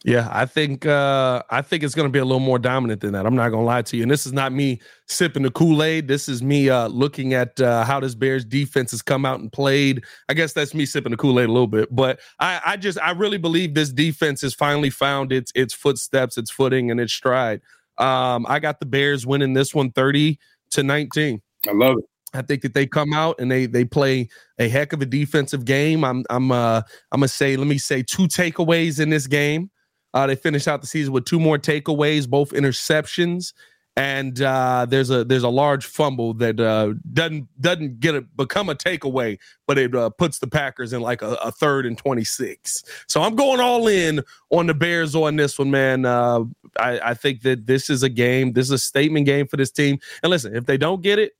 Yeah, 0.04 0.28
I 0.30 0.44
think 0.44 0.84
uh, 0.84 1.42
I 1.48 1.62
think 1.62 1.82
it's 1.82 1.94
going 1.94 2.06
to 2.06 2.12
be 2.12 2.18
a 2.18 2.26
little 2.26 2.38
more 2.38 2.58
dominant 2.58 3.00
than 3.00 3.14
that. 3.14 3.24
I'm 3.24 3.34
not 3.34 3.48
going 3.48 3.62
to 3.62 3.66
lie 3.66 3.80
to 3.80 3.96
you. 3.96 4.02
And 4.02 4.10
this 4.10 4.26
is 4.26 4.34
not 4.34 4.52
me 4.52 4.82
sipping 5.06 5.44
the 5.44 5.50
Kool 5.50 5.82
Aid. 5.82 6.08
This 6.08 6.28
is 6.28 6.42
me 6.42 6.68
uh, 6.68 6.88
looking 6.88 7.32
at 7.32 7.58
uh, 7.58 7.84
how 7.84 8.00
this 8.00 8.14
Bears 8.14 8.44
defense 8.44 8.90
has 8.90 9.00
come 9.00 9.24
out 9.24 9.40
and 9.40 9.50
played. 9.50 10.04
I 10.28 10.34
guess 10.34 10.52
that's 10.52 10.74
me 10.74 10.84
sipping 10.84 11.12
the 11.12 11.16
Kool 11.16 11.40
Aid 11.40 11.48
a 11.48 11.52
little 11.52 11.66
bit, 11.66 11.88
but 11.90 12.20
I, 12.38 12.60
I 12.66 12.76
just 12.76 12.98
I 13.00 13.12
really 13.12 13.38
believe 13.38 13.72
this 13.72 13.90
defense 13.90 14.42
has 14.42 14.52
finally 14.52 14.90
found 14.90 15.32
its 15.32 15.50
its 15.54 15.72
footsteps, 15.72 16.36
its 16.36 16.50
footing, 16.50 16.90
and 16.90 17.00
its 17.00 17.14
stride. 17.14 17.62
Um, 17.96 18.44
I 18.46 18.58
got 18.58 18.80
the 18.80 18.86
Bears 18.86 19.26
winning 19.26 19.54
this 19.54 19.74
one 19.74 19.90
30 19.90 20.38
to 20.72 20.82
19. 20.82 21.40
I 21.66 21.72
love 21.72 21.96
it. 21.96 22.04
I 22.34 22.42
think 22.42 22.62
that 22.62 22.74
they 22.74 22.86
come 22.86 23.14
out 23.14 23.36
and 23.38 23.50
they 23.50 23.64
they 23.64 23.86
play 23.86 24.28
a 24.58 24.68
heck 24.68 24.92
of 24.92 25.00
a 25.00 25.06
defensive 25.06 25.64
game. 25.64 26.04
I'm 26.04 26.24
I'm 26.28 26.52
uh 26.52 26.82
I'm 27.10 27.20
gonna 27.20 27.28
say 27.28 27.56
let 27.56 27.68
me 27.68 27.78
say 27.78 28.02
two 28.02 28.28
takeaways 28.28 29.00
in 29.00 29.08
this 29.08 29.26
game. 29.26 29.70
Uh, 30.14 30.26
they 30.26 30.36
finished 30.36 30.68
out 30.68 30.80
the 30.80 30.86
season 30.86 31.12
with 31.12 31.24
two 31.24 31.40
more 31.40 31.58
takeaways, 31.58 32.28
both 32.28 32.52
interceptions, 32.52 33.52
and 33.96 34.42
uh, 34.42 34.86
there's 34.88 35.10
a 35.10 35.24
there's 35.24 35.42
a 35.42 35.48
large 35.48 35.84
fumble 35.84 36.34
that 36.34 36.58
uh, 36.58 36.94
doesn't 37.12 37.48
doesn't 37.60 38.00
get 38.00 38.14
a 38.14 38.22
become 38.22 38.68
a 38.68 38.74
takeaway, 38.74 39.38
but 39.66 39.78
it 39.78 39.94
uh, 39.94 40.10
puts 40.10 40.38
the 40.38 40.46
Packers 40.46 40.92
in 40.92 41.00
like 41.00 41.22
a, 41.22 41.34
a, 41.34 41.52
third 41.52 41.86
and 41.86 41.96
twenty 41.96 42.24
six. 42.24 42.82
So 43.08 43.22
I'm 43.22 43.36
going 43.36 43.60
all 43.60 43.86
in 43.86 44.22
on 44.50 44.66
the 44.66 44.74
Bears 44.74 45.14
on 45.14 45.36
this 45.36 45.58
one, 45.58 45.70
man. 45.70 46.06
Uh, 46.06 46.44
I, 46.78 47.00
I 47.10 47.14
think 47.14 47.42
that 47.42 47.66
this 47.66 47.88
is 47.88 48.02
a 48.02 48.08
game. 48.08 48.52
This 48.52 48.66
is 48.66 48.72
a 48.72 48.78
statement 48.78 49.26
game 49.26 49.46
for 49.46 49.56
this 49.56 49.70
team. 49.70 49.98
And 50.22 50.30
listen, 50.30 50.56
if 50.56 50.66
they 50.66 50.76
don't 50.76 51.02
get 51.02 51.20
it, 51.20 51.32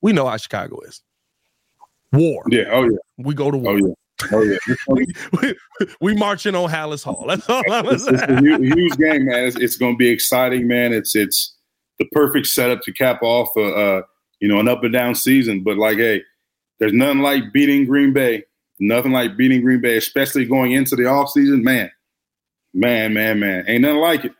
we 0.00 0.12
know 0.12 0.26
how 0.26 0.36
Chicago 0.38 0.80
is. 0.80 1.02
War. 2.12 2.42
Yeah. 2.48 2.64
Oh 2.72 2.84
yeah. 2.84 2.98
We 3.18 3.34
go 3.34 3.50
to 3.50 3.58
war. 3.58 3.72
Oh 3.72 3.76
yeah. 3.76 3.94
Oh 4.30 4.42
yeah, 4.42 4.56
we, 4.88 5.06
we, 5.40 5.54
we, 6.00 6.14
marching 6.14 6.54
on 6.54 6.70
Halas 6.70 7.02
Hall. 7.04 7.24
That's 7.26 7.48
all 7.48 7.62
I'm 7.70 7.86
it's, 7.86 8.06
it's 8.06 8.22
a 8.22 8.40
huge, 8.40 8.74
huge 8.74 8.96
game, 8.98 9.26
man. 9.26 9.44
It's, 9.44 9.56
it's 9.56 9.76
going 9.76 9.94
to 9.94 9.98
be 9.98 10.08
exciting, 10.08 10.66
man. 10.68 10.92
It's 10.92 11.16
it's 11.16 11.56
the 11.98 12.04
perfect 12.12 12.46
setup 12.46 12.82
to 12.82 12.92
cap 12.92 13.22
off 13.22 13.48
a, 13.56 13.64
uh, 13.64 14.02
you 14.40 14.48
know 14.48 14.60
an 14.60 14.68
up 14.68 14.84
and 14.84 14.92
down 14.92 15.14
season. 15.14 15.62
But 15.62 15.78
like, 15.78 15.98
hey, 15.98 16.22
there's 16.78 16.92
nothing 16.92 17.20
like 17.20 17.52
beating 17.52 17.86
Green 17.86 18.12
Bay. 18.12 18.44
Nothing 18.78 19.12
like 19.12 19.36
beating 19.36 19.62
Green 19.62 19.80
Bay, 19.80 19.96
especially 19.96 20.44
going 20.44 20.72
into 20.72 20.96
the 20.96 21.06
off 21.06 21.30
season. 21.30 21.62
Man, 21.62 21.90
man, 22.74 23.14
man, 23.14 23.40
man, 23.40 23.64
ain't 23.68 23.82
nothing 23.82 24.00
like 24.00 24.24
it 24.24 24.32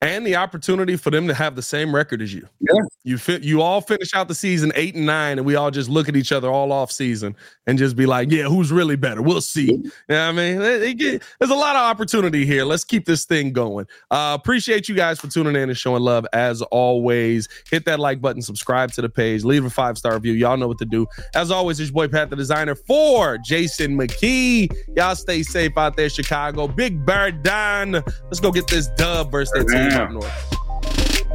and 0.00 0.24
the 0.24 0.36
opportunity 0.36 0.96
for 0.96 1.10
them 1.10 1.26
to 1.26 1.34
have 1.34 1.56
the 1.56 1.62
same 1.62 1.94
record 1.94 2.22
as 2.22 2.32
you. 2.32 2.46
Yeah. 2.60 2.80
You 3.04 3.18
fit 3.18 3.42
you 3.42 3.62
all 3.62 3.80
finish 3.80 4.14
out 4.14 4.28
the 4.28 4.34
season 4.34 4.70
eight 4.74 4.94
and 4.94 5.06
nine, 5.06 5.38
and 5.38 5.46
we 5.46 5.56
all 5.56 5.70
just 5.70 5.88
look 5.88 6.08
at 6.08 6.16
each 6.16 6.30
other 6.30 6.50
all 6.50 6.72
off 6.72 6.92
season 6.92 7.34
and 7.66 7.78
just 7.78 7.96
be 7.96 8.06
like, 8.06 8.30
yeah, 8.30 8.44
who's 8.44 8.70
really 8.70 8.96
better? 8.96 9.22
We'll 9.22 9.40
see. 9.40 9.72
You 9.72 9.90
know 10.08 10.32
what 10.32 10.40
I 10.40 10.54
mean? 10.54 10.96
Get, 10.96 11.22
there's 11.38 11.50
a 11.50 11.56
lot 11.56 11.74
of 11.74 11.82
opportunity 11.82 12.44
here. 12.46 12.64
Let's 12.64 12.84
keep 12.84 13.06
this 13.06 13.24
thing 13.24 13.52
going. 13.52 13.86
Uh, 14.10 14.36
appreciate 14.38 14.88
you 14.88 14.94
guys 14.94 15.18
for 15.18 15.28
tuning 15.28 15.56
in 15.56 15.68
and 15.68 15.76
showing 15.76 16.02
love 16.02 16.26
as 16.32 16.62
always. 16.62 17.48
Hit 17.70 17.84
that 17.86 17.98
like 17.98 18.20
button, 18.20 18.42
subscribe 18.42 18.92
to 18.92 19.02
the 19.02 19.08
page, 19.08 19.42
leave 19.42 19.64
a 19.64 19.70
five-star 19.70 20.14
review. 20.14 20.34
Y'all 20.34 20.56
know 20.56 20.68
what 20.68 20.78
to 20.78 20.84
do. 20.84 21.06
As 21.34 21.50
always, 21.50 21.80
it's 21.80 21.90
your 21.90 21.94
boy 21.94 22.08
Pat 22.08 22.30
the 22.30 22.36
designer 22.36 22.74
for 22.74 23.38
Jason 23.38 23.98
McKie. 23.98 24.70
Y'all 24.96 25.16
stay 25.16 25.42
safe 25.42 25.76
out 25.76 25.96
there, 25.96 26.08
Chicago. 26.08 26.68
Big 26.68 27.04
Bird 27.04 27.42
Don. 27.42 27.92
Let's 27.92 28.40
go 28.40 28.52
get 28.52 28.68
this 28.68 28.88
dub 28.96 29.30
versus 29.30 29.52
that 29.54 29.66
team 29.68 29.87
Damn. 29.88 30.20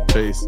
Peace. 0.10 0.47